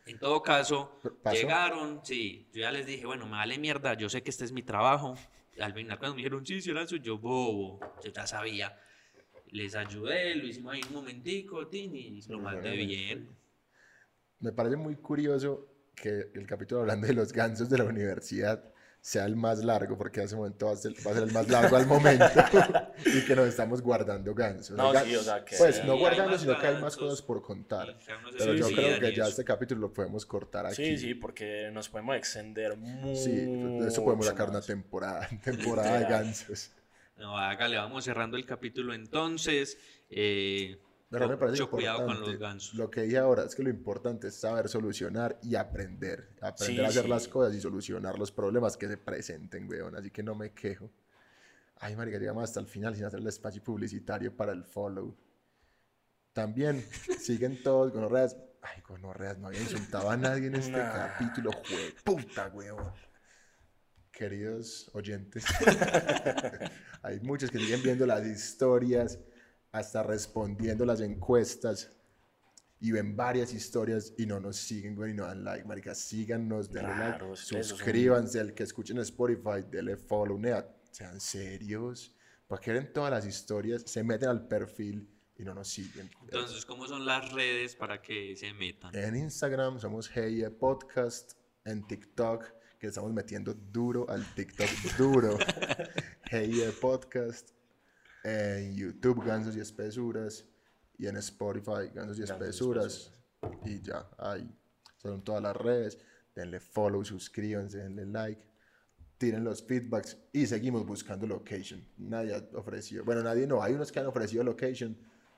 En 0.05 0.19
todo 0.19 0.41
caso, 0.41 0.99
¿Pasó? 1.23 1.35
llegaron, 1.35 2.01
sí, 2.03 2.47
yo 2.53 2.61
ya 2.61 2.71
les 2.71 2.85
dije, 2.85 3.05
bueno, 3.05 3.25
me 3.25 3.33
vale 3.33 3.57
mierda, 3.57 3.95
yo 3.95 4.09
sé 4.09 4.21
que 4.21 4.29
este 4.29 4.45
es 4.45 4.51
mi 4.51 4.61
trabajo. 4.63 5.15
Y 5.55 5.61
al 5.61 5.73
final 5.73 5.97
cuando 5.97 6.15
me 6.15 6.19
dijeron, 6.21 6.45
sí, 6.45 6.61
sí, 6.61 6.69
era 6.71 6.81
eso, 6.83 6.95
yo 6.97 7.17
bobo, 7.17 7.79
yo 8.03 8.11
ya 8.11 8.27
sabía. 8.27 8.77
Les 9.47 9.75
ayudé, 9.75 10.35
lo 10.35 10.45
hicimos 10.47 10.73
ahí 10.73 10.81
un 10.89 10.95
momentico, 10.95 11.67
tin, 11.67 11.95
y 11.95 12.21
lo 12.23 12.39
mandé 12.39 12.75
bien. 12.75 13.29
Me 14.39 14.51
parece 14.51 14.75
muy 14.75 14.95
curioso 14.95 15.67
que 15.95 16.29
el 16.33 16.45
capítulo 16.45 16.81
hablando 16.81 17.07
de 17.07 17.13
los 17.13 17.31
gansos 17.33 17.69
de 17.69 17.77
la 17.77 17.85
universidad 17.85 18.63
sea 19.01 19.25
el 19.25 19.35
más 19.35 19.63
largo, 19.63 19.97
porque 19.99 20.19
en 20.21 20.25
ese 20.25 20.35
momento 20.35 20.65
va 20.65 20.71
a 20.71 20.75
ser, 20.77 20.93
va 21.05 21.11
a 21.11 21.13
ser 21.13 21.23
el 21.23 21.31
más 21.31 21.47
largo 21.47 21.75
al 21.75 21.85
momento 21.85 22.25
y 23.05 23.21
que 23.23 23.35
nos 23.35 23.47
estamos 23.47 23.79
guardando 23.83 24.33
gansos. 24.33 24.75
No, 24.75 24.91
sí, 24.99 25.15
o 25.15 25.21
sea, 25.21 25.45
que- 25.45 25.55
Pues 25.57 25.75
Sí, 25.75 25.81
no 25.85 25.95
guardando, 25.97 26.35
sino 26.39 26.59
que 26.59 26.65
hay 26.65 26.81
más 26.81 26.97
cosas 26.97 27.21
por 27.21 27.41
contar. 27.43 27.95
Pero 28.35 28.55
yo 28.55 28.65
suicida 28.65 28.81
creo 28.81 28.99
que 28.99 29.15
ya 29.15 29.23
eso. 29.23 29.29
este 29.29 29.43
capítulo 29.45 29.81
lo 29.81 29.93
podemos 29.93 30.25
cortar 30.25 30.65
aquí. 30.65 30.75
Sí, 30.75 30.97
sí, 30.97 31.13
porque 31.13 31.69
nos 31.71 31.87
podemos 31.87 32.15
extender 32.15 32.75
mucho. 32.77 33.21
Sí, 33.21 33.29
de 33.31 33.87
eso 33.87 34.03
podemos 34.03 34.25
sacar 34.25 34.49
una 34.49 34.57
más. 34.57 34.65
temporada, 34.65 35.29
temporada 35.43 35.99
de 35.99 36.05
gansos. 36.05 36.71
No, 37.17 37.37
hágale, 37.37 37.77
vamos 37.77 38.03
cerrando 38.05 38.37
el 38.37 38.45
capítulo 38.47 38.91
entonces. 38.93 39.77
Eh, 40.09 40.77
Pero 41.09 41.29
me 41.29 41.37
parece 41.37 41.61
mucho 41.61 41.69
cuidado 41.71 42.05
con 42.05 42.19
los 42.19 42.37
gansos. 42.39 42.73
Lo 42.73 42.89
que 42.89 43.01
dije 43.03 43.17
ahora 43.19 43.43
es 43.43 43.55
que 43.55 43.63
lo 43.63 43.69
importante 43.69 44.27
es 44.27 44.35
saber 44.35 44.67
solucionar 44.67 45.37
y 45.43 45.55
aprender. 45.55 46.29
Aprender 46.41 46.75
Sí, 46.77 46.83
a 46.83 46.87
hacer 46.87 47.03
sí. 47.03 47.09
las 47.09 47.27
cosas 47.27 47.53
y 47.55 47.61
solucionar 47.61 48.17
los 48.19 48.31
problemas 48.31 48.75
que 48.75 48.87
se 48.87 48.97
presenten, 48.97 49.69
weón. 49.69 49.95
Así 49.95 50.09
que 50.11 50.23
no 50.23 50.35
me 50.35 50.51
quejo. 50.51 50.91
Ay, 51.77 51.95
marica, 51.95 52.17
llegamos 52.17 52.43
hasta 52.43 52.59
el 52.59 52.67
final 52.67 52.95
sin 52.95 53.05
hacer 53.05 53.19
el 53.19 53.27
espacio 53.27 53.61
publicitario 53.63 54.35
para 54.35 54.51
el 54.51 54.63
follow. 54.63 55.15
También 56.33 56.83
siguen 57.19 57.61
todos 57.63 57.91
gonorreas. 57.93 58.35
Ay, 58.61 58.81
gonorreas, 58.81 59.37
no 59.37 59.47
había 59.47 59.61
insultado 59.61 60.09
a 60.09 60.17
nadie 60.17 60.47
en 60.47 60.55
este 60.55 60.71
Nah. 60.71 60.91
capítulo. 61.17 61.51
Jue 61.69 61.93
puta, 62.03 62.47
weón. 62.47 62.91
Queridos 64.11 64.89
oyentes, 64.93 65.43
hay 67.03 67.19
muchos 67.19 67.51
que 67.51 67.59
siguen 67.59 67.83
viendo 67.83 68.05
las 68.05 68.25
historias, 68.25 69.19
hasta 69.75 70.03
respondiendo 70.03 70.85
las 70.85 71.01
encuestas 71.01 71.91
y 72.79 72.91
ven 72.91 73.13
varias 73.13 73.53
historias 73.53 74.13
y 74.17 74.25
no 74.25 74.39
nos 74.39 74.55
siguen, 74.55 74.95
güey, 74.95 75.11
y 75.11 75.13
no 75.13 75.25
dan 75.25 75.43
like, 75.43 75.67
marica, 75.67 75.93
síganos, 75.93 76.71
denle 76.71 76.93
Claro, 76.93 77.33
like, 77.51 77.63
suscríbanse, 77.63 78.39
el 78.39 78.53
que 78.53 78.63
escuchen 78.63 78.99
Spotify, 78.99 79.65
denle 79.69 79.97
follow, 79.97 80.39
nea, 80.39 80.65
sean 80.91 81.19
serios, 81.19 82.15
para 82.47 82.61
que 82.61 82.71
ven 82.71 82.93
todas 82.93 83.11
las 83.11 83.25
historias, 83.25 83.83
se 83.85 84.01
meten 84.01 84.29
al 84.29 84.47
perfil 84.47 85.09
y 85.37 85.43
no 85.43 85.53
nos 85.53 85.67
siguen. 85.67 86.09
Entonces, 86.21 86.65
¿cómo 86.65 86.87
son 86.87 87.05
las 87.05 87.33
redes 87.33 87.75
para 87.75 88.01
que 88.01 88.33
se 88.37 88.53
metan? 88.53 88.95
En 88.95 89.17
Instagram 89.17 89.79
somos 89.79 90.09
Hey 90.13 90.41
Podcast, 90.57 91.33
en 91.65 91.85
TikTok, 91.85 92.45
que 92.79 92.87
estamos 92.87 93.11
metiendo 93.11 93.53
duro 93.53 94.09
al 94.09 94.25
TikTok, 94.35 94.69
duro. 94.97 95.37
Hey 96.27 96.63
Podcast, 96.81 97.54
en 98.25 98.75
YouTube 98.75 99.23
Gansos 99.23 99.55
y 99.55 99.59
Espesuras, 99.59 100.45
y 100.97 101.07
en 101.07 101.17
Spotify 101.17 101.91
Gansos 101.93 102.17
y 102.17 102.23
Espesuras. 102.23 103.11
Y 103.63 103.81
ya, 103.81 104.09
ahí 104.17 104.49
son 104.97 105.23
todas 105.23 105.43
las 105.43 105.55
redes. 105.55 105.99
Denle 106.35 106.59
follow, 106.59 107.05
suscríbanse, 107.05 107.77
denle 107.77 108.05
like, 108.05 108.43
tiren 109.17 109.43
los 109.43 109.63
feedbacks 109.63 110.17
y 110.33 110.47
seguimos 110.47 110.85
buscando 110.85 111.27
location. 111.27 111.87
Nadie 111.97 112.33
ha 112.33 112.57
ofrecido, 112.57 113.05
bueno, 113.05 113.23
nadie 113.23 113.47
no, 113.47 113.61
hay 113.61 113.73
unos 113.73 113.91
que 113.91 113.99
han 113.99 114.07
ofrecido 114.07 114.43
location, 114.43 114.97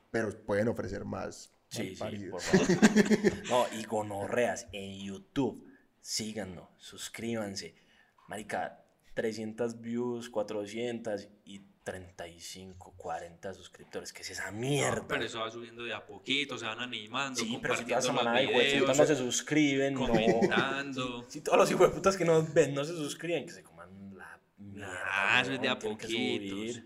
pero 0.09 0.29
pueden 0.45 0.69
ofrecer 0.69 1.05
más. 1.05 1.53
Sí, 1.69 1.95
sí, 1.95 2.29
por 2.31 2.41
favor. 2.41 2.67
No, 3.49 3.65
y 3.77 3.83
gonorreas 3.83 4.67
en 4.71 4.99
YouTube. 5.01 5.67
Síganos, 5.99 6.69
suscríbanse. 6.77 7.75
Marica, 8.29 8.85
300 9.13 9.81
views, 9.81 10.29
400 10.29 11.27
y 11.43 11.59
35, 11.91 12.93
40 12.97 13.53
suscriptores. 13.53 14.11
¿Qué 14.11 14.21
es 14.21 14.31
esa 14.31 14.51
mierda? 14.51 15.05
Pero 15.07 15.23
eso 15.23 15.39
va 15.39 15.49
subiendo 15.49 15.83
de 15.85 15.93
a 15.93 16.05
poquito, 16.05 16.57
se 16.57 16.65
van 16.65 16.79
animando, 16.81 17.39
Sí, 17.39 17.57
pero 17.61 17.77
si 17.77 17.85
toda 17.85 18.01
compartiendo 18.01 18.01
semana 18.01 18.31
los 18.33 18.39
de 18.41 18.79
no 18.81 18.93
se 18.93 19.03
videos, 19.03 19.17
suscriben, 19.19 19.93
no. 19.93 19.99
comentando. 20.07 21.25
Si 21.29 21.39
todos 21.41 21.57
los 21.57 21.71
hijueputas 21.71 22.17
que 22.17 22.25
nos 22.25 22.53
ven 22.53 22.73
no 22.73 22.83
se 22.83 22.93
suscriben, 22.93 23.45
que 23.45 23.53
se 23.53 23.63
coman 23.63 23.89
la 24.17 24.38
mierda. 24.57 24.88
Nah, 24.88 25.41
eso 25.41 25.53
es 25.53 25.61
de 25.61 25.69
a 25.69 25.79
que 25.79 25.88
poquitos. 25.89 26.81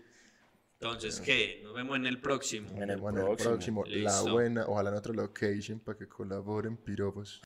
Entonces, 0.74 1.20
¿qué? 1.20 1.60
Nos 1.64 1.74
vemos 1.74 1.96
en 1.96 2.06
el 2.06 2.20
próximo. 2.20 2.68
En 2.80 2.90
el 2.90 2.96
Bueno, 2.98 3.36
próximo. 3.36 3.84
La 3.86 3.96
Listo. 3.96 4.32
buena, 4.32 4.64
ojalá 4.66 4.90
en 4.90 4.96
otra 4.96 5.12
location 5.14 5.80
para 5.80 5.96
que 5.98 6.08
colaboren 6.08 6.76
piropos. 6.76 7.40